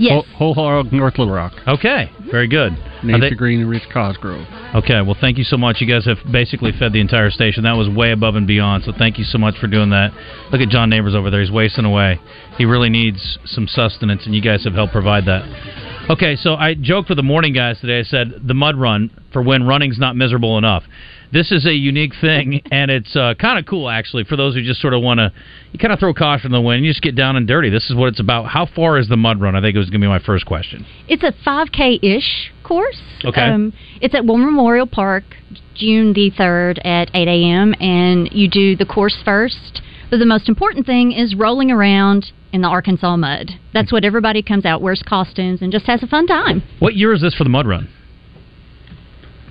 Yes. 0.00 0.24
Whole 0.36 0.54
Hog, 0.54 0.92
North 0.92 1.18
Little 1.18 1.34
Rock. 1.34 1.52
Okay, 1.68 2.10
very 2.30 2.48
good. 2.48 2.72
Nancy 3.02 3.28
they- 3.28 3.34
Green 3.34 3.60
and 3.60 3.68
Rich 3.68 3.90
Cosgrove. 3.92 4.46
Okay, 4.74 5.02
well, 5.02 5.16
thank 5.20 5.36
you 5.36 5.44
so 5.44 5.58
much. 5.58 5.80
You 5.80 5.86
guys 5.86 6.06
have 6.06 6.18
basically 6.30 6.72
fed 6.72 6.94
the 6.94 7.00
entire 7.00 7.30
station. 7.30 7.64
That 7.64 7.76
was 7.76 7.88
way 7.88 8.12
above 8.12 8.34
and 8.34 8.46
beyond. 8.46 8.84
So 8.84 8.92
thank 8.92 9.18
you 9.18 9.24
so 9.24 9.36
much 9.36 9.58
for 9.58 9.66
doing 9.66 9.90
that. 9.90 10.12
Look 10.52 10.62
at 10.62 10.70
John 10.70 10.88
Neighbors 10.88 11.14
over 11.14 11.28
there; 11.28 11.40
he's 11.40 11.50
wasting 11.50 11.84
away. 11.84 12.18
He 12.56 12.64
really 12.64 12.88
needs 12.88 13.38
some 13.44 13.68
sustenance, 13.68 14.24
and 14.24 14.34
you 14.34 14.40
guys 14.40 14.64
have 14.64 14.72
helped 14.72 14.92
provide 14.92 15.26
that. 15.26 15.44
Okay, 16.08 16.34
so 16.34 16.54
I 16.54 16.74
joked 16.74 17.10
with 17.10 17.16
the 17.16 17.22
morning 17.22 17.52
guys 17.52 17.78
today. 17.80 17.98
I 17.98 18.02
said 18.02 18.32
the 18.42 18.54
mud 18.54 18.76
run 18.76 19.10
for 19.32 19.42
when 19.42 19.64
running's 19.64 19.98
not 19.98 20.16
miserable 20.16 20.56
enough. 20.56 20.84
This 21.32 21.52
is 21.52 21.64
a 21.64 21.72
unique 21.72 22.12
thing, 22.20 22.62
and 22.72 22.90
it's 22.90 23.14
uh, 23.14 23.34
kind 23.34 23.58
of 23.58 23.66
cool 23.66 23.88
actually 23.88 24.24
for 24.24 24.36
those 24.36 24.54
who 24.54 24.62
just 24.62 24.80
sort 24.80 24.94
of 24.94 25.02
want 25.02 25.18
to. 25.18 25.32
You 25.72 25.78
kind 25.78 25.92
of 25.92 26.00
throw 26.00 26.12
caution 26.12 26.46
in 26.46 26.52
the 26.52 26.60
wind. 26.60 26.84
You 26.84 26.90
just 26.90 27.02
get 27.02 27.14
down 27.14 27.36
and 27.36 27.46
dirty. 27.46 27.70
This 27.70 27.88
is 27.88 27.96
what 27.96 28.08
it's 28.08 28.20
about. 28.20 28.46
How 28.46 28.66
far 28.66 28.98
is 28.98 29.08
the 29.08 29.16
mud 29.16 29.40
run? 29.40 29.54
I 29.54 29.60
think 29.60 29.76
it 29.76 29.78
was 29.78 29.90
going 29.90 30.00
to 30.00 30.04
be 30.04 30.08
my 30.08 30.18
first 30.18 30.46
question. 30.46 30.84
It's 31.08 31.22
a 31.22 31.32
5K 31.46 32.02
ish 32.02 32.52
course. 32.64 33.00
Okay. 33.24 33.42
Um, 33.42 33.72
it's 34.00 34.14
at 34.14 34.24
War 34.24 34.38
Memorial 34.38 34.86
Park, 34.86 35.24
June 35.74 36.12
the 36.12 36.32
3rd 36.32 36.84
at 36.84 37.10
8 37.14 37.28
a.m., 37.28 37.74
and 37.80 38.28
you 38.32 38.48
do 38.48 38.74
the 38.76 38.86
course 38.86 39.16
first. 39.24 39.82
But 40.10 40.18
the 40.18 40.26
most 40.26 40.48
important 40.48 40.86
thing 40.86 41.12
is 41.12 41.36
rolling 41.36 41.70
around 41.70 42.32
in 42.52 42.62
the 42.62 42.68
Arkansas 42.68 43.16
mud. 43.16 43.52
That's 43.72 43.92
what 43.92 44.04
everybody 44.04 44.42
comes 44.42 44.64
out, 44.64 44.82
wears 44.82 45.02
costumes, 45.06 45.62
and 45.62 45.70
just 45.70 45.86
has 45.86 46.02
a 46.02 46.06
fun 46.08 46.26
time. 46.26 46.64
What 46.80 46.94
year 46.96 47.12
is 47.12 47.20
this 47.20 47.34
for 47.34 47.44
the 47.44 47.50
mud 47.50 47.68
run? 47.68 47.88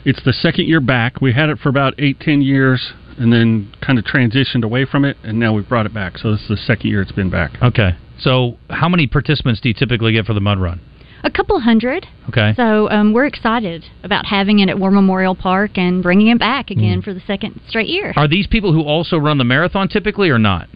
It's 0.06 0.24
the 0.24 0.34
second 0.34 0.66
year 0.66 0.80
back. 0.80 1.22
We 1.22 1.34
had 1.34 1.50
it 1.50 1.60
for 1.60 1.70
about 1.70 1.94
eight, 1.98 2.20
ten 2.20 2.42
years, 2.42 2.94
and 3.18 3.32
then 3.34 3.74
kind 3.82 4.00
of 4.00 4.06
transitioned 4.06 4.64
away 4.64 4.86
from 4.86 5.06
it, 5.06 5.18
and 5.24 5.40
now 5.40 5.54
we've 5.54 5.68
brought 5.68 5.86
it 5.86 5.94
back. 5.94 6.18
So 6.18 6.32
this 6.32 6.42
is 6.42 6.48
the 6.48 6.58
second 6.58 6.90
year 6.90 7.02
it's 7.02 7.12
been 7.12 7.30
back. 7.30 7.52
Okay. 7.62 7.92
So 8.20 8.58
how 8.70 8.90
many 8.90 9.08
participants 9.08 9.62
do 9.62 9.70
you 9.70 9.76
typically 9.76 10.14
get 10.14 10.26
for 10.26 10.34
the 10.34 10.42
mud 10.42 10.60
run? 10.60 10.82
A 11.24 11.30
couple 11.30 11.60
hundred. 11.60 12.08
Okay. 12.30 12.54
So 12.56 12.90
um, 12.90 13.12
we're 13.12 13.26
excited 13.26 13.84
about 14.04 14.26
having 14.26 14.60
it 14.60 14.70
at 14.70 14.80
War 14.80 14.90
Memorial 14.90 15.36
Park 15.36 15.78
and 15.78 16.02
bringing 16.02 16.28
it 16.28 16.40
back 16.40 16.72
again 16.72 17.02
for 17.02 17.14
the 17.14 17.20
second 17.28 17.60
straight 17.68 17.90
year. 17.90 18.14
Are 18.16 18.28
these 18.28 18.48
people 18.48 18.72
who 18.72 18.84
also 18.84 19.18
run 19.18 19.38
the 19.38 19.44
marathon 19.44 19.90
typically 19.90 20.30
or 20.30 20.40
not? 20.40 20.70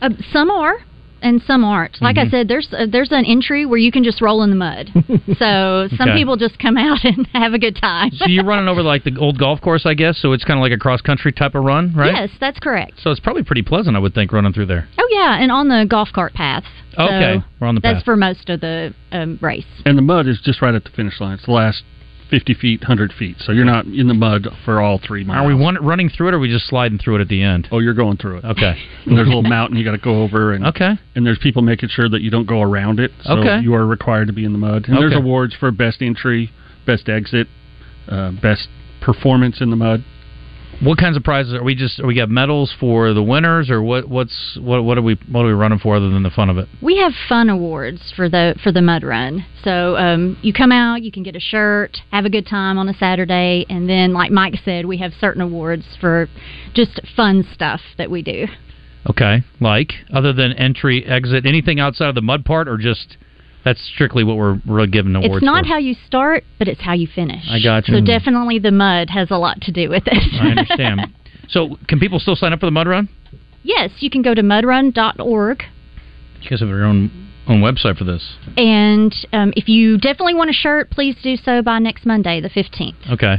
Uh, 0.00 0.10
some 0.32 0.48
are, 0.48 0.76
and 1.24 1.42
some 1.42 1.64
aren't. 1.64 2.00
Like 2.00 2.18
I 2.18 2.26
Mhm. 2.26 2.30
said, 2.30 2.48
there's 2.48 2.68
uh, 2.72 2.86
there's 2.88 3.10
an 3.10 3.24
entry 3.24 3.66
where 3.66 3.78
you 3.78 3.90
can 3.90 4.04
just 4.04 4.20
roll 4.20 4.42
in 4.44 4.50
the 4.50 4.56
mud. 4.56 4.90
so 5.38 5.88
some 5.96 6.08
Okay. 6.10 6.18
people 6.18 6.36
just 6.36 6.58
come 6.58 6.76
out 6.76 7.02
and 7.04 7.26
have 7.32 7.54
a 7.54 7.58
good 7.58 7.74
time. 7.76 8.10
So 8.12 8.26
you're 8.28 8.44
running 8.44 8.68
over 8.68 8.82
like 8.82 9.02
the 9.04 9.16
old 9.18 9.38
golf 9.38 9.60
course, 9.60 9.86
I 9.86 9.94
guess. 9.94 10.18
So 10.18 10.32
it's 10.32 10.44
kind 10.44 10.58
of 10.58 10.62
like 10.62 10.72
a 10.72 10.78
cross 10.78 11.00
country 11.00 11.32
type 11.32 11.54
of 11.54 11.64
run, 11.64 11.92
right? 11.94 12.14
Yes, 12.14 12.30
that's 12.38 12.58
correct. 12.60 12.92
So 13.02 13.10
it's 13.10 13.20
probably 13.20 13.42
pretty 13.42 13.62
pleasant, 13.62 13.96
I 13.96 13.98
would 13.98 14.14
think, 14.14 14.32
running 14.32 14.52
through 14.52 14.66
there. 14.66 14.86
Oh 14.98 15.08
yeah, 15.10 15.38
and 15.40 15.50
on 15.50 15.68
the 15.68 15.86
golf 15.88 16.10
cart 16.12 16.34
path. 16.34 16.64
So 16.96 17.02
Okay, 17.02 17.42
we're 17.58 17.66
on 17.66 17.74
the 17.74 17.80
Path. 17.80 17.94
That's 17.94 17.98
path. 18.00 18.04
for 18.04 18.16
most 18.16 18.48
of 18.50 18.60
the 18.60 18.94
um, 19.10 19.38
race. 19.42 19.64
And 19.84 19.98
the 19.98 20.02
mud 20.02 20.28
is 20.28 20.40
just 20.44 20.62
right 20.62 20.74
at 20.74 20.84
the 20.84 20.90
finish 20.90 21.20
line. 21.20 21.34
It's 21.34 21.46
the 21.46 21.50
last 21.52 21.82
50 22.34 22.54
feet, 22.54 22.80
100 22.80 23.12
feet. 23.12 23.36
So 23.38 23.52
you're 23.52 23.64
not 23.64 23.86
in 23.86 24.08
the 24.08 24.14
mud 24.14 24.48
for 24.64 24.80
all 24.80 24.98
three 24.98 25.22
miles. 25.22 25.44
Are 25.44 25.46
we 25.46 25.54
one, 25.54 25.76
running 25.76 26.08
through 26.08 26.28
it, 26.28 26.34
or 26.34 26.38
are 26.38 26.40
we 26.40 26.48
just 26.48 26.66
sliding 26.66 26.98
through 26.98 27.16
it 27.16 27.20
at 27.20 27.28
the 27.28 27.40
end? 27.44 27.68
Oh, 27.70 27.78
you're 27.78 27.94
going 27.94 28.16
through 28.16 28.38
it. 28.38 28.44
Okay. 28.44 28.74
And 29.06 29.16
there's 29.16 29.26
a 29.26 29.30
little 29.30 29.42
mountain 29.42 29.76
you 29.76 29.84
got 29.84 29.92
to 29.92 29.98
go 29.98 30.22
over, 30.22 30.52
and 30.52 30.66
Okay. 30.66 30.98
and 31.14 31.24
there's 31.24 31.38
people 31.38 31.62
making 31.62 31.90
sure 31.90 32.08
that 32.08 32.22
you 32.22 32.30
don't 32.30 32.46
go 32.48 32.60
around 32.60 32.98
it. 32.98 33.12
So 33.22 33.34
Okay. 33.38 33.60
you 33.60 33.74
are 33.74 33.86
required 33.86 34.26
to 34.26 34.32
be 34.32 34.44
in 34.44 34.52
the 34.52 34.58
mud. 34.58 34.88
And 34.88 34.96
there's 34.96 35.14
awards 35.14 35.54
for 35.54 35.70
best 35.70 36.02
entry, 36.02 36.50
best 36.86 37.08
exit, 37.08 37.46
uh, 38.08 38.32
best 38.32 38.66
performance 39.00 39.60
in 39.60 39.70
the 39.70 39.76
mud. 39.76 40.02
What 40.80 40.98
kinds 40.98 41.16
of 41.16 41.22
prizes 41.22 41.54
are 41.54 41.62
we 41.62 41.74
just? 41.74 42.00
Are 42.00 42.06
we 42.06 42.14
got 42.14 42.28
medals 42.28 42.74
for 42.78 43.12
the 43.12 43.22
winners, 43.22 43.70
or 43.70 43.82
what? 43.82 44.08
What's 44.08 44.58
what? 44.60 44.82
What 44.82 44.98
are 44.98 45.02
we? 45.02 45.18
What 45.30 45.42
are 45.42 45.46
we 45.46 45.52
running 45.52 45.78
for 45.78 45.96
other 45.96 46.10
than 46.10 46.22
the 46.22 46.30
fun 46.30 46.50
of 46.50 46.58
it? 46.58 46.68
We 46.82 46.98
have 46.98 47.12
fun 47.28 47.48
awards 47.48 48.12
for 48.14 48.28
the 48.28 48.54
for 48.62 48.72
the 48.72 48.82
mud 48.82 49.02
run. 49.02 49.46
So 49.62 49.96
um, 49.96 50.38
you 50.42 50.52
come 50.52 50.72
out, 50.72 51.02
you 51.02 51.12
can 51.12 51.22
get 51.22 51.36
a 51.36 51.40
shirt, 51.40 51.98
have 52.10 52.24
a 52.24 52.30
good 52.30 52.46
time 52.46 52.78
on 52.78 52.88
a 52.88 52.94
Saturday, 52.94 53.64
and 53.68 53.88
then, 53.88 54.12
like 54.12 54.30
Mike 54.30 54.56
said, 54.64 54.86
we 54.86 54.98
have 54.98 55.12
certain 55.20 55.40
awards 55.40 55.84
for 56.00 56.28
just 56.74 57.00
fun 57.16 57.46
stuff 57.52 57.80
that 57.96 58.10
we 58.10 58.22
do. 58.22 58.46
Okay, 59.08 59.42
like 59.60 59.92
other 60.12 60.32
than 60.32 60.52
entry, 60.54 61.04
exit, 61.04 61.46
anything 61.46 61.78
outside 61.78 62.08
of 62.08 62.14
the 62.14 62.22
mud 62.22 62.44
part, 62.44 62.68
or 62.68 62.76
just 62.78 63.16
that's 63.64 63.80
strictly 63.94 64.24
what 64.24 64.36
we're 64.36 64.60
really 64.66 64.88
giving 64.88 65.14
awards 65.16 65.36
it's 65.36 65.44
not 65.44 65.64
for. 65.64 65.68
how 65.70 65.78
you 65.78 65.94
start, 66.06 66.44
but 66.58 66.68
it's 66.68 66.82
how 66.82 66.92
you 66.92 67.06
finish. 67.06 67.44
I 67.48 67.62
got 67.62 67.88
you. 67.88 67.94
So 67.94 68.04
definitely 68.04 68.58
the 68.58 68.70
mud 68.70 69.10
has 69.10 69.30
a 69.30 69.38
lot 69.38 69.60
to 69.62 69.72
do 69.72 69.88
with 69.88 70.04
it. 70.06 70.40
I 70.40 70.48
understand. 70.48 71.00
so, 71.48 71.76
can 71.88 71.98
people 71.98 72.18
still 72.18 72.36
sign 72.36 72.52
up 72.52 72.60
for 72.60 72.66
the 72.66 72.72
mud 72.72 72.86
run? 72.88 73.08
yes, 73.64 73.90
you 73.98 74.10
can 74.10 74.22
go 74.22 74.34
to 74.34 74.42
mudrun.org. 74.42 75.62
You 76.40 76.50
guys 76.50 76.60
have 76.60 76.68
your 76.68 76.84
own 76.84 77.30
own 77.46 77.60
website 77.60 77.98
for 77.98 78.04
this. 78.04 78.36
And 78.56 79.14
um, 79.32 79.52
if 79.56 79.68
you 79.68 79.98
definitely 79.98 80.34
want 80.34 80.50
a 80.50 80.54
shirt, 80.54 80.90
please 80.90 81.16
do 81.22 81.36
so 81.36 81.60
by 81.62 81.78
next 81.78 82.06
Monday, 82.06 82.40
the 82.40 82.48
15th. 82.48 83.12
Okay. 83.12 83.36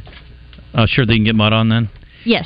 Uh, 0.74 0.86
sure, 0.88 1.06
they 1.06 1.16
can 1.16 1.24
get 1.24 1.36
mud 1.36 1.54
on 1.54 1.70
then. 1.70 1.90
Yes. 2.24 2.46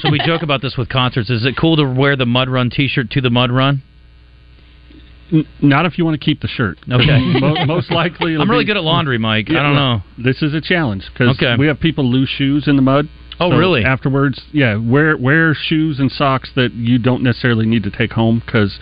so 0.00 0.10
we 0.10 0.20
joke 0.24 0.42
about 0.42 0.62
this 0.62 0.76
with 0.76 0.88
concerts. 0.88 1.30
Is 1.30 1.44
it 1.44 1.56
cool 1.56 1.76
to 1.76 1.84
wear 1.84 2.16
the 2.16 2.26
mud 2.26 2.48
run 2.48 2.70
T-shirt 2.70 3.10
to 3.10 3.20
the 3.20 3.30
mud 3.30 3.50
run? 3.50 3.82
N- 5.32 5.46
not 5.62 5.86
if 5.86 5.96
you 5.98 6.04
want 6.04 6.20
to 6.20 6.24
keep 6.24 6.40
the 6.40 6.48
shirt. 6.48 6.78
Okay. 6.90 7.18
Mo- 7.40 7.64
most 7.66 7.90
likely. 7.90 8.34
I'm 8.36 8.50
really 8.50 8.64
be- 8.64 8.68
good 8.68 8.76
at 8.76 8.84
laundry, 8.84 9.18
Mike. 9.18 9.48
I 9.50 9.54
don't 9.62 9.74
know. 9.74 10.02
This 10.18 10.42
is 10.42 10.52
a 10.54 10.60
challenge 10.60 11.04
because 11.12 11.36
Okay. 11.36 11.56
we 11.58 11.66
have 11.68 11.80
people 11.80 12.04
lose 12.10 12.28
shoes 12.28 12.68
in 12.68 12.76
the 12.76 12.82
mud. 12.82 13.08
Oh, 13.40 13.50
So 13.50 13.56
really? 13.56 13.82
Afterwards, 13.84 14.40
yeah, 14.52 14.76
wear 14.76 15.16
wear 15.16 15.54
shoes 15.54 15.98
and 15.98 16.12
socks 16.12 16.50
that 16.54 16.74
you 16.74 16.98
don't 16.98 17.22
necessarily 17.22 17.66
need 17.66 17.82
to 17.84 17.90
take 17.90 18.12
home 18.12 18.42
because 18.44 18.78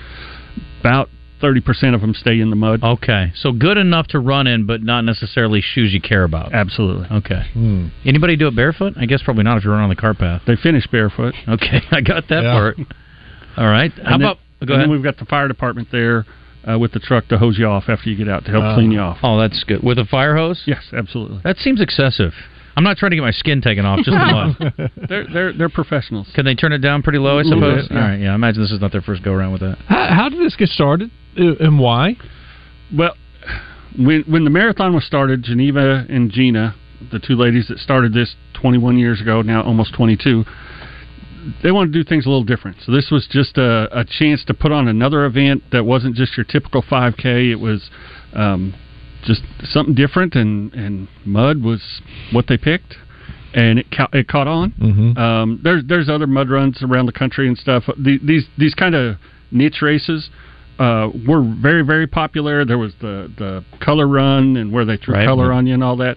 about 0.81 1.09
thirty 1.41 1.61
percent 1.61 1.95
of 1.95 2.01
them 2.01 2.13
stay 2.15 2.41
in 2.41 2.51
the 2.51 2.57
mud. 2.57 2.83
Okay, 2.83 3.33
so 3.37 3.53
good 3.53 3.77
enough 3.79 4.09
to 4.09 4.19
run 4.19 4.47
in, 4.47 4.67
but 4.67 4.83
not 4.83 5.05
necessarily 5.05 5.61
shoes 5.63 5.93
you 5.95 6.01
care 6.01 6.25
about. 6.25 6.53
Absolutely. 6.53 7.07
Okay. 7.19 7.45
Hmm. 7.55 7.89
Anybody 8.05 8.37
do 8.37 8.49
it 8.49 8.57
barefoot? 8.57 8.95
I 8.99 9.07
guess 9.07 9.23
probably 9.23 9.45
not 9.45 9.57
if 9.57 9.65
you're 9.65 9.73
running 9.73 9.85
on 9.85 9.91
the 9.91 9.97
cart 10.01 10.19
path. 10.19 10.43
They 10.47 10.57
finish 10.57 10.87
barefoot. 10.89 11.35
Okay, 11.49 11.81
I 11.93 12.01
got 12.01 12.29
that 12.29 12.43
Yeah. 12.43 12.53
part. 12.53 12.77
All 13.57 13.67
right. 13.69 13.93
How 13.93 14.03
And 14.03 14.07
then- 14.07 14.21
about 14.23 14.37
go 14.37 14.43
and 14.63 14.71
ahead? 14.73 14.81
then 14.83 14.91
we've 14.91 15.03
got 15.03 15.17
the 15.17 15.25
fire 15.25 15.49
department 15.49 15.89
there 15.91 16.27
uh, 16.69 16.79
with 16.79 16.93
the 16.93 17.01
truck 17.01 17.29
to 17.29 17.39
hose 17.39 17.59
you 17.59 17.67
off 17.67 17.85
after 17.89 18.11
you 18.11 18.17
get 18.17 18.29
out 18.29 18.45
to 18.47 18.51
help 18.51 18.65
Uh, 18.65 18.75
clean 18.75 18.91
you 18.93 19.01
off. 19.01 19.19
Oh, 19.23 19.39
that's 19.39 19.63
good. 19.65 19.83
With 19.83 19.99
a 19.99 20.05
fire 20.05 20.37
hose? 20.37 20.63
Yes, 20.67 20.85
absolutely. 20.93 21.41
That 21.45 21.57
seems 21.59 21.81
excessive. 21.81 22.33
I'm 22.77 22.85
not 22.85 22.97
trying 22.97 23.11
to 23.11 23.17
get 23.17 23.23
my 23.23 23.33
skin 23.33 23.61
taken 23.61 23.85
off, 23.85 23.99
just 23.99 24.11
the 24.11 24.73
mud. 24.79 24.91
they're 25.09 25.27
they're 25.33 25.53
they're 25.53 25.69
professionals. 25.69 26.29
Can 26.35 26.45
they 26.45 26.55
turn 26.55 26.73
it 26.73 26.79
down 26.79 27.03
pretty 27.03 27.19
low? 27.19 27.39
I 27.39 27.43
suppose. 27.43 27.89
yeah. 27.91 27.97
All 27.97 28.09
right. 28.09 28.21
Yeah. 28.21 28.33
I 28.33 28.35
imagine 28.37 28.63
this 28.63 28.71
is 28.71 28.81
not 28.81 28.93
their 28.93 29.03
first 29.03 29.23
go 29.23 29.33
around 29.33 29.53
with 29.53 29.61
that. 29.63 29.77
How, 29.89 30.15
how 30.15 30.29
did 30.29 30.39
this 30.41 30.55
get 30.57 30.69
started, 30.69 31.11
uh, 31.39 31.57
and 31.59 31.79
why? 31.81 32.17
Well, 32.97 33.17
when 33.99 34.23
when 34.23 34.45
the 34.45 34.51
marathon 34.51 34.95
was 34.95 35.05
started, 35.05 35.43
Geneva 35.43 36.07
and 36.09 36.31
Gina, 36.31 36.75
the 37.11 37.19
two 37.19 37.35
ladies 37.35 37.67
that 37.69 37.79
started 37.79 38.15
this 38.15 38.35
21 38.55 38.99
years 38.99 39.21
ago, 39.21 39.43
now 39.43 39.63
almost 39.63 39.93
22, 39.95 40.45
they 41.63 41.71
wanted 41.71 41.93
to 41.93 42.03
do 42.03 42.09
things 42.09 42.27
a 42.27 42.29
little 42.29 42.45
different. 42.45 42.79
So 42.85 42.93
this 42.93 43.11
was 43.11 43.27
just 43.31 43.57
a, 43.59 43.89
a 43.99 44.05
chance 44.05 44.45
to 44.47 44.55
put 44.55 44.73
on 44.73 44.89
another 44.89 45.25
event 45.25 45.63
that 45.73 45.85
wasn't 45.85 46.15
just 46.17 46.37
your 46.37 46.45
typical 46.45 46.83
5K. 46.83 47.51
It 47.53 47.57
was 47.61 47.91
um, 48.35 48.75
just 49.25 49.43
something 49.65 49.95
different, 49.95 50.35
and 50.35 50.73
and 50.75 51.09
mud 51.25 51.63
was 51.63 52.01
what 52.33 52.47
they 52.49 52.57
picked. 52.59 52.97
And 53.53 53.81
it 53.81 53.87
ca- 53.91 54.09
it 54.13 54.29
caught 54.29 54.47
on. 54.47 54.71
Mm-hmm. 54.73 55.19
Um, 55.19 55.61
there's 55.65 55.83
there's 55.87 56.09
other 56.09 56.27
mud 56.29 56.49
runs 56.51 56.83
around 56.83 57.07
the 57.07 57.13
country 57.13 57.49
and 57.49 57.59
stuff. 57.59 57.85
The, 57.99 58.19
these 58.23 58.47
these 58.57 58.75
kind 58.75 58.95
of 58.95 59.17
niche 59.51 59.83
races 59.83 60.31
uh, 60.79 61.09
were 61.27 61.43
very 61.61 61.83
very 61.85 62.07
popular. 62.07 62.65
There 62.65 62.79
was 62.79 62.93
the 63.01 63.33
the 63.37 63.65
color 63.85 64.07
run 64.07 64.57
and 64.57 64.73
where 64.73 64.85
they 64.85 64.97
threw 64.97 65.15
Right. 65.15 65.27
color 65.27 65.53
on 65.53 65.67
you 65.67 65.75
and 65.75 65.83
all 65.83 65.97
that. 65.97 66.17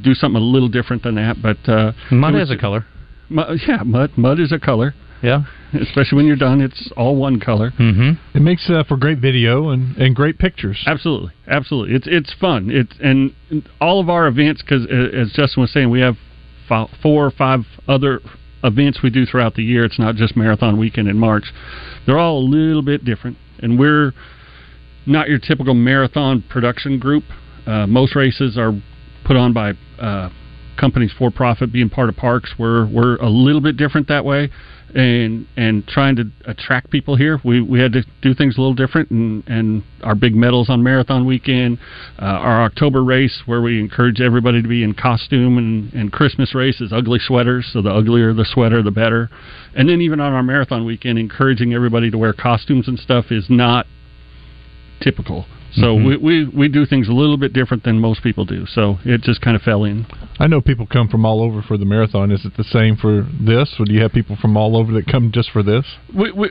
Do 0.00 0.14
something 0.14 0.40
a 0.40 0.44
little 0.44 0.68
different 0.68 1.02
than 1.02 1.16
that, 1.16 1.42
but 1.42 1.58
uh, 1.68 1.92
Mud 2.10 2.32
has 2.34 2.50
a 2.50 2.56
color. 2.56 2.86
Mud, 3.30 3.58
yeah, 3.66 3.82
mud 3.84 4.10
mud 4.16 4.40
is 4.40 4.52
a 4.52 4.58
color. 4.58 4.94
Yeah, 5.22 5.44
especially 5.74 6.16
when 6.16 6.26
you're 6.26 6.36
done, 6.36 6.60
it's 6.60 6.90
all 6.96 7.14
one 7.14 7.40
color. 7.40 7.70
Mm-hmm. 7.78 8.36
It 8.36 8.40
makes 8.40 8.68
uh, 8.68 8.84
for 8.84 8.96
great 8.96 9.18
video 9.18 9.68
and, 9.68 9.96
and 9.96 10.16
great 10.16 10.38
pictures. 10.38 10.82
Absolutely, 10.86 11.32
absolutely. 11.46 11.94
It's 11.94 12.06
it's 12.08 12.34
fun. 12.40 12.70
It's 12.70 12.92
and 13.00 13.34
all 13.80 14.00
of 14.00 14.08
our 14.08 14.26
events 14.26 14.62
because 14.62 14.86
as 14.86 15.32
Justin 15.32 15.60
was 15.60 15.72
saying, 15.72 15.90
we 15.90 16.00
have 16.00 16.16
fi- 16.68 16.90
four 17.02 17.26
or 17.26 17.30
five 17.30 17.60
other 17.86 18.20
events 18.64 19.00
we 19.02 19.10
do 19.10 19.24
throughout 19.26 19.54
the 19.54 19.62
year. 19.62 19.84
It's 19.84 19.98
not 19.98 20.16
just 20.16 20.36
marathon 20.36 20.78
weekend 20.78 21.08
in 21.08 21.18
March. 21.18 21.44
They're 22.06 22.18
all 22.18 22.38
a 22.38 22.46
little 22.46 22.82
bit 22.82 23.04
different, 23.04 23.36
and 23.60 23.78
we're 23.78 24.12
not 25.06 25.28
your 25.28 25.38
typical 25.38 25.74
marathon 25.74 26.42
production 26.48 26.98
group. 26.98 27.24
Uh, 27.66 27.86
most 27.86 28.16
races 28.16 28.56
are 28.56 28.72
put 29.24 29.36
on 29.36 29.52
by 29.52 29.72
uh, 29.98 30.30
companies 30.80 31.12
for 31.16 31.30
profit, 31.30 31.72
being 31.72 31.90
part 31.90 32.08
of 32.08 32.16
parks. 32.16 32.54
We're 32.58 32.86
we're 32.86 33.16
a 33.16 33.28
little 33.28 33.60
bit 33.60 33.76
different 33.76 34.08
that 34.08 34.24
way, 34.24 34.50
and 34.94 35.46
and 35.56 35.86
trying 35.86 36.16
to 36.16 36.24
attract 36.46 36.90
people 36.90 37.16
here. 37.16 37.38
We 37.44 37.60
we 37.60 37.78
had 37.78 37.92
to 37.92 38.02
do 38.22 38.34
things 38.34 38.56
a 38.56 38.60
little 38.60 38.74
different, 38.74 39.10
and 39.10 39.46
and 39.46 39.82
our 40.02 40.14
big 40.14 40.34
medals 40.34 40.70
on 40.70 40.82
marathon 40.82 41.26
weekend, 41.26 41.78
uh, 42.18 42.24
our 42.24 42.62
October 42.64 43.04
race 43.04 43.42
where 43.44 43.60
we 43.60 43.78
encourage 43.78 44.20
everybody 44.20 44.62
to 44.62 44.68
be 44.68 44.82
in 44.82 44.94
costume, 44.94 45.58
and 45.58 45.92
and 45.92 46.10
Christmas 46.10 46.54
race 46.54 46.80
is 46.80 46.92
ugly 46.92 47.18
sweaters. 47.18 47.68
So 47.72 47.82
the 47.82 47.90
uglier 47.90 48.32
the 48.32 48.46
sweater, 48.46 48.82
the 48.82 48.90
better. 48.90 49.28
And 49.76 49.88
then 49.88 50.00
even 50.00 50.18
on 50.18 50.32
our 50.32 50.42
marathon 50.42 50.84
weekend, 50.84 51.18
encouraging 51.18 51.74
everybody 51.74 52.10
to 52.10 52.18
wear 52.18 52.32
costumes 52.32 52.88
and 52.88 52.98
stuff 52.98 53.26
is 53.30 53.46
not 53.48 53.86
typical. 55.00 55.46
So 55.72 55.96
Mhm. 55.96 56.04
we, 56.06 56.16
we 56.16 56.44
we 56.46 56.68
do 56.68 56.84
things 56.86 57.08
a 57.08 57.12
little 57.12 57.36
bit 57.36 57.52
different 57.52 57.84
than 57.84 57.98
most 58.00 58.22
people 58.22 58.44
do. 58.44 58.66
So 58.66 58.98
it 59.04 59.22
just 59.22 59.40
kind 59.40 59.56
of 59.56 59.62
fell 59.62 59.84
in. 59.84 60.06
I 60.38 60.46
know 60.46 60.60
people 60.60 60.86
come 60.86 61.08
from 61.08 61.24
all 61.24 61.42
over 61.42 61.62
for 61.62 61.76
the 61.76 61.84
marathon. 61.84 62.30
Is 62.32 62.44
it 62.44 62.56
the 62.56 62.64
same 62.64 62.96
for 62.96 63.26
this, 63.40 63.74
or 63.78 63.84
do 63.84 63.92
you 63.92 64.00
have 64.02 64.12
people 64.12 64.36
from 64.36 64.56
all 64.56 64.76
over 64.76 64.92
that 64.94 65.06
come 65.06 65.30
just 65.32 65.50
for 65.50 65.62
this? 65.62 65.84
We, 66.14 66.32
we 66.32 66.50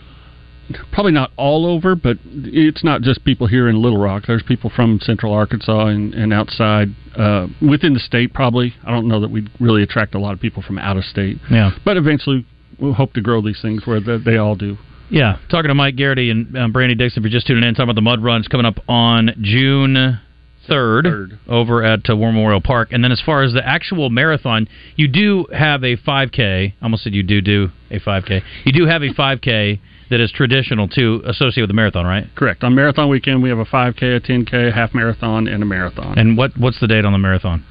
probably 0.91 1.11
not 1.11 1.31
all 1.35 1.65
over, 1.65 1.95
but 1.95 2.17
it's 2.25 2.83
not 2.83 3.01
just 3.01 3.23
people 3.25 3.47
here 3.47 3.67
in 3.67 3.81
Little 3.81 3.97
Rock. 3.97 4.23
There's 4.27 4.43
people 4.43 4.69
from 4.69 4.99
Central 5.01 5.33
Arkansas 5.33 5.87
and, 5.87 6.13
and 6.13 6.31
outside 6.31 6.89
uh, 7.15 7.47
within 7.61 7.93
the 7.93 7.99
state. 7.99 8.33
Probably 8.33 8.73
I 8.85 8.91
don't 8.91 9.07
know 9.07 9.19
that 9.19 9.31
we'd 9.31 9.49
really 9.59 9.83
attract 9.83 10.13
a 10.15 10.19
lot 10.19 10.33
of 10.33 10.39
people 10.39 10.61
from 10.61 10.77
out 10.77 10.95
of 10.97 11.03
state. 11.05 11.39
Yeah. 11.51 11.71
but 11.83 11.97
eventually 11.97 12.45
we'll 12.79 12.93
hope 12.93 13.13
to 13.13 13.21
grow 13.21 13.41
these 13.41 13.61
things 13.61 13.85
where 13.85 13.99
they, 13.99 14.17
they 14.17 14.37
all 14.37 14.55
do. 14.55 14.77
Yeah, 15.09 15.37
talking 15.49 15.69
to 15.69 15.75
Mike 15.75 15.95
Garrity 15.95 16.29
and 16.29 16.55
um, 16.57 16.71
Brandy 16.71 16.95
Dixon. 16.95 17.23
If 17.23 17.23
you're 17.23 17.37
just 17.37 17.47
tuning 17.47 17.63
in, 17.63 17.73
talking 17.73 17.85
about 17.85 17.95
the 17.95 18.01
mud 18.01 18.23
runs 18.23 18.47
coming 18.47 18.65
up 18.65 18.79
on 18.87 19.31
June 19.41 20.19
third 20.67 21.39
over 21.47 21.83
at 21.83 22.09
uh, 22.09 22.15
War 22.15 22.31
Memorial 22.31 22.61
Park. 22.61 22.89
And 22.91 23.03
then 23.03 23.11
as 23.11 23.21
far 23.25 23.43
as 23.43 23.53
the 23.53 23.65
actual 23.67 24.09
marathon, 24.09 24.67
you 24.95 25.07
do 25.07 25.47
have 25.51 25.83
a 25.83 25.97
5K. 25.97 26.73
I 26.73 26.75
almost 26.83 27.03
said 27.03 27.13
you 27.13 27.23
do 27.23 27.41
do 27.41 27.69
a 27.89 27.99
5K. 27.99 28.41
You 28.65 28.71
do 28.71 28.85
have 28.85 29.01
a 29.01 29.09
5K 29.09 29.79
that 30.11 30.19
is 30.19 30.31
traditional 30.31 30.87
too, 30.87 31.21
associated 31.25 31.63
with 31.63 31.69
the 31.69 31.75
marathon, 31.75 32.05
right? 32.05 32.27
Correct. 32.35 32.63
On 32.63 32.73
marathon 32.73 33.09
weekend, 33.09 33.43
we 33.43 33.49
have 33.49 33.59
a 33.59 33.65
5K, 33.65 34.17
a 34.17 34.19
10K, 34.19 34.69
a 34.69 34.71
half 34.71 34.93
marathon, 34.93 35.47
and 35.47 35.61
a 35.61 35.65
marathon. 35.65 36.17
And 36.17 36.37
what 36.37 36.51
what's 36.57 36.79
the 36.79 36.87
date 36.87 37.05
on 37.05 37.13
the 37.13 37.19
marathon? 37.19 37.65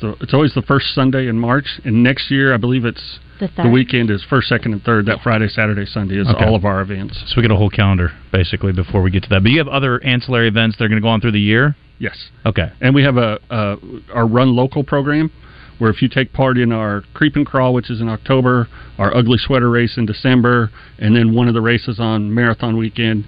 So 0.00 0.16
it's 0.20 0.32
always 0.32 0.54
the 0.54 0.62
first 0.62 0.94
Sunday 0.94 1.28
in 1.28 1.38
March, 1.38 1.80
and 1.84 2.02
next 2.02 2.30
year 2.30 2.54
I 2.54 2.56
believe 2.56 2.84
it's 2.84 3.18
The 3.40 3.50
the, 3.62 3.70
weekend 3.70 4.10
is 4.10 4.22
first, 4.28 4.48
second, 4.48 4.72
and 4.74 4.82
third. 4.82 5.06
That 5.06 5.20
Friday, 5.22 5.48
Saturday, 5.48 5.86
Sunday 5.86 6.18
is 6.18 6.28
Okay. 6.28 6.44
all 6.44 6.54
of 6.54 6.64
our 6.64 6.80
events. 6.82 7.18
So 7.26 7.34
we 7.36 7.42
get 7.42 7.50
a 7.50 7.56
whole 7.56 7.70
calendar 7.70 8.12
basically 8.30 8.72
before 8.72 9.02
we 9.02 9.10
get 9.10 9.22
to 9.24 9.28
that. 9.30 9.42
But 9.42 9.50
you 9.50 9.58
have 9.58 9.68
other 9.68 10.02
ancillary 10.04 10.48
events 10.48 10.76
that 10.76 10.84
are 10.84 10.88
going 10.88 11.00
to 11.00 11.04
go 11.04 11.08
on 11.08 11.20
through 11.20 11.32
the 11.32 11.40
year. 11.40 11.74
Yes. 11.98 12.30
Okay. 12.46 12.70
And 12.80 12.94
we 12.94 13.02
have 13.02 13.16
a, 13.16 13.38
a 13.50 13.76
our 14.12 14.26
run 14.26 14.54
local 14.54 14.84
program 14.84 15.30
where 15.78 15.90
if 15.90 16.02
you 16.02 16.08
take 16.08 16.32
part 16.32 16.58
in 16.58 16.72
our 16.72 17.02
creep 17.14 17.36
and 17.36 17.46
crawl, 17.46 17.72
which 17.72 17.90
is 17.90 18.02
in 18.02 18.08
October, 18.08 18.68
our 18.98 19.16
ugly 19.16 19.38
sweater 19.38 19.70
race 19.70 19.96
in 19.96 20.04
December, 20.04 20.70
and 20.98 21.16
then 21.16 21.34
one 21.34 21.48
of 21.48 21.54
the 21.54 21.60
races 21.62 21.98
on 21.98 22.32
marathon 22.34 22.76
weekend, 22.76 23.24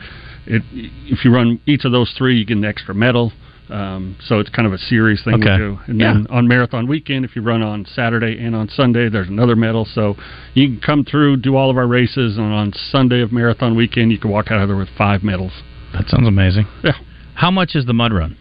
it, 0.46 0.62
if 0.72 1.24
you 1.24 1.32
run 1.34 1.60
each 1.66 1.86
of 1.86 1.92
those 1.92 2.12
three, 2.16 2.36
you 2.36 2.44
get 2.44 2.58
an 2.58 2.64
extra 2.64 2.94
medal. 2.94 3.32
Um, 3.72 4.16
so 4.20 4.38
it's 4.38 4.50
kind 4.50 4.66
of 4.66 4.72
a 4.72 4.78
series 4.78 5.22
thing 5.22 5.34
Okay. 5.34 5.52
we 5.52 5.56
do. 5.56 5.78
And 5.86 5.98
Yeah. 6.00 6.12
then 6.12 6.26
on 6.30 6.46
marathon 6.46 6.86
weekend, 6.86 7.24
if 7.24 7.34
you 7.34 7.42
run 7.42 7.62
on 7.62 7.84
Saturday 7.86 8.38
and 8.38 8.54
on 8.54 8.68
Sunday, 8.68 9.08
there's 9.08 9.28
another 9.28 9.56
medal. 9.56 9.84
So 9.84 10.16
you 10.54 10.68
can 10.68 10.80
come 10.80 11.04
through, 11.04 11.38
do 11.38 11.56
all 11.56 11.70
of 11.70 11.76
our 11.76 11.86
races, 11.86 12.36
and 12.36 12.52
on 12.52 12.72
Sunday 12.74 13.20
of 13.22 13.32
marathon 13.32 13.74
weekend, 13.74 14.12
you 14.12 14.18
can 14.18 14.30
walk 14.30 14.50
out 14.50 14.60
of 14.60 14.68
there 14.68 14.76
with 14.76 14.90
five 14.90 15.24
medals. 15.24 15.52
That 15.92 16.08
sounds 16.08 16.28
amazing. 16.28 16.66
Yeah. 16.84 16.92
How 17.34 17.50
much 17.50 17.74
is 17.74 17.86
the 17.86 17.94
mud 17.94 18.12
run? 18.12 18.36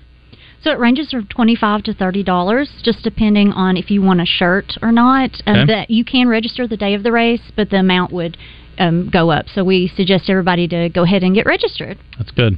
So 0.63 0.69
it 0.71 0.77
ranges 0.77 1.09
from 1.09 1.25
twenty-five 1.25 1.81
to 1.83 1.93
thirty 1.93 2.21
dollars, 2.21 2.69
just 2.83 3.03
depending 3.03 3.51
on 3.51 3.77
if 3.77 3.89
you 3.89 4.01
want 4.01 4.21
a 4.21 4.25
shirt 4.25 4.77
or 4.81 4.91
not. 4.91 5.41
Uh, 5.47 5.65
that 5.65 5.89
you 5.89 6.05
can 6.05 6.27
register 6.27 6.67
the 6.67 6.77
day 6.77 6.93
of 6.93 7.01
the 7.01 7.11
race, 7.11 7.41
but 7.55 7.71
the 7.71 7.77
amount 7.77 8.11
would 8.11 8.37
um, 8.77 9.09
go 9.11 9.31
up. 9.31 9.45
So 9.53 9.63
we 9.63 9.91
suggest 9.95 10.29
everybody 10.29 10.67
to 10.69 10.89
go 10.89 11.03
ahead 11.03 11.23
and 11.23 11.33
get 11.35 11.45
registered. 11.45 11.97
That's 12.17 12.31
good. 12.31 12.57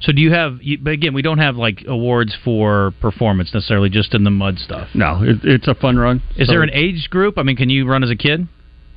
So 0.00 0.12
do 0.12 0.20
you 0.20 0.32
have? 0.32 0.58
You, 0.60 0.78
but 0.78 0.92
again, 0.92 1.14
we 1.14 1.22
don't 1.22 1.38
have 1.38 1.56
like 1.56 1.84
awards 1.86 2.34
for 2.44 2.92
performance 3.00 3.52
necessarily, 3.54 3.88
just 3.88 4.14
in 4.14 4.24
the 4.24 4.30
mud 4.30 4.58
stuff. 4.58 4.88
No, 4.94 5.22
it, 5.22 5.36
it's 5.44 5.68
a 5.68 5.74
fun 5.74 5.96
run. 5.96 6.22
Is 6.36 6.48
So- 6.48 6.52
there 6.54 6.62
an 6.62 6.70
age 6.72 7.08
group? 7.10 7.38
I 7.38 7.42
mean, 7.42 7.56
can 7.56 7.70
you 7.70 7.86
run 7.88 8.02
as 8.02 8.10
a 8.10 8.16
kid, 8.16 8.48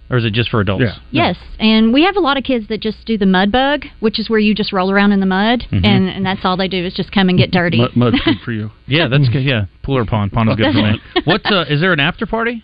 or 0.10 0.18
is 0.18 0.26
it 0.26 0.34
just 0.34 0.50
for 0.50 0.62
adults? 0.62 0.84
Yeah. 0.84 0.96
Yes, 1.12 1.38
and 1.60 1.94
we 1.94 2.04
have 2.06 2.16
a 2.16 2.20
lot 2.20 2.38
of 2.38 2.44
kids 2.44 2.68
that 2.70 2.82
just 2.82 3.06
do 3.06 3.18
the 3.20 3.26
mud 3.28 3.52
bug, 3.52 3.86
which 4.00 4.20
is 4.20 4.30
where 4.32 4.40
you 4.40 4.56
just 4.56 4.74
roll 4.74 4.90
around 4.92 5.12
in 5.12 5.20
the 5.20 5.26
mud, 5.28 5.66
Mhm. 5.72 5.86
and 5.86 6.10
and 6.10 6.26
that's 6.26 6.42
all 6.44 6.58
they 6.58 6.68
do 6.68 6.84
is 6.84 6.94
just 6.96 7.12
come 7.12 7.30
and 7.30 7.38
get 7.38 7.52
dirty. 7.52 7.78
Mud, 7.78 7.96
mud's 7.96 8.22
good 8.26 8.40
for 8.44 8.52
you. 8.60 8.72
Yeah, 8.88 9.08
that's 9.08 9.30
good. 9.30 9.44
Yeah, 9.44 9.66
pool 9.84 9.98
or 9.98 10.06
pond. 10.06 10.32
Pond 10.32 10.50
is 10.50 10.56
good 10.58 10.74
for 10.74 10.82
me. 10.82 11.00
What 11.26 11.46
uh, 11.52 11.66
is 11.70 11.82
there 11.82 11.94
an 11.94 12.00
after 12.00 12.26
party? 12.26 12.64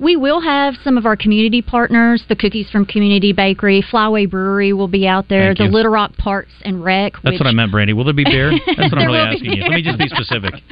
We 0.00 0.16
will 0.16 0.40
have 0.40 0.74
some 0.84 0.96
of 0.96 1.06
our 1.06 1.16
community 1.16 1.60
partners, 1.60 2.22
the 2.28 2.36
cookies 2.36 2.70
from 2.70 2.86
Community 2.86 3.32
Bakery, 3.32 3.82
Flyway 3.82 4.30
Brewery 4.30 4.72
will 4.72 4.88
be 4.88 5.08
out 5.08 5.28
there, 5.28 5.48
Thank 5.48 5.58
the 5.58 5.64
you. 5.64 5.70
Little 5.70 5.90
Rock 5.90 6.16
Parks 6.16 6.52
and 6.62 6.84
Rec. 6.84 7.14
That's 7.14 7.24
which, 7.24 7.40
what 7.40 7.46
I 7.48 7.52
meant, 7.52 7.72
Brandy. 7.72 7.92
Will 7.92 8.04
there 8.04 8.14
be 8.14 8.24
beer? 8.24 8.52
That's 8.66 8.92
what 8.92 8.98
I'm 9.00 9.06
really 9.06 9.18
asking 9.18 9.52
you. 9.52 9.62
Let 9.62 9.72
me 9.72 9.82
just 9.82 9.98
be 9.98 10.08
specific. 10.08 10.54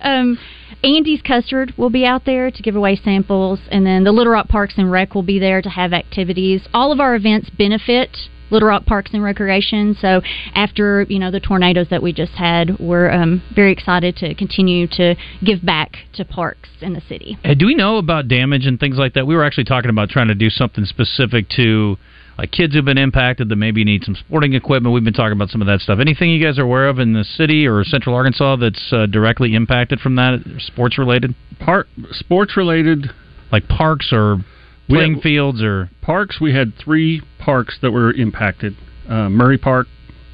Um, 0.00 0.38
Andy's 0.84 1.22
Custard 1.22 1.74
will 1.76 1.90
be 1.90 2.06
out 2.06 2.24
there 2.24 2.52
to 2.52 2.62
give 2.62 2.76
away 2.76 2.94
samples, 2.94 3.58
and 3.68 3.84
then 3.84 4.04
the 4.04 4.12
Little 4.12 4.32
Rock 4.32 4.46
Parks 4.46 4.74
and 4.76 4.92
Rec 4.92 5.12
will 5.12 5.24
be 5.24 5.40
there 5.40 5.60
to 5.60 5.68
have 5.68 5.92
activities. 5.92 6.68
All 6.72 6.92
of 6.92 7.00
our 7.00 7.16
events 7.16 7.50
benefit 7.50 8.16
Little 8.50 8.68
Rock 8.68 8.86
Parks 8.86 9.10
and 9.12 9.22
Recreation. 9.22 9.96
So 10.00 10.22
after 10.54 11.02
you 11.08 11.18
know 11.18 11.30
the 11.30 11.40
tornadoes 11.40 11.88
that 11.90 12.02
we 12.02 12.12
just 12.12 12.32
had, 12.32 12.78
we're 12.78 13.10
um, 13.10 13.42
very 13.54 13.72
excited 13.72 14.16
to 14.16 14.34
continue 14.34 14.86
to 14.88 15.14
give 15.44 15.64
back 15.64 15.96
to 16.14 16.24
parks 16.24 16.68
in 16.80 16.92
the 16.92 17.00
city. 17.00 17.38
Hey, 17.42 17.54
do 17.54 17.66
we 17.66 17.74
know 17.74 17.98
about 17.98 18.28
damage 18.28 18.66
and 18.66 18.78
things 18.78 18.96
like 18.96 19.14
that? 19.14 19.26
We 19.26 19.34
were 19.34 19.44
actually 19.44 19.64
talking 19.64 19.90
about 19.90 20.08
trying 20.08 20.28
to 20.28 20.34
do 20.34 20.50
something 20.50 20.84
specific 20.84 21.48
to 21.56 21.96
like 22.38 22.52
kids 22.52 22.74
who've 22.74 22.84
been 22.84 22.98
impacted 22.98 23.48
that 23.48 23.56
maybe 23.56 23.82
need 23.84 24.04
some 24.04 24.14
sporting 24.14 24.54
equipment. 24.54 24.94
We've 24.94 25.04
been 25.04 25.12
talking 25.12 25.32
about 25.32 25.50
some 25.50 25.60
of 25.60 25.66
that 25.66 25.80
stuff. 25.80 25.98
Anything 25.98 26.30
you 26.30 26.42
guys 26.42 26.58
are 26.58 26.62
aware 26.62 26.88
of 26.88 27.00
in 27.00 27.12
the 27.12 27.24
city 27.24 27.66
or 27.66 27.82
Central 27.84 28.14
Arkansas 28.14 28.56
that's 28.56 28.92
uh, 28.92 29.06
directly 29.06 29.54
impacted 29.54 29.98
from 29.98 30.14
that, 30.16 30.38
sports 30.58 30.98
related? 30.98 31.34
Part 31.58 31.88
sports 32.12 32.56
related, 32.56 33.10
like 33.50 33.66
parks 33.66 34.12
or 34.12 34.36
We 34.36 34.44
playing 34.88 35.14
have- 35.14 35.22
fields 35.22 35.62
or 35.62 35.90
parks. 36.02 36.40
We 36.40 36.52
had 36.52 36.74
three 36.76 37.22
parks 37.38 37.78
that 37.82 37.90
were 37.92 38.12
impacted: 38.12 38.76
uh, 39.08 39.28
Murray 39.28 39.58
Park, 39.58 39.86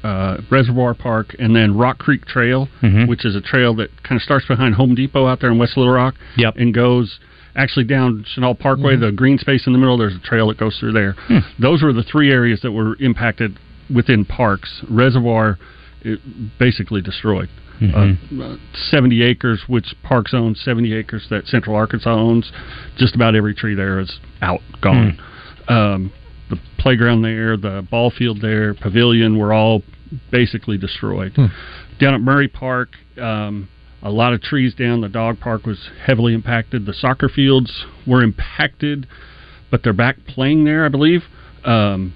uh, 0.03 0.37
Reservoir 0.49 0.93
Park, 0.93 1.35
and 1.39 1.55
then 1.55 1.75
Rock 1.75 1.97
Creek 1.97 2.25
Trail, 2.25 2.69
Mhm. 2.81 3.07
which 3.07 3.25
is 3.25 3.35
a 3.35 3.41
trail 3.41 3.73
that 3.75 3.89
kind 4.03 4.17
of 4.17 4.23
starts 4.23 4.45
behind 4.47 4.75
Home 4.75 4.95
Depot 4.95 5.25
out 5.27 5.39
there 5.39 5.49
in 5.51 5.57
West 5.57 5.77
Little 5.77 5.93
Rock. 5.93 6.15
Yep. 6.37 6.55
and 6.57 6.73
goes 6.73 7.19
actually 7.57 7.85
down 7.85 8.23
Chenal 8.35 8.57
Parkway, 8.59 8.97
Mhm. 8.97 8.99
the 8.99 9.11
green 9.13 9.37
space 9.37 9.65
in 9.65 9.71
the 9.73 9.79
middle. 9.79 9.97
There's 9.97 10.15
a 10.15 10.19
trail 10.19 10.47
that 10.49 10.57
goes 10.57 10.77
through 10.77 10.91
there. 10.91 11.13
Hmm. 11.27 11.39
Those 11.57 11.81
were 11.81 11.93
the 11.93 12.03
three 12.03 12.29
areas 12.29 12.59
that 12.61 12.71
were 12.73 12.97
impacted 12.99 13.55
within 13.89 14.25
parks. 14.25 14.83
Reservoir, 14.89 15.57
basically 16.59 17.01
destroyed. 17.01 17.49
Mhm. 17.81 18.39
Uh, 18.39 18.43
uh, 18.43 18.57
70 18.89 19.21
acres, 19.21 19.61
which 19.67 19.93
Parks 20.03 20.33
owns, 20.33 20.59
70 20.61 20.93
acres 20.93 21.27
that 21.29 21.47
Central 21.47 21.75
Arkansas 21.75 22.13
owns. 22.13 22.51
Just 22.97 23.15
about 23.15 23.35
every 23.35 23.53
tree 23.53 23.75
there 23.75 23.99
is 23.99 24.19
out, 24.41 24.61
gone. 24.81 25.17
Um, 25.67 26.11
the 26.49 26.59
playground 26.77 27.23
there, 27.23 27.57
the 27.57 27.85
ball 27.89 28.11
field 28.11 28.39
there, 28.41 28.73
pavilion 28.73 29.37
were 29.37 29.51
all 29.51 29.83
basically 30.31 30.77
destroyed. 30.77 31.33
Hmm. 31.35 31.47
Down 31.99 32.13
at 32.13 32.21
Murray 32.21 32.47
Park, 32.47 32.89
um, 33.19 33.67
a 34.03 34.11
lot 34.11 34.33
of 34.33 34.41
trees 34.41 34.73
down. 34.75 35.01
The 35.01 35.09
dog 35.09 35.39
park 35.39 35.65
was 35.65 35.89
heavily 36.05 36.33
impacted. 36.33 36.85
The 36.85 36.93
soccer 36.93 37.27
fields 37.27 37.85
were 38.05 38.21
impacted, 38.21 39.07
but 39.71 39.81
they're 39.83 39.93
back 39.93 40.17
playing 40.27 40.63
there, 40.63 40.85
I 40.85 40.89
believe. 40.89 41.23
Um, 41.63 42.13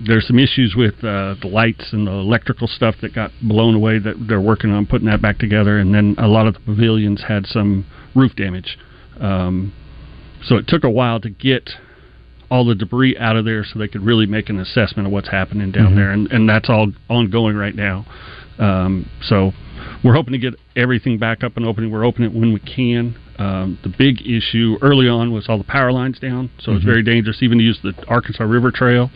there's 0.00 0.26
some 0.26 0.38
issues 0.38 0.74
with 0.76 0.94
uh, 1.04 1.34
the 1.40 1.48
lights 1.50 1.92
and 1.92 2.06
the 2.06 2.12
electrical 2.12 2.66
stuff 2.66 2.96
that 3.02 3.14
got 3.14 3.30
blown 3.42 3.74
away 3.74 3.98
that 3.98 4.16
they're 4.28 4.40
working 4.40 4.70
on 4.70 4.86
putting 4.86 5.06
that 5.08 5.22
back 5.22 5.38
together. 5.38 5.78
And 5.78 5.94
then 5.94 6.14
a 6.18 6.28
lot 6.28 6.46
of 6.46 6.54
the 6.54 6.60
pavilions 6.60 7.22
had 7.28 7.46
some 7.46 7.86
roof 8.14 8.34
damage. 8.36 8.78
Um, 9.20 9.72
so 10.44 10.56
it 10.56 10.66
took 10.66 10.84
a 10.84 10.90
while 10.90 11.20
to 11.20 11.30
get 11.30 11.70
all 12.50 12.64
the 12.64 12.74
debris 12.74 13.16
out 13.18 13.36
of 13.36 13.44
there 13.44 13.64
so 13.64 13.78
they 13.78 13.88
could 13.88 14.02
really 14.02 14.26
make 14.26 14.48
an 14.48 14.58
assessment 14.60 15.06
of 15.06 15.12
what's 15.12 15.28
happening 15.30 15.70
down 15.72 15.92
Mhm. 15.92 15.96
there. 15.96 16.10
And, 16.10 16.30
and 16.30 16.48
that's 16.48 16.68
all 16.68 16.92
ongoing 17.08 17.56
right 17.56 17.74
now. 17.74 18.04
Um, 18.58 19.06
so 19.22 19.52
we're 20.02 20.14
hoping 20.14 20.32
to 20.32 20.38
get 20.38 20.54
everything 20.76 21.18
back 21.18 21.42
up 21.42 21.56
and 21.56 21.66
opening. 21.66 21.90
We're 21.90 22.04
opening 22.04 22.30
it 22.30 22.36
when 22.38 22.52
we 22.52 22.60
can. 22.60 23.16
Um, 23.38 23.78
the 23.82 23.88
big 23.88 24.20
issue 24.26 24.76
early 24.80 25.08
on 25.08 25.32
was 25.32 25.48
all 25.48 25.58
the 25.58 25.64
power 25.64 25.90
lines 25.90 26.18
down, 26.20 26.50
so 26.58 26.72
it's 26.72 26.82
Mhm. 26.84 26.86
very 26.86 27.02
dangerous 27.02 27.42
even 27.42 27.58
to 27.58 27.64
use 27.64 27.78
the 27.82 27.92
Arkansas 28.06 28.44
River 28.44 28.70
Trail. 28.70 29.10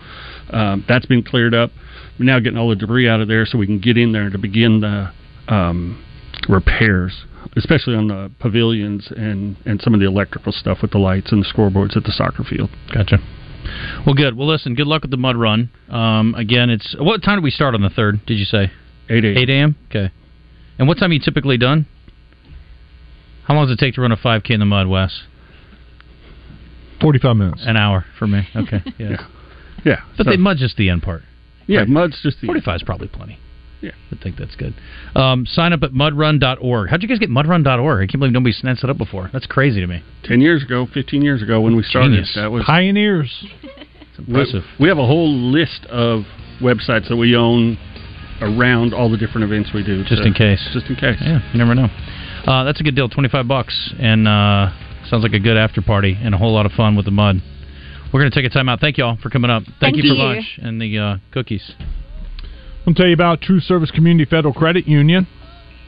Um, 0.50 0.84
that's 0.88 1.06
been 1.06 1.22
cleared 1.22 1.54
up. 1.54 1.70
We're 2.18 2.24
now 2.26 2.40
getting 2.40 2.58
all 2.58 2.68
the 2.68 2.76
debris 2.76 3.08
out 3.08 3.20
of 3.20 3.28
there 3.28 3.46
so 3.46 3.58
we 3.58 3.66
can 3.66 3.78
get 3.78 3.96
in 3.96 4.10
there 4.12 4.28
to 4.30 4.38
begin 4.38 4.80
the 4.80 5.10
um, 5.46 5.98
repairs, 6.48 7.24
especially 7.56 7.94
on 7.94 8.08
the 8.08 8.30
pavilions 8.40 9.10
and, 9.16 9.56
and 9.64 9.80
some 9.80 9.94
of 9.94 10.00
the 10.00 10.06
electrical 10.06 10.52
stuff 10.52 10.82
with 10.82 10.90
the 10.90 10.98
lights 10.98 11.30
and 11.32 11.42
the 11.42 11.46
scoreboards 11.48 11.96
at 11.96 12.04
the 12.04 12.12
soccer 12.12 12.42
field. 12.44 12.70
Gotcha. 12.92 13.20
Well, 14.04 14.14
good. 14.14 14.36
Well, 14.36 14.48
listen. 14.48 14.74
Good 14.74 14.86
luck 14.86 15.02
with 15.02 15.10
the 15.10 15.16
mud 15.16 15.36
run. 15.36 15.70
Um, 15.90 16.34
again, 16.36 16.70
it's 16.70 16.94
what 16.98 17.22
time 17.22 17.38
do 17.38 17.42
we 17.42 17.50
start 17.50 17.74
on 17.74 17.82
the 17.82 17.90
third? 17.90 18.24
Did 18.26 18.34
you 18.38 18.44
say 18.44 18.70
eight 19.08 19.24
a.m. 19.24 19.36
Eight 19.36 19.50
a.m. 19.50 19.76
Okay. 19.90 20.10
And 20.78 20.88
what 20.88 20.98
time 20.98 21.10
are 21.10 21.14
you 21.14 21.20
typically 21.20 21.56
done? 21.58 21.86
How 23.48 23.54
long 23.54 23.66
does 23.66 23.72
it 23.74 23.78
take 23.80 23.94
to 23.94 24.02
run 24.02 24.12
a 24.12 24.16
five 24.16 24.44
k 24.44 24.54
in 24.54 24.60
the 24.60 24.66
mud, 24.66 24.86
Wes? 24.86 25.22
Forty-five 27.00 27.36
minutes. 27.36 27.62
An 27.66 27.76
hour 27.76 28.04
for 28.18 28.26
me. 28.26 28.46
Okay. 28.54 28.82
Yeah. 28.98 29.26
Yeah. 29.84 30.00
But 30.16 30.24
so- 30.26 30.30
the 30.32 30.36
mud's 30.38 30.60
just 30.60 30.76
the 30.76 30.90
end 30.90 31.02
part. 31.02 31.22
Yeah, 31.66 31.80
Right. 31.80 31.88
mud's 31.88 32.20
just 32.22 32.40
the 32.40 32.46
forty-five 32.46 32.76
is 32.76 32.82
probably 32.82 33.08
plenty. 33.08 33.38
Yeah. 33.80 33.92
I 34.10 34.16
think 34.20 34.36
that's 34.36 34.56
good. 34.56 34.74
Um, 35.14 35.46
sign 35.46 35.72
up 35.72 35.84
at 35.84 35.92
mudrun.org. 35.92 36.90
How'd 36.90 37.00
you 37.02 37.08
guys 37.08 37.20
get 37.20 37.30
mudrun.org? 37.30 38.02
I 38.02 38.06
can't 38.10 38.18
believe 38.18 38.32
nobody's 38.32 38.56
snatched 38.58 38.82
it 38.82 38.90
up 38.90 38.98
before. 38.98 39.30
That's 39.32 39.46
crazy 39.46 39.80
to 39.80 39.86
me. 39.86 40.02
Ten 40.24 40.40
years 40.40 40.64
ago, 40.64 40.86
fifteen 40.92 41.22
years 41.22 41.42
ago, 41.42 41.60
when 41.60 41.76
we 41.76 41.82
started, 41.84 42.10
Genius. 42.10 42.32
that 42.34 42.50
was 42.52 42.64
Pioneers. 42.64 43.46
It's 44.18 44.26
impressive. 44.26 44.64
We, 44.80 44.84
we 44.84 44.88
have 44.88 44.98
a 44.98 45.06
whole 45.06 45.32
list 45.32 45.86
of 45.88 46.24
websites 46.60 47.08
that 47.08 47.14
we 47.16 47.36
own 47.36 47.78
around 48.40 48.92
all 48.92 49.08
the 49.08 49.16
different 49.16 49.44
events 49.44 49.70
we 49.72 49.84
do, 49.84 50.02
Just 50.02 50.22
to- 50.22 50.26
in 50.26 50.34
case. 50.34 50.68
Just 50.72 50.86
in 50.86 50.96
case. 50.96 51.18
Yeah, 51.20 51.38
you 51.52 51.58
never 51.58 51.72
know. 51.76 51.86
Uh, 52.48 52.64
that's 52.64 52.80
a 52.80 52.82
good 52.82 52.96
deal. 52.96 53.10
Twenty-five 53.10 53.46
bucks, 53.46 53.92
and 54.00 54.26
uh, 54.26 54.70
sounds 55.10 55.22
like 55.22 55.34
a 55.34 55.38
good 55.38 55.58
after 55.58 55.82
party 55.82 56.16
and 56.18 56.34
a 56.34 56.38
whole 56.38 56.54
lot 56.54 56.64
of 56.64 56.72
fun 56.72 56.96
with 56.96 57.04
the 57.04 57.10
mud. 57.10 57.42
We're 58.10 58.20
going 58.20 58.30
to 58.32 58.34
take 58.34 58.50
a 58.50 58.52
time 58.52 58.70
out. 58.70 58.80
Thank 58.80 58.96
you 58.96 59.04
all 59.04 59.18
for 59.22 59.28
coming 59.28 59.50
up. 59.50 59.64
Thank, 59.64 59.80
Thank 59.80 59.96
you 59.96 60.02
for 60.04 60.16
you. 60.16 60.22
lunch 60.22 60.58
and 60.62 60.80
the 60.80 60.98
uh, 60.98 61.16
cookies. 61.30 61.72
I'll 62.86 62.94
tell 62.94 63.06
you 63.06 63.12
about 63.12 63.42
True 63.42 63.60
Service 63.60 63.90
Community 63.90 64.24
Federal 64.28 64.54
Credit 64.54 64.88
Union. 64.88 65.26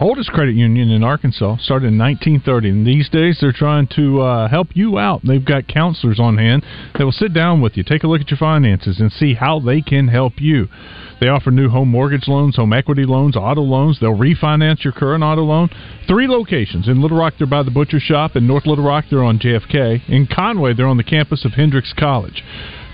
Oldest 0.01 0.31
credit 0.31 0.55
union 0.55 0.91
in 0.91 1.05
Arkansas, 1.05 1.59
started 1.59 1.89
in 1.89 1.99
1930. 1.99 2.71
And 2.71 2.87
these 2.87 3.11
days, 3.11 3.37
they're 3.39 3.53
trying 3.53 3.87
to 3.97 4.23
uh, 4.23 4.49
help 4.49 4.69
you 4.73 4.99
out. 4.99 5.21
They've 5.23 5.45
got 5.45 5.69
counselors 5.69 6.19
on 6.19 6.39
hand 6.39 6.65
that 6.95 7.05
will 7.05 7.13
sit 7.13 7.35
down 7.35 7.61
with 7.61 7.77
you, 7.77 7.85
take 7.85 8.03
a 8.03 8.07
look 8.07 8.23
at 8.23 8.31
your 8.31 8.39
finances, 8.39 8.99
and 8.99 9.13
see 9.13 9.35
how 9.35 9.61
they 9.61 9.83
can 9.83 10.09
help 10.09 10.35
you. 10.39 10.69
They 11.21 11.29
offer 11.29 11.51
new 11.51 11.69
home 11.69 11.91
mortgage 11.91 12.29
loans, 12.29 12.57
home 12.57 12.73
equity 12.73 13.05
loans, 13.05 13.37
auto 13.37 13.61
loans. 13.61 13.99
They'll 14.01 14.17
refinance 14.17 14.85
your 14.85 14.95
current 14.95 15.23
auto 15.23 15.43
loan. 15.43 15.69
Three 16.09 16.27
locations. 16.27 16.89
In 16.89 17.03
Little 17.03 17.19
Rock, 17.19 17.35
they're 17.37 17.47
by 17.47 17.63
the 17.63 17.71
Butcher 17.71 18.01
Shop. 18.01 18.37
In 18.37 18.47
North 18.47 18.65
Little 18.65 18.87
Rock, 18.87 19.05
they're 19.11 19.23
on 19.23 19.39
JFK. 19.39 20.09
In 20.09 20.27
Conway, 20.27 20.73
they're 20.73 20.87
on 20.87 20.97
the 20.97 21.05
campus 21.05 21.45
of 21.45 21.53
Hendrix 21.53 21.93
College. 21.93 22.43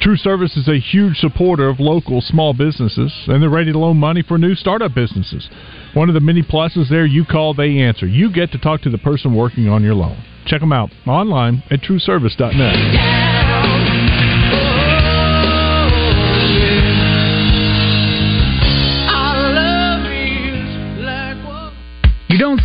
True 0.00 0.16
Service 0.16 0.56
is 0.56 0.68
a 0.68 0.78
huge 0.78 1.16
supporter 1.16 1.68
of 1.68 1.80
local 1.80 2.20
small 2.20 2.52
businesses, 2.52 3.12
and 3.26 3.42
they're 3.42 3.50
ready 3.50 3.72
to 3.72 3.78
loan 3.78 3.96
money 3.96 4.22
for 4.22 4.38
new 4.38 4.54
startup 4.54 4.94
businesses. 4.94 5.48
One 5.94 6.08
of 6.08 6.14
the 6.14 6.20
many 6.20 6.42
pluses 6.42 6.88
there, 6.90 7.06
you 7.06 7.24
call, 7.24 7.54
they 7.54 7.78
answer. 7.78 8.06
You 8.06 8.32
get 8.32 8.52
to 8.52 8.58
talk 8.58 8.82
to 8.82 8.90
the 8.90 8.98
person 8.98 9.34
working 9.34 9.68
on 9.68 9.82
your 9.82 9.94
loan. 9.94 10.22
Check 10.46 10.60
them 10.60 10.72
out 10.72 10.90
online 11.06 11.62
at 11.70 11.80
trueservice.net. 11.80 12.76
You 12.76 13.55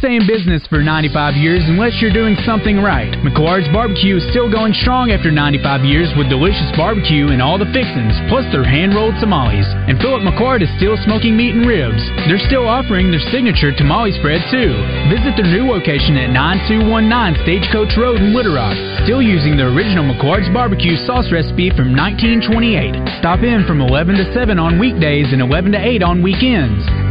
stay 0.02 0.18
in 0.18 0.26
business 0.26 0.66
for 0.66 0.82
95 0.82 1.38
years 1.38 1.62
unless 1.70 1.94
you're 2.02 2.10
doing 2.10 2.34
something 2.42 2.82
right. 2.82 3.14
McClard's 3.22 3.70
Barbecue 3.70 4.18
is 4.18 4.26
still 4.34 4.50
going 4.50 4.74
strong 4.82 5.14
after 5.14 5.30
95 5.30 5.86
years 5.86 6.10
with 6.18 6.26
delicious 6.26 6.74
barbecue 6.74 7.30
and 7.30 7.38
all 7.38 7.62
the 7.62 7.70
fixings, 7.70 8.18
plus 8.26 8.42
their 8.50 8.66
hand-rolled 8.66 9.14
tamales. 9.22 9.70
And 9.86 10.02
Philip 10.02 10.26
McClard 10.26 10.66
is 10.66 10.74
still 10.82 10.98
smoking 11.06 11.38
meat 11.38 11.54
and 11.54 11.70
ribs. 11.70 12.02
They're 12.26 12.42
still 12.50 12.66
offering 12.66 13.14
their 13.14 13.22
signature 13.30 13.70
tamale 13.78 14.10
spread 14.18 14.42
too. 14.50 14.74
Visit 15.14 15.38
their 15.38 15.54
new 15.54 15.70
location 15.70 16.18
at 16.18 16.34
9219 16.34 17.46
Stagecoach 17.46 17.94
Road 17.94 18.18
in 18.18 18.34
Little 18.34 18.58
Rock, 18.58 18.74
still 19.06 19.22
using 19.22 19.54
the 19.54 19.70
original 19.70 20.02
McClard's 20.02 20.50
Barbecue 20.50 20.98
sauce 21.06 21.30
recipe 21.30 21.70
from 21.78 21.94
1928. 21.94 23.22
Stop 23.22 23.46
in 23.46 23.70
from 23.70 23.86
11 23.86 24.18
to 24.18 24.26
7 24.34 24.58
on 24.58 24.82
weekdays 24.82 25.30
and 25.30 25.46
11 25.46 25.78
to 25.78 25.80
8 25.80 26.02
on 26.02 26.26
weekends. 26.26 27.11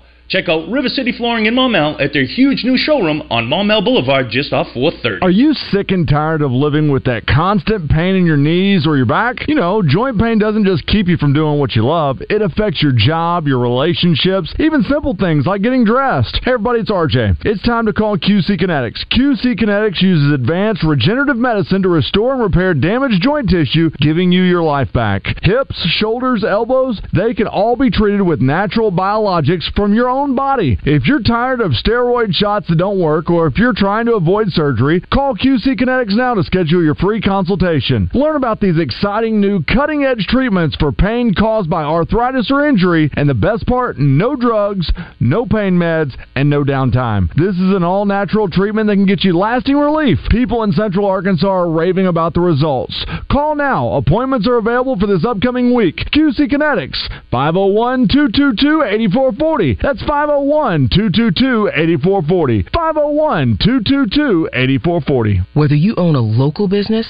Check 0.31 0.47
out 0.47 0.69
River 0.69 0.87
City 0.87 1.11
Flooring 1.11 1.45
in 1.45 1.55
Maumelle 1.55 1.99
at 1.99 2.13
their 2.13 2.23
huge 2.23 2.63
new 2.63 2.77
showroom 2.77 3.21
on 3.29 3.49
Maumelle 3.49 3.83
Boulevard 3.83 4.29
just 4.29 4.53
off 4.53 4.67
430. 4.73 5.25
Are 5.25 5.29
you 5.29 5.53
sick 5.53 5.91
and 5.91 6.07
tired 6.07 6.41
of 6.41 6.53
living 6.53 6.89
with 6.89 7.03
that 7.03 7.27
constant 7.27 7.91
pain 7.91 8.15
in 8.15 8.25
your 8.25 8.37
knees 8.37 8.87
or 8.87 8.95
your 8.95 9.05
back? 9.05 9.45
You 9.49 9.55
know, 9.55 9.83
joint 9.85 10.17
pain 10.17 10.39
doesn't 10.39 10.63
just 10.63 10.87
keep 10.87 11.09
you 11.09 11.17
from 11.17 11.33
doing 11.33 11.59
what 11.59 11.75
you 11.75 11.85
love, 11.85 12.21
it 12.29 12.41
affects 12.41 12.81
your 12.81 12.93
job, 12.95 13.45
your 13.45 13.59
relationships, 13.59 14.55
even 14.57 14.83
simple 14.83 15.17
things 15.19 15.45
like 15.45 15.63
getting 15.63 15.83
dressed. 15.83 16.39
Hey, 16.45 16.53
everybody, 16.53 16.79
it's 16.79 16.89
RJ. 16.89 17.39
It's 17.43 17.61
time 17.63 17.85
to 17.87 17.91
call 17.91 18.17
QC 18.17 18.57
Kinetics. 18.57 19.05
QC 19.11 19.59
Kinetics 19.59 20.01
uses 20.01 20.31
advanced 20.31 20.85
regenerative 20.85 21.35
medicine 21.35 21.81
to 21.81 21.89
restore 21.89 22.31
and 22.31 22.41
repair 22.41 22.73
damaged 22.73 23.21
joint 23.21 23.49
tissue, 23.49 23.89
giving 23.99 24.31
you 24.31 24.43
your 24.43 24.63
life 24.63 24.93
back. 24.93 25.23
Hips, 25.43 25.75
shoulders, 25.99 26.45
elbows, 26.45 27.01
they 27.13 27.33
can 27.33 27.47
all 27.47 27.75
be 27.75 27.91
treated 27.91 28.21
with 28.21 28.39
natural 28.39 28.93
biologics 28.93 29.69
from 29.75 29.93
your 29.93 30.07
own 30.07 30.20
body. 30.29 30.77
If 30.83 31.07
you're 31.07 31.21
tired 31.21 31.61
of 31.61 31.71
steroid 31.71 32.33
shots 32.33 32.67
that 32.69 32.77
don't 32.77 32.99
work, 32.99 33.29
or 33.29 33.47
if 33.47 33.57
you're 33.57 33.73
trying 33.73 34.05
to 34.05 34.13
avoid 34.13 34.49
surgery, 34.51 35.01
call 35.11 35.35
QC 35.35 35.79
Kinetics 35.79 36.15
now 36.15 36.35
to 36.35 36.43
schedule 36.43 36.83
your 36.83 36.95
free 36.95 37.21
consultation. 37.21 38.09
Learn 38.13 38.35
about 38.35 38.59
these 38.59 38.77
exciting 38.77 39.41
new 39.41 39.63
cutting 39.63 40.03
edge 40.03 40.25
treatments 40.27 40.75
for 40.77 40.91
pain 40.91 41.33
caused 41.33 41.69
by 41.69 41.83
arthritis 41.83 42.51
or 42.51 42.67
injury, 42.67 43.09
and 43.15 43.27
the 43.27 43.33
best 43.33 43.65
part 43.65 43.97
no 43.97 44.35
drugs, 44.35 44.91
no 45.19 45.45
pain 45.45 45.73
meds, 45.73 46.15
and 46.35 46.49
no 46.49 46.63
downtime. 46.63 47.33
This 47.35 47.55
is 47.55 47.75
an 47.75 47.83
all 47.83 48.05
natural 48.05 48.49
treatment 48.49 48.87
that 48.87 48.95
can 48.95 49.05
get 49.05 49.23
you 49.23 49.37
lasting 49.37 49.77
relief. 49.77 50.19
People 50.29 50.63
in 50.63 50.71
Central 50.71 51.05
Arkansas 51.05 51.47
are 51.47 51.69
raving 51.69 52.07
about 52.07 52.33
the 52.33 52.41
results. 52.41 53.05
Call 53.31 53.55
now. 53.55 53.93
Appointments 53.93 54.47
are 54.47 54.57
available 54.57 54.97
for 54.99 55.07
this 55.07 55.25
upcoming 55.25 55.73
week. 55.73 55.97
QC 56.13 56.51
Kinetics, 56.51 56.99
501 57.31 58.07
222 58.07 58.83
8440. 58.83 59.77
That's 59.81 60.00
501 60.07 60.89
222 60.89 61.69
8440. 61.73 62.63
501 62.73 63.57
222 63.57 64.49
8440. 64.53 65.41
Whether 65.53 65.75
you 65.75 65.95
own 65.97 66.15
a 66.15 66.19
local 66.19 66.67
business 66.67 67.07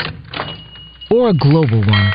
or 1.09 1.29
a 1.29 1.33
global 1.33 1.79
one, 1.79 2.11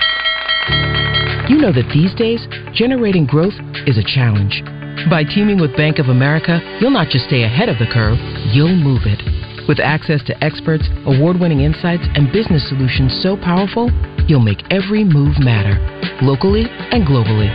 you 1.48 1.58
know 1.58 1.72
that 1.72 1.90
these 1.94 2.14
days, 2.14 2.46
generating 2.74 3.26
growth 3.26 3.54
is 3.86 3.98
a 3.98 4.04
challenge. 4.04 4.62
By 5.08 5.22
teaming 5.22 5.60
with 5.60 5.76
Bank 5.76 5.98
of 5.98 6.08
America, 6.08 6.58
you'll 6.80 6.90
not 6.90 7.08
just 7.08 7.26
stay 7.26 7.44
ahead 7.44 7.68
of 7.68 7.78
the 7.78 7.86
curve, 7.86 8.18
you'll 8.52 8.74
move 8.74 9.02
it. 9.04 9.45
With 9.68 9.80
access 9.80 10.22
to 10.24 10.44
experts, 10.44 10.88
award 11.06 11.40
winning 11.40 11.60
insights, 11.60 12.06
and 12.14 12.32
business 12.32 12.68
solutions 12.68 13.18
so 13.22 13.36
powerful, 13.36 13.90
you'll 14.28 14.40
make 14.40 14.62
every 14.70 15.02
move 15.02 15.38
matter, 15.38 15.74
locally 16.22 16.66
and 16.70 17.06
globally. 17.06 17.50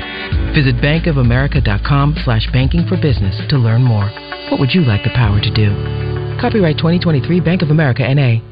Visit 0.53 0.75
bankofamerica.com 0.83 2.15
slash 2.23 2.47
banking 2.51 2.85
for 2.87 2.99
business 2.99 3.39
to 3.49 3.57
learn 3.57 3.83
more. 3.83 4.09
What 4.51 4.59
would 4.59 4.73
you 4.73 4.81
like 4.81 5.03
the 5.03 5.15
power 5.15 5.39
to 5.39 5.51
do? 5.53 5.71
Copyright 6.41 6.77
2023 6.77 7.39
Bank 7.39 7.61
of 7.61 7.69
America 7.69 8.03
NA. 8.03 8.43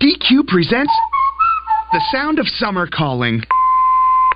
DQ 0.00 0.46
presents 0.48 0.92
The 1.92 2.02
Sound 2.10 2.38
of 2.38 2.48
Summer 2.48 2.86
Calling. 2.86 3.42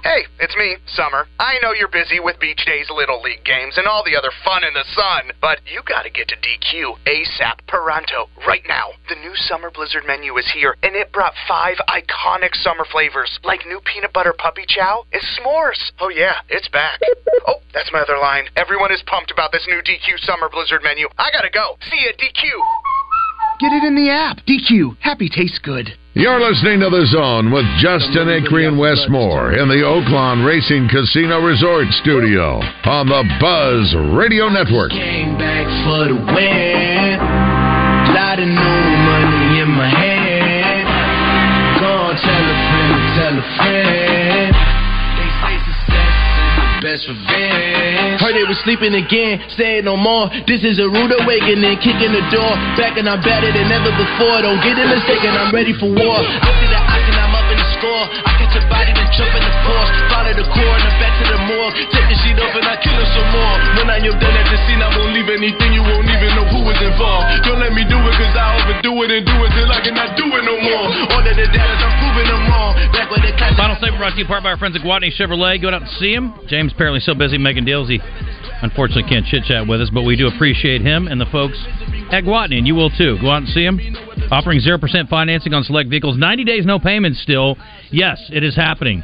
Hey, 0.04 0.26
it's 0.38 0.54
me, 0.54 0.76
Summer. 0.94 1.26
I 1.40 1.58
know 1.60 1.72
you're 1.72 1.90
busy 1.90 2.20
with 2.20 2.38
Beach 2.38 2.62
Days 2.64 2.86
Little 2.88 3.20
League 3.20 3.42
games 3.44 3.76
and 3.76 3.86
all 3.86 4.04
the 4.04 4.16
other 4.16 4.30
fun 4.44 4.62
in 4.62 4.72
the 4.72 4.86
sun, 4.94 5.32
but 5.40 5.58
you 5.66 5.82
gotta 5.86 6.08
get 6.08 6.28
to 6.28 6.36
DQ 6.36 6.98
ASAP 7.04 7.66
Peranto 7.66 8.30
right 8.46 8.62
now. 8.68 8.90
The 9.08 9.16
new 9.16 9.34
Summer 9.34 9.70
Blizzard 9.70 10.06
menu 10.06 10.36
is 10.38 10.48
here, 10.54 10.76
and 10.82 10.94
it 10.94 11.12
brought 11.12 11.34
five 11.48 11.76
iconic 11.88 12.54
summer 12.62 12.86
flavors, 12.90 13.40
like 13.42 13.66
new 13.66 13.80
peanut 13.84 14.12
butter 14.12 14.34
puppy 14.38 14.64
chow 14.68 15.04
and 15.12 15.22
s'mores. 15.22 15.90
Oh 15.98 16.10
yeah, 16.10 16.46
it's 16.48 16.68
back. 16.68 17.00
Oh, 17.48 17.60
that's 17.74 17.90
my 17.92 18.00
other 18.00 18.18
line. 18.18 18.46
Everyone 18.56 18.92
is 18.92 19.02
pumped 19.06 19.32
about 19.32 19.50
this 19.50 19.66
new 19.66 19.82
DQ 19.82 20.20
Summer 20.20 20.48
Blizzard 20.48 20.82
menu. 20.84 21.08
I 21.18 21.30
gotta 21.32 21.50
go. 21.50 21.76
See 21.90 22.06
ya, 22.06 22.12
DQ. 22.12 22.42
Get 23.58 23.72
it 23.72 23.82
in 23.82 23.96
the 23.96 24.10
app. 24.10 24.46
DQ. 24.46 24.98
Happy 25.00 25.28
tastes 25.28 25.58
good. 25.58 25.90
You're 26.18 26.42
listening 26.42 26.80
to 26.80 26.90
The 26.90 27.06
Zone 27.14 27.54
with 27.54 27.62
Justin 27.78 28.26
Acree 28.26 28.66
and 28.66 28.76
Wes 28.76 28.98
Moore 29.08 29.54
in 29.54 29.70
the 29.70 29.86
Oaklawn 29.86 30.42
Racing 30.42 30.90
Casino 30.90 31.38
Resort 31.38 31.86
Studio 32.02 32.58
on 32.58 33.06
the 33.06 33.22
Buzz 33.38 33.94
Radio 34.18 34.50
Network. 34.50 34.90
The 47.06 47.14
best 47.14 47.30
revenge. 47.30 48.20
Heard 48.20 48.34
they 48.34 48.46
was 48.46 48.58
sleeping 48.64 48.94
again, 48.94 49.38
say 49.54 49.78
it 49.78 49.84
no 49.84 49.96
more. 49.96 50.30
This 50.46 50.64
is 50.64 50.78
a 50.78 50.88
rude 50.88 51.12
awakening, 51.14 51.78
kicking 51.78 52.10
the 52.10 52.24
door. 52.34 52.52
Back 52.74 52.98
and 52.98 53.06
I'm 53.06 53.22
better 53.22 53.50
than 53.52 53.70
ever 53.70 53.92
before. 53.94 54.42
Don't 54.42 54.60
get 54.64 54.78
it 54.78 54.88
mistaken, 54.88 55.30
I'm 55.34 55.54
ready 55.54 55.74
for 55.78 55.86
war. 55.86 56.18
I 56.18 56.50
see 56.58 56.70
the 56.70 56.80
ice 56.80 57.06
and 57.06 57.18
I'm 57.18 57.34
up 57.34 57.46
in 57.50 57.58
the 57.58 57.68
score. 57.78 58.04
I 58.26 58.30
catch 58.42 58.54
a 58.58 58.62
body, 58.66 58.90
then 58.94 59.08
jump 59.14 59.32
in 59.34 59.42
the 59.44 59.54
force. 59.66 59.90
Follow 60.10 60.34
the 60.34 60.46
core 60.50 60.74
and 60.74 60.84
I'm 60.86 60.96
back 60.98 61.17
to. 61.70 61.82
Take 61.92 62.08
the 62.08 62.18
sheet 62.24 62.38
off 62.40 62.54
and 62.56 62.66
I 62.66 62.76
kill 62.80 62.96
her 62.96 63.08
some 63.12 63.28
more. 63.32 63.54
When 63.80 63.88
I 63.88 63.98
am 64.00 64.16
done 64.16 64.36
at 64.36 64.46
the 64.48 64.58
scene, 64.68 64.80
I 64.80 64.88
won't 64.92 65.12
leave 65.12 65.30
anything. 65.30 65.70
You 65.72 65.84
won't 65.84 66.08
even 66.08 66.30
know 66.36 66.46
who 66.48 66.60
was 66.64 66.78
involved. 66.80 67.44
Don't 67.44 67.60
let 67.60 67.72
me 67.72 67.84
do 67.86 67.96
it, 67.96 68.14
cause 68.16 68.34
I 68.34 68.46
overdo 68.60 68.92
it 69.04 69.10
and 69.12 69.24
do 69.24 69.36
it 69.44 69.50
till 69.54 69.70
I 69.70 69.80
cannot 69.84 70.10
do 70.16 70.26
it 70.28 70.44
no 70.44 70.56
more. 70.58 70.84
All 71.14 71.22
of 71.22 71.28
the 71.28 71.34
data's 71.34 71.80
I'm 71.82 71.94
proving 72.00 72.28
them 72.28 72.42
wrong. 72.48 72.72
Back 72.92 73.08
when 73.12 73.20
the. 73.22 73.32
Final 73.56 73.76
statement 73.76 73.98
brought 73.98 74.14
to 74.14 74.20
you 74.20 74.28
part 74.28 74.42
by 74.42 74.50
our 74.54 74.60
friends 74.60 74.76
at 74.76 74.82
Gwatney 74.82 75.10
Chevrolet. 75.10 75.60
Go 75.60 75.68
out 75.68 75.82
and 75.82 75.90
see 75.98 76.14
him. 76.14 76.34
James 76.46 76.72
apparently 76.72 77.00
so 77.00 77.14
busy 77.14 77.38
making 77.38 77.64
deals 77.64 77.88
he 77.88 78.00
unfortunately 78.62 79.08
can't 79.08 79.26
chit 79.26 79.44
chat 79.44 79.66
with 79.66 79.80
us, 79.80 79.90
but 79.92 80.02
we 80.02 80.16
do 80.16 80.26
appreciate 80.26 80.82
him 80.82 81.06
and 81.06 81.20
the 81.20 81.26
folks 81.26 81.58
at 82.10 82.24
Gwatney, 82.24 82.58
and 82.58 82.66
you 82.66 82.74
will 82.74 82.90
too. 82.90 83.18
Go 83.20 83.30
out 83.30 83.42
and 83.42 83.48
see 83.48 83.62
him. 83.64 83.78
Offering 84.30 84.60
zero 84.60 84.78
percent 84.78 85.08
financing 85.08 85.54
on 85.54 85.64
select 85.64 85.88
vehicles, 85.88 86.16
ninety 86.18 86.44
days 86.44 86.66
no 86.66 86.78
payments. 86.78 87.20
Still, 87.22 87.56
yes, 87.90 88.18
it 88.30 88.42
is 88.42 88.54
happening 88.54 89.02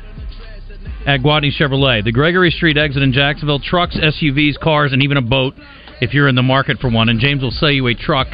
at 1.06 1.20
Gwatney 1.20 1.50
Chevrolet. 1.52 2.02
The 2.04 2.12
Gregory 2.12 2.50
Street 2.50 2.76
exit 2.76 3.02
in 3.02 3.12
Jacksonville. 3.12 3.60
Trucks, 3.60 3.96
SUVs, 3.96 4.58
cars, 4.58 4.92
and 4.92 5.02
even 5.02 5.16
a 5.16 5.22
boat. 5.22 5.54
If 6.00 6.12
you're 6.12 6.28
in 6.28 6.34
the 6.34 6.42
market 6.42 6.78
for 6.78 6.90
one, 6.90 7.08
and 7.08 7.20
James 7.20 7.42
will 7.42 7.50
sell 7.50 7.70
you 7.70 7.86
a 7.86 7.94
truck 7.94 8.28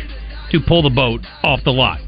to 0.50 0.60
pull 0.60 0.82
the 0.82 0.90
boat 0.90 1.20
off 1.42 1.60
the 1.64 1.72
lot. 1.72 2.00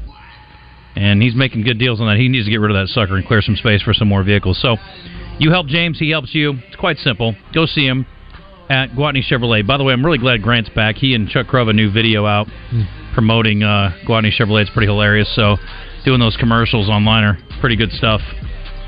And 0.95 1.21
he's 1.21 1.35
making 1.35 1.63
good 1.63 1.79
deals 1.79 1.99
on 2.01 2.07
that. 2.07 2.17
He 2.17 2.27
needs 2.27 2.45
to 2.45 2.51
get 2.51 2.59
rid 2.59 2.71
of 2.71 2.75
that 2.75 2.87
sucker 2.89 3.15
and 3.15 3.25
clear 3.25 3.41
some 3.41 3.55
space 3.55 3.81
for 3.81 3.93
some 3.93 4.07
more 4.07 4.23
vehicles. 4.23 4.59
So 4.61 4.77
you 5.39 5.51
help 5.51 5.67
James, 5.67 5.99
he 5.99 6.11
helps 6.11 6.33
you. 6.35 6.53
It's 6.67 6.75
quite 6.75 6.97
simple. 6.97 7.35
Go 7.53 7.65
see 7.65 7.85
him 7.85 8.05
at 8.69 8.91
Gwatney 8.91 9.23
Chevrolet. 9.23 9.65
By 9.65 9.77
the 9.77 9.83
way, 9.83 9.93
I'm 9.93 10.05
really 10.05 10.17
glad 10.17 10.41
Grant's 10.41 10.69
back. 10.69 10.95
He 10.95 11.15
and 11.15 11.27
Chuck 11.27 11.47
Crow 11.47 11.61
have 11.61 11.67
a 11.67 11.73
new 11.73 11.91
video 11.91 12.25
out 12.25 12.47
promoting 13.13 13.63
uh, 13.63 13.95
Gwatney 14.07 14.31
Chevrolet. 14.31 14.61
It's 14.63 14.71
pretty 14.71 14.87
hilarious. 14.87 15.33
So 15.35 15.57
doing 16.05 16.19
those 16.19 16.37
commercials 16.37 16.89
online 16.89 17.23
are 17.23 17.37
pretty 17.59 17.75
good 17.75 17.91
stuff. 17.91 18.21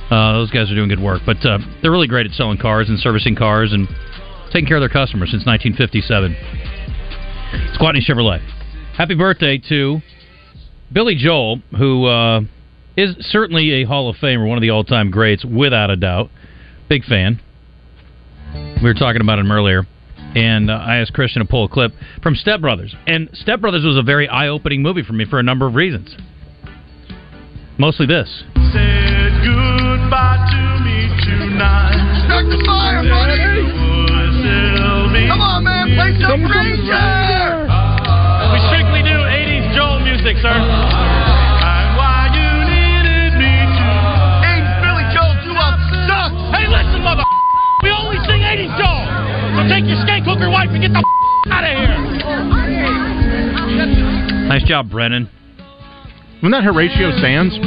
Uh, 0.10 0.34
those 0.34 0.52
guys 0.52 0.72
are 0.72 0.76
doing 0.76 0.90
good 0.90 1.02
work. 1.02 1.22
But 1.26 1.44
uh, 1.46 1.60
they're 1.82 1.92
really 1.92 2.08
great 2.08 2.26
at 2.26 2.34
selling 2.34 2.58
cars 2.58 2.90
and 2.90 3.00
servicing 3.00 3.36
cars 3.36 3.74
and 3.74 3.88
taking 4.52 4.68
care 4.68 4.78
of 4.78 4.82
their 4.82 4.90
customers 4.90 5.32
since 5.32 5.46
1957. 5.46 6.36
It's 7.70 7.78
Gwatney 7.78 8.02
Chevrolet. 8.08 8.42
Happy 8.96 9.16
birthday 9.16 9.62
to 9.70 10.02
Billy 10.92 11.16
Joel, 11.16 11.62
who 11.78 12.06
uh, 12.06 12.42
is 12.96 13.16
certainly 13.20 13.82
a 13.82 13.86
Hall 13.86 14.10
of 14.10 14.16
Famer, 14.18 14.48
one 14.48 14.58
of 14.58 14.62
the 14.62 14.70
all-time 14.70 15.12
greats, 15.12 15.44
without 15.44 15.90
a 15.90 15.96
doubt. 15.96 16.30
Big 16.88 17.04
fan. 17.04 17.42
We 18.54 18.84
were 18.84 18.94
talking 18.94 19.22
about 19.22 19.40
him 19.40 19.52
earlier, 19.52 19.86
and 20.36 20.70
uh, 20.70 20.76
I 20.76 20.98
asked 20.98 21.14
Christian 21.14 21.42
to 21.42 21.48
pull 21.48 21.66
a 21.66 21.70
clip 21.70 21.92
from 22.22 22.36
Step 22.36 22.62
Brothers, 22.62 22.96
and 23.08 23.30
Step 23.34 23.60
Brothers 23.60 23.84
was 23.84 23.98
a 23.98 24.04
very 24.04 24.30
eye-opening 24.30 24.82
movie 24.82 25.04
for 25.04 25.14
me 25.14 25.26
for 25.26 25.40
a 25.40 25.44
number 25.44 25.66
of 25.66 25.76
reasons. 25.76 26.16
Mostly 27.78 28.06
this. 28.06 28.44
Said 28.72 29.75
goodbye 30.06 30.38
to 30.38 30.86
me 30.86 31.10
tonight. 31.26 31.98
Start 32.30 32.46
the 32.46 32.62
fire, 32.62 33.02
buddy. 33.02 33.42
Come 35.26 35.42
on, 35.42 35.66
man, 35.66 35.98
play 35.98 36.14
some 36.22 36.46
Frasier. 36.46 37.66
We 38.54 38.62
strictly 38.70 39.02
do 39.02 39.18
80s 39.18 39.74
Joel 39.74 40.06
music, 40.06 40.38
sir. 40.46 40.54
And 40.54 41.90
why 41.98 42.30
you 42.38 42.46
needed 42.70 43.34
me 43.34 43.54
to. 43.66 43.90
Hey, 44.46 44.62
Billy 44.86 45.10
Joel, 45.10 45.34
you 45.42 45.58
up 45.58 45.82
suck. 46.06 46.30
Hey, 46.54 46.70
listen, 46.70 47.02
mother. 47.02 47.26
We 47.82 47.90
only 47.90 48.22
sing 48.30 48.46
80s 48.46 48.78
Joel. 48.78 49.10
So 49.58 49.66
take 49.66 49.90
your 49.90 49.98
skank 50.06 50.30
hooker 50.30 50.54
wife 50.54 50.70
and 50.70 50.86
get 50.86 50.94
the 50.94 51.02
out 51.50 51.66
of 51.66 51.74
here. 51.74 51.98
Nice 54.54 54.70
job, 54.70 54.92
Brennan. 54.92 55.30
Wasn't 56.44 56.54
that 56.54 56.64
Horatio 56.64 57.10
Sanz? 57.18 57.58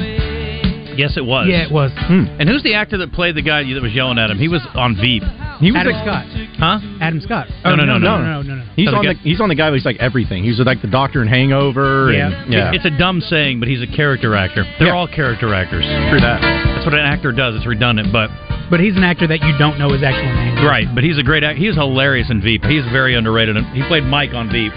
Yes, 0.99 1.17
it 1.17 1.25
was. 1.25 1.47
Yeah, 1.49 1.63
it 1.65 1.71
was. 1.73 1.93
Hmm. 1.95 2.27
And 2.39 2.49
who's 2.49 2.63
the 2.65 2.75
actor 2.75 2.99
that 2.99 3.13
played 3.13 3.37
the 3.37 3.43
guy 3.43 3.63
that 3.63 3.81
was 3.83 3.93
yelling 3.95 4.19
at 4.19 4.31
him? 4.31 4.37
He 4.39 4.49
was 4.49 4.61
on 4.75 4.97
Veep. 4.97 5.23
He 5.63 5.71
was 5.71 5.79
Adam 5.81 5.95
Scott. 6.03 6.27
Huh? 6.59 6.79
Adam 7.01 7.21
Scott. 7.23 7.47
No, 7.65 7.73
Oh, 7.73 7.75
no, 7.77 7.85
no, 7.85 7.99
no, 7.99 8.19
no, 8.19 8.23
no, 8.23 8.43
no, 8.43 8.55
no. 8.57 8.65
He's 8.75 8.87
So 8.87 8.91
the 8.93 8.97
on 8.99 9.05
guy- 9.05 9.13
the 9.15 9.19
he's 9.21 9.41
on 9.41 9.49
the 9.49 9.55
guy 9.55 9.71
who's 9.71 9.85
like 9.87 9.97
everything. 9.99 10.43
He's 10.43 10.59
like 10.59 10.83
the 10.83 10.91
doctor 10.91 11.23
in 11.23 11.29
Hangover. 11.29 12.11
And, 12.11 12.53
yeah. 12.53 12.73
It's 12.75 12.85
a 12.85 12.91
dumb 12.99 13.21
saying, 13.21 13.61
but 13.61 13.69
he's 13.69 13.81
a 13.81 13.87
character 13.87 14.35
actor. 14.35 14.65
They're 14.79 14.95
all 14.95 15.07
character 15.09 15.55
actors. 15.55 15.85
True 16.11 16.21
that. 16.21 16.43
That's 16.43 16.85
what 16.85 16.95
an 16.95 17.07
actor 17.07 17.31
does. 17.33 17.55
It's 17.55 17.67
redundant, 17.67 18.13
but 18.13 18.29
But 18.69 18.81
he's 18.81 18.97
an 18.97 19.05
actor 19.05 19.27
that 19.29 19.41
you 19.43 19.57
don't 19.59 19.79
know 19.79 19.91
his 19.91 20.03
actual 20.03 20.35
name. 20.35 20.67
right. 20.67 20.87
But 20.95 21.05
he's 21.05 21.17
a 21.19 21.23
great 21.23 21.45
actor. 21.45 21.59
He 21.59 21.69
was 21.69 21.77
hilarious 21.77 22.29
in 22.31 22.43
Veep. 22.43 22.65
He's 22.65 22.85
very 22.91 23.15
underrated. 23.15 23.57
He 23.73 23.83
played 23.87 24.03
Mike 24.05 24.35
on 24.35 24.51
Veep. 24.51 24.73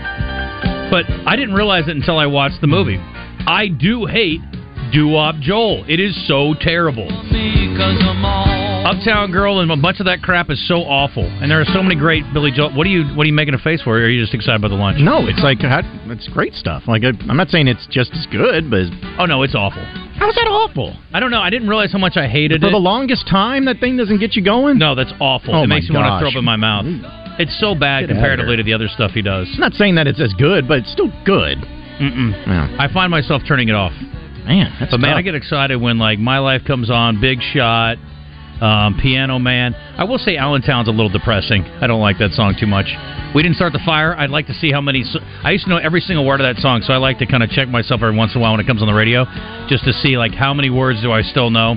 But 0.92 1.06
I 1.26 1.36
didn't 1.36 1.56
realize 1.56 1.88
it 1.88 1.96
until 1.96 2.18
I 2.20 2.26
watched 2.28 2.60
the 2.62 2.68
movie. 2.68 3.00
I 3.48 3.68
do 3.70 4.06
hate 4.06 4.42
Doo-Wop 4.92 5.36
Joel. 5.40 5.86
It 5.88 6.00
is 6.00 6.16
so 6.28 6.54
terrible. 6.60 7.08
Uptown 8.82 9.32
Girl 9.32 9.62
and 9.62 9.72
a 9.72 9.78
bunch 9.78 10.00
of 10.00 10.06
that 10.06 10.22
crap 10.22 10.50
is 10.50 10.60
so 10.68 10.84
awful. 10.84 11.24
And 11.24 11.50
there 11.50 11.62
are 11.62 11.66
so 11.66 11.82
many 11.82 11.96
great 11.96 12.26
Billy 12.34 12.52
Joel. 12.52 12.76
What 12.76 12.86
are 12.86 12.90
you 12.90 13.06
What 13.16 13.24
are 13.24 13.28
you 13.28 13.34
making 13.34 13.54
a 13.54 13.60
face 13.60 13.82
for? 13.82 13.98
Or 13.98 14.04
are 14.04 14.10
you 14.10 14.22
just 14.22 14.34
excited 14.34 14.60
about 14.60 14.70
the 14.70 14.82
lunch? 14.82 14.98
No, 15.00 15.28
it's 15.28 15.42
like 15.42 15.60
it's 15.62 16.28
great 16.30 16.54
stuff. 16.54 16.84
Like 16.88 17.04
I, 17.04 17.14
I'm 17.30 17.38
not 17.38 17.50
saying 17.50 17.68
it's 17.68 17.88
just 17.88 18.12
as 18.14 18.28
good, 18.32 18.70
but 18.70 18.92
oh 19.18 19.26
no, 19.26 19.44
it's 19.44 19.56
awful. 19.56 19.84
How's 20.18 20.36
that 20.36 20.48
awful? 20.48 20.96
I 21.14 21.20
don't 21.20 21.32
know. 21.32 21.42
I 21.42 21.50
didn't 21.50 21.70
realize 21.70 21.92
how 21.92 22.00
much 22.00 22.18
I 22.18 22.28
hated 22.28 22.62
For 22.62 22.68
it. 22.68 22.72
For 22.72 22.76
the 22.76 22.84
longest 22.84 23.28
time, 23.28 23.66
that 23.66 23.80
thing 23.80 23.98
doesn't 23.98 24.20
get 24.20 24.36
you 24.36 24.44
going. 24.44 24.78
No, 24.78 24.96
that's 24.96 25.14
awful. 25.20 25.56
Oh 25.56 25.64
it 25.64 25.68
makes 25.68 25.90
me 25.90 25.96
want 25.96 26.08
to 26.08 26.20
throw 26.20 26.30
gosh. 26.30 26.36
up 26.36 26.40
in 26.40 26.46
my 26.46 26.58
mouth. 26.58 26.86
It's 27.40 27.58
so 27.60 27.74
bad 27.74 28.02
Get 28.02 28.10
comparatively 28.10 28.58
to 28.58 28.64
the 28.64 28.74
other 28.74 28.90
stuff 28.90 29.12
he 29.12 29.22
does. 29.22 29.48
I'm 29.54 29.62
not 29.62 29.74
saying 29.74 29.96
that 29.96 30.06
it's 30.06 30.20
as 30.20 30.34
good, 30.34 30.68
but 30.68 30.80
it's 30.80 30.92
still 30.92 31.10
good. 31.24 31.58
Mm-mm. 32.02 32.34
Yeah. 32.46 32.76
I 32.78 32.92
find 32.92 33.10
myself 33.10 33.42
turning 33.48 33.70
it 33.70 33.76
off. 33.76 33.94
Man, 34.46 34.76
that's 34.80 34.92
but 34.92 35.00
man, 35.00 35.12
tough. 35.12 35.20
I 35.20 35.22
get 35.22 35.36
excited 35.36 35.76
when 35.78 36.00
like 36.00 36.20
My 36.20 36.40
Life 36.40 36.64
comes 36.66 36.90
on, 36.90 37.22
Big 37.22 37.40
Shot, 37.54 37.98
um, 38.62 38.98
Piano 39.02 39.40
Man. 39.40 39.74
I 39.74 40.04
will 40.04 40.18
say 40.18 40.38
Allentown's 40.38 40.88
a 40.88 40.92
little 40.92 41.10
depressing. 41.10 41.64
I 41.64 41.88
don't 41.88 42.02
like 42.02 42.18
that 42.20 42.32
song 42.32 42.56
too 42.60 42.68
much. 42.68 42.86
We 43.34 43.44
didn't 43.44 43.56
start 43.56 43.74
the 43.74 43.82
fire. 43.86 44.16
I'd 44.18 44.30
like 44.30 44.48
to 44.48 44.54
see 44.54 44.72
how 44.72 44.82
many. 44.82 45.04
I 45.44 45.52
used 45.52 45.66
to 45.66 45.70
know 45.70 45.78
every 45.78 46.02
single 46.02 46.26
word 46.26 46.42
of 46.42 46.46
that 46.54 46.62
song, 46.62 46.82
so 46.82 46.94
I 46.94 46.98
like 46.98 47.20
to 47.20 47.26
kind 47.26 47.44
of 47.44 47.50
check 47.50 47.70
myself 47.70 48.02
every 48.02 48.16
once 48.16 48.34
in 48.36 48.40
a 48.40 48.42
while 48.42 48.52
when 48.52 48.60
it 48.60 48.68
comes 48.68 48.82
on 48.82 48.88
the 48.88 48.94
radio, 48.94 49.26
just 49.68 49.86
to 49.86 49.94
see 49.94 50.18
like 50.18 50.34
how 50.34 50.54
many 50.54 50.70
words 50.70 51.02
do 51.02 51.12
I 51.12 51.22
still 51.22 51.50
know. 51.50 51.76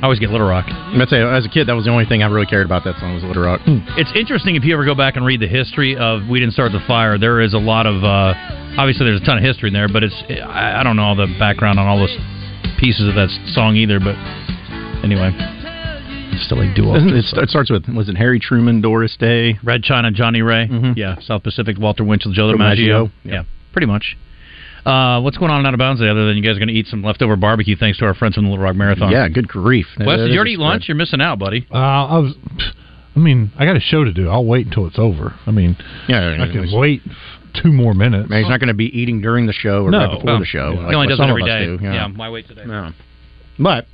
I 0.00 0.04
always 0.04 0.20
get 0.20 0.30
Little 0.30 0.46
Rock. 0.46 0.66
I'd 0.68 1.08
say 1.08 1.20
as 1.20 1.44
a 1.44 1.48
kid, 1.48 1.66
that 1.66 1.72
was 1.74 1.84
the 1.84 1.90
only 1.90 2.04
thing 2.04 2.22
I 2.22 2.26
really 2.26 2.46
cared 2.46 2.64
about 2.64 2.84
that 2.84 2.98
song 3.00 3.14
was 3.14 3.24
Little 3.24 3.42
Rock. 3.42 3.60
It's 3.98 4.12
interesting 4.14 4.54
if 4.54 4.62
you 4.62 4.72
ever 4.72 4.84
go 4.84 4.94
back 4.94 5.16
and 5.16 5.26
read 5.26 5.40
the 5.40 5.48
history 5.48 5.96
of 5.96 6.28
We 6.28 6.38
Didn't 6.38 6.54
Start 6.54 6.70
the 6.70 6.80
Fire. 6.86 7.18
There 7.18 7.40
is 7.40 7.52
a 7.52 7.58
lot 7.58 7.84
of 7.86 8.04
uh, 8.04 8.34
obviously 8.78 9.06
there's 9.06 9.20
a 9.20 9.24
ton 9.24 9.38
of 9.38 9.44
history 9.44 9.68
in 9.68 9.74
there, 9.74 9.88
but 9.88 10.04
it's 10.04 10.14
I, 10.30 10.80
I 10.80 10.82
don't 10.84 10.94
know 10.94 11.02
all 11.02 11.16
the 11.16 11.26
background 11.38 11.80
on 11.80 11.86
all 11.88 11.98
those 11.98 12.16
pieces 12.78 13.08
of 13.08 13.16
that 13.16 13.28
song 13.54 13.74
either. 13.74 13.98
But 13.98 14.14
anyway, 15.02 15.34
still 16.46 16.58
like 16.58 16.76
duo. 16.76 16.94
It, 16.94 17.24
it 17.34 17.48
starts 17.50 17.68
with 17.68 17.88
was 17.88 18.08
it 18.08 18.16
Harry 18.16 18.38
Truman, 18.38 18.80
Doris 18.80 19.16
Day, 19.18 19.58
Red 19.64 19.82
China, 19.82 20.12
Johnnie 20.12 20.42
Ray, 20.42 20.68
yeah, 20.94 21.18
South 21.20 21.42
Pacific, 21.42 21.76
Walter 21.76 22.04
Winchell, 22.04 22.32
Joe 22.32 22.54
DiMaggio. 22.54 23.10
DiMaggio, 23.10 23.10
yeah, 23.24 23.42
pretty 23.72 23.86
much. 23.86 24.16
Uh, 24.86 25.20
what's 25.20 25.36
going 25.36 25.50
on 25.50 25.64
out 25.66 25.74
of 25.74 25.78
bounds 25.78 26.00
today, 26.00 26.10
other 26.10 26.26
than 26.26 26.36
you 26.36 26.42
guys 26.42 26.56
are 26.56 26.58
going 26.60 26.68
to 26.68 26.74
eat 26.74 26.86
some 26.86 27.02
leftover 27.02 27.36
barbecue 27.36 27.76
thanks 27.76 27.98
to 27.98 28.04
our 28.06 28.14
friends 28.14 28.34
from 28.36 28.44
the 28.44 28.50
Little 28.50 28.64
Rock 28.64 28.76
Marathon? 28.76 29.10
Yeah, 29.12 29.28
good 29.28 29.48
grief. 29.48 29.86
Wes, 29.98 30.18
did 30.18 30.30
you 30.30 30.36
already 30.36 30.52
eat 30.52 30.58
lunch? 30.58 30.88
You're 30.88 30.96
missing 30.96 31.20
out, 31.20 31.38
buddy. 31.38 31.66
Uh, 31.72 31.76
I 31.76 32.18
was. 32.18 32.34
I 33.16 33.18
mean, 33.20 33.50
I 33.58 33.64
got 33.64 33.76
a 33.76 33.80
show 33.80 34.04
to 34.04 34.12
do. 34.12 34.28
I'll 34.28 34.44
wait 34.44 34.66
until 34.66 34.86
it's 34.86 34.98
over. 34.98 35.34
I 35.46 35.50
mean, 35.50 35.76
Yeah, 36.08 36.36
I 36.40 36.46
can 36.52 36.68
wait 36.72 37.02
two 37.62 37.72
more 37.72 37.92
minutes. 37.94 38.30
Man, 38.30 38.40
he's 38.42 38.48
not 38.48 38.60
going 38.60 38.68
to 38.68 38.74
be 38.74 38.86
eating 38.96 39.20
during 39.20 39.46
the 39.46 39.52
show 39.52 39.84
or 39.84 39.90
No. 39.90 39.98
right 39.98 40.10
before 40.14 40.30
Oh. 40.30 40.38
the 40.38 40.44
show. 40.44 40.72
He 40.72 40.78
like 40.78 40.94
only 40.94 41.08
does 41.08 41.18
it 41.18 41.22
some 41.22 41.30
every 41.30 41.42
of 41.42 41.48
us 41.48 41.80
do, 41.80 41.84
Yeah, 41.84 42.08
why 42.14 42.28
wait 42.30 42.46
today? 42.46 42.62
Yeah. 42.68 42.92
But 43.58 43.86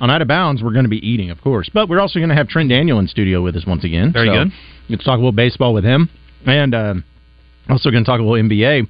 on 0.00 0.10
Out 0.10 0.22
of 0.22 0.28
Bounds, 0.28 0.62
we're 0.62 0.72
going 0.72 0.84
to 0.84 0.88
be 0.90 1.04
eating, 1.06 1.30
of 1.30 1.40
course. 1.40 1.68
But 1.74 1.88
we're 1.88 1.98
also 1.98 2.20
going 2.20 2.28
to 2.28 2.36
have 2.36 2.46
Trent 2.48 2.68
Daniel 2.68 3.00
in 3.00 3.08
studio 3.08 3.42
with 3.42 3.56
us 3.56 3.66
once 3.66 3.82
again. 3.82 4.12
Very 4.12 4.28
So 4.28 4.32
good. 4.44 4.52
Let's 4.88 5.04
talk 5.04 5.14
a 5.14 5.18
little 5.18 5.32
baseball 5.32 5.74
with 5.74 5.84
him. 5.84 6.08
And 6.46 6.74
um, 6.74 7.04
also 7.68 7.90
going 7.90 8.04
to 8.04 8.08
talk 8.08 8.20
a 8.20 8.22
little 8.22 8.48
NBA. 8.48 8.86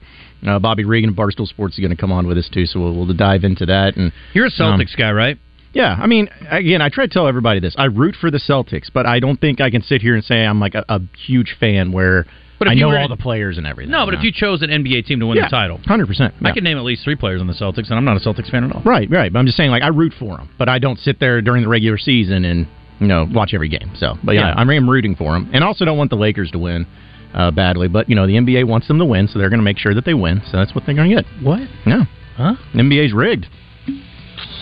Uh, 0.47 0.59
Bobby 0.59 0.85
Regan 0.85 1.11
of 1.11 1.17
Barstool 1.17 1.47
Sports 1.47 1.75
is 1.75 1.81
going 1.81 1.91
to 1.91 1.97
come 1.97 2.11
on 2.13 2.27
with 2.27 2.37
us, 2.39 2.49
too. 2.53 2.67
So 2.67 2.81
we'll, 2.81 2.95
we'll 2.95 3.15
dive 3.15 3.45
into 3.45 3.67
that. 3.67 3.97
And 3.97 4.13
You're 4.35 4.47
a 4.47 4.51
Celtics 4.51 4.97
guy, 4.97 5.13
right? 5.13 5.39
Yeah, 5.75 5.97
I 5.99 6.07
mean, 6.07 6.29
again, 6.51 6.83
I 6.83 6.91
try 6.91 7.07
to 7.07 7.13
tell 7.13 7.27
everybody 7.27 7.59
this. 7.59 7.75
I 7.79 7.85
root 7.87 8.15
for 8.21 8.31
the 8.31 8.39
Celtics, 8.39 8.89
but 8.93 9.07
I 9.07 9.21
don't 9.21 9.41
think 9.41 9.61
I 9.61 9.71
can 9.71 9.83
sit 9.83 10.03
here 10.03 10.15
and 10.15 10.23
say 10.23 10.45
I'm 10.45 10.61
like 10.61 10.75
a, 10.75 10.85
a 10.89 11.01
huge 11.27 11.57
fan 11.59 11.93
where 11.93 12.27
But 12.59 12.69
I 12.69 12.73
you 12.75 12.81
know 12.81 12.95
all 12.95 13.09
the 13.09 13.17
players 13.17 13.57
and 13.57 13.67
everything. 13.67 13.91
No, 13.91 14.05
but 14.05 14.13
if 14.13 14.23
you 14.23 14.33
chose 14.33 14.61
an 14.61 14.69
NBA 14.69 15.07
team 15.07 15.21
to 15.21 15.27
win 15.27 15.39
Yeah, 15.39 15.45
the 15.45 15.49
title, 15.51 15.79
hundred 15.87 16.09
percent, 16.09 16.35
I 16.45 16.53
can 16.53 16.63
name 16.63 16.77
at 16.77 16.85
least 16.85 17.05
three 17.05 17.17
players 17.17 17.41
on 17.41 17.47
the 17.47 17.55
Celtics, 17.55 17.89
and 17.89 17.95
I'm 17.95 18.05
not 18.05 18.19
a 18.19 18.21
Celtics 18.21 18.51
fan 18.51 18.65
at 18.65 18.73
all. 18.73 18.83
Right, 18.83 19.09
right. 19.11 19.33
But 19.33 19.39
I'm 19.39 19.47
just 19.47 19.57
saying, 19.57 19.71
like, 19.71 19.83
I 19.83 19.89
root 19.89 20.13
for 20.19 20.37
them, 20.37 20.51
but 20.59 20.69
I 20.69 20.79
don't 20.79 20.99
sit 20.99 21.19
there 21.21 21.41
during 21.41 21.63
the 21.63 21.69
regular 21.69 21.97
season 21.97 22.45
and 22.45 22.67
you 23.01 23.07
know 23.07 23.27
watch 23.33 23.55
every 23.55 23.71
game. 23.71 23.93
So, 23.97 24.19
but 24.23 24.33
yeah, 24.33 24.49
Yeah. 24.49 24.55
I'm, 24.59 24.69
I'm 24.69 24.91
rooting 24.91 25.17
for 25.17 25.33
them, 25.33 25.49
and 25.55 25.65
also 25.65 25.87
don't 25.87 25.97
want 25.97 26.11
the 26.11 26.17
Lakers 26.17 26.51
to 26.51 26.59
win 26.59 26.87
uh, 27.35 27.51
badly. 27.51 27.89
But 27.89 28.09
you 28.09 28.15
know, 28.15 28.27
the 28.27 28.35
NBA 28.35 28.67
wants 28.67 28.89
them 28.89 28.99
to 28.99 29.05
win, 29.05 29.29
so 29.29 29.39
they're 29.39 29.51
going 29.51 29.61
to 29.61 29.65
make 29.65 29.79
sure 29.79 29.95
that 29.95 30.05
they 30.05 30.15
win. 30.15 30.43
So 30.51 30.57
that's 30.57 30.75
what 30.75 30.85
they're 30.87 30.95
going 30.95 31.11
to 31.11 31.23
get. 31.23 31.27
What? 31.43 31.61
No, 31.87 32.05
huh? 32.37 32.55
NBA's 32.75 33.13
rigged 33.13 33.47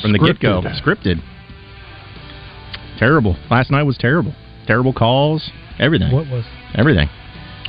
from 0.03 0.13
the 0.13 0.19
get 0.19 0.41
go, 0.41 0.63
Scripted. 0.63 1.23
Terrible. 2.99 3.37
Last 3.51 3.71
night 3.71 3.83
was 3.85 3.97
terrible. 3.97 4.35
Terrible 4.67 4.93
calls. 4.93 5.51
Everything. 5.79 6.13
What 6.13 6.27
was? 6.27 6.45
Everything. 6.75 7.09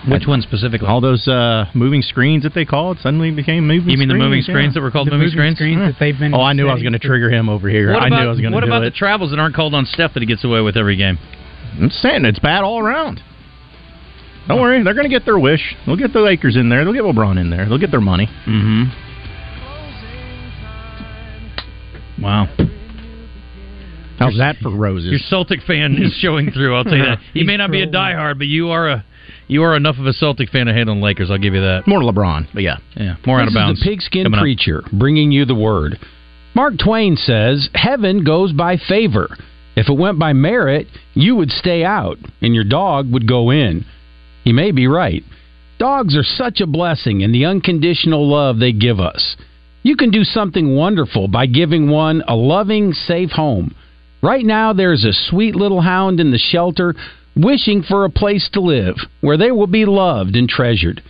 Which 0.09 0.25
one 0.25 0.41
specifically? 0.41 0.87
All 0.87 0.99
those 0.99 1.27
uh, 1.27 1.65
moving 1.75 2.01
screens 2.01 2.43
that 2.43 2.55
they 2.55 2.65
called 2.65 2.97
suddenly 2.99 3.29
became 3.29 3.67
moving. 3.67 3.81
Screens. 3.81 3.91
You 3.93 3.99
mean 3.99 4.07
the 4.07 4.13
screens, 4.13 4.23
moving 4.23 4.39
yeah. 4.39 4.53
screens 4.53 4.73
that 4.73 4.81
were 4.81 4.91
called 4.91 5.11
moving, 5.11 5.29
screens? 5.29 5.59
that 5.59 5.95
they've 5.99 6.17
been. 6.17 6.33
Oh, 6.33 6.41
I 6.41 6.53
knew 6.53 6.67
I 6.67 6.73
was 6.73 6.81
going 6.81 6.93
to 6.93 6.99
trigger 6.99 7.29
him 7.29 7.49
over 7.49 7.69
here. 7.69 7.93
What 7.93 8.01
I 8.03 8.07
about, 8.07 8.21
knew 8.21 8.25
I 8.25 8.29
was 8.29 8.39
going 8.41 8.51
to 8.51 8.55
what 8.55 8.63
about 8.63 8.83
it. 8.83 8.93
the 8.93 8.97
travels 8.97 9.29
that 9.29 9.39
aren't 9.39 9.55
called 9.55 9.75
on 9.75 9.85
Steph 9.85 10.13
that 10.15 10.21
he 10.21 10.25
gets 10.25 10.43
away 10.43 10.61
with 10.61 10.75
every 10.75 10.95
game? 10.95 11.19
I'm 11.79 11.89
saying 11.89 12.25
it's 12.25 12.39
bad 12.39 12.63
all 12.63 12.79
around. 12.79 13.21
Don't 14.47 14.59
worry, 14.59 14.83
they're 14.83 14.93
going 14.93 15.09
to 15.09 15.15
get 15.15 15.23
their 15.25 15.37
wish. 15.39 15.75
They'll 15.85 15.95
get 15.95 16.13
the 16.13 16.19
Lakers 16.19 16.55
in 16.55 16.69
there. 16.69 16.83
They'll 16.83 16.93
get 16.93 17.03
LeBron 17.03 17.39
in 17.39 17.49
there. 17.49 17.67
They'll 17.69 17.77
get 17.77 17.91
their 17.91 18.01
money. 18.01 18.27
Mm-hmm. 18.47 18.89
Wow. 22.23 22.47
How's 24.19 24.37
that 24.37 24.57
for 24.61 24.69
roses? 24.69 25.09
Your 25.09 25.19
Celtic 25.19 25.61
fan 25.63 25.95
is 25.99 26.13
showing 26.19 26.51
through. 26.51 26.75
I'll 26.75 26.83
tell 26.83 26.95
you 26.95 27.03
that. 27.05 27.19
He 27.33 27.43
may 27.43 27.57
not 27.57 27.71
be 27.71 27.81
a 27.81 27.87
diehard, 27.87 28.37
but 28.37 28.47
you 28.47 28.69
are 28.69 28.89
a 28.89 29.05
you 29.47 29.63
are 29.63 29.75
enough 29.75 29.97
of 29.97 30.05
a 30.05 30.13
Celtic 30.13 30.49
fan 30.49 30.67
to 30.67 30.73
handle 30.73 30.95
the 30.95 31.01
Lakers. 31.01 31.29
I'll 31.31 31.37
give 31.39 31.53
you 31.53 31.61
that. 31.61 31.83
More 31.87 31.99
LeBron, 32.01 32.47
but 32.53 32.61
yeah, 32.63 32.77
yeah, 32.95 33.15
more 33.25 33.41
out 33.41 33.47
of 33.47 33.53
bounds. 33.53 33.79
is 33.79 33.83
the 33.85 33.89
pigskin 33.91 34.23
Coming 34.25 34.37
up. 34.39 34.43
preacher 34.43 34.83
bringing 34.93 35.31
you 35.31 35.45
the 35.45 35.55
word. 35.55 35.99
Mark 36.53 36.73
Twain 36.83 37.15
says, 37.15 37.69
Heaven 37.73 38.23
goes 38.23 38.51
by 38.53 38.77
favor. 38.77 39.35
If 39.75 39.89
it 39.89 39.97
went 39.97 40.19
by 40.19 40.33
merit, 40.33 40.87
you 41.13 41.35
would 41.37 41.49
stay 41.49 41.83
out 41.83 42.17
and 42.41 42.53
your 42.53 42.63
dog 42.65 43.11
would 43.11 43.27
go 43.27 43.49
in. 43.51 43.85
He 44.43 44.53
may 44.53 44.71
be 44.71 44.87
right. 44.87 45.23
Dogs 45.77 46.15
are 46.15 46.23
such 46.23 46.61
a 46.61 46.67
blessing 46.67 47.21
in 47.21 47.31
the 47.31 47.45
unconditional 47.45 48.27
love 48.27 48.59
they 48.59 48.71
give 48.71 48.99
us. 48.99 49.35
You 49.83 49.95
can 49.95 50.11
do 50.11 50.23
something 50.23 50.75
wonderful 50.75 51.27
by 51.27 51.47
giving 51.47 51.89
one 51.89 52.23
a 52.27 52.35
loving, 52.35 52.93
safe 52.93 53.31
home. 53.31 53.73
Right 54.21 54.45
now, 54.45 54.73
there's 54.73 55.03
a 55.03 55.29
sweet 55.29 55.55
little 55.55 55.81
hound 55.81 56.19
in 56.19 56.29
the 56.29 56.37
shelter 56.37 56.95
wishing 57.35 57.81
for 57.81 58.05
a 58.05 58.09
place 58.09 58.47
to 58.53 58.61
live 58.61 58.95
where 59.21 59.37
they 59.37 59.51
will 59.51 59.67
be 59.67 59.85
loved 59.85 60.35
and 60.35 60.47
treasured. 60.47 61.01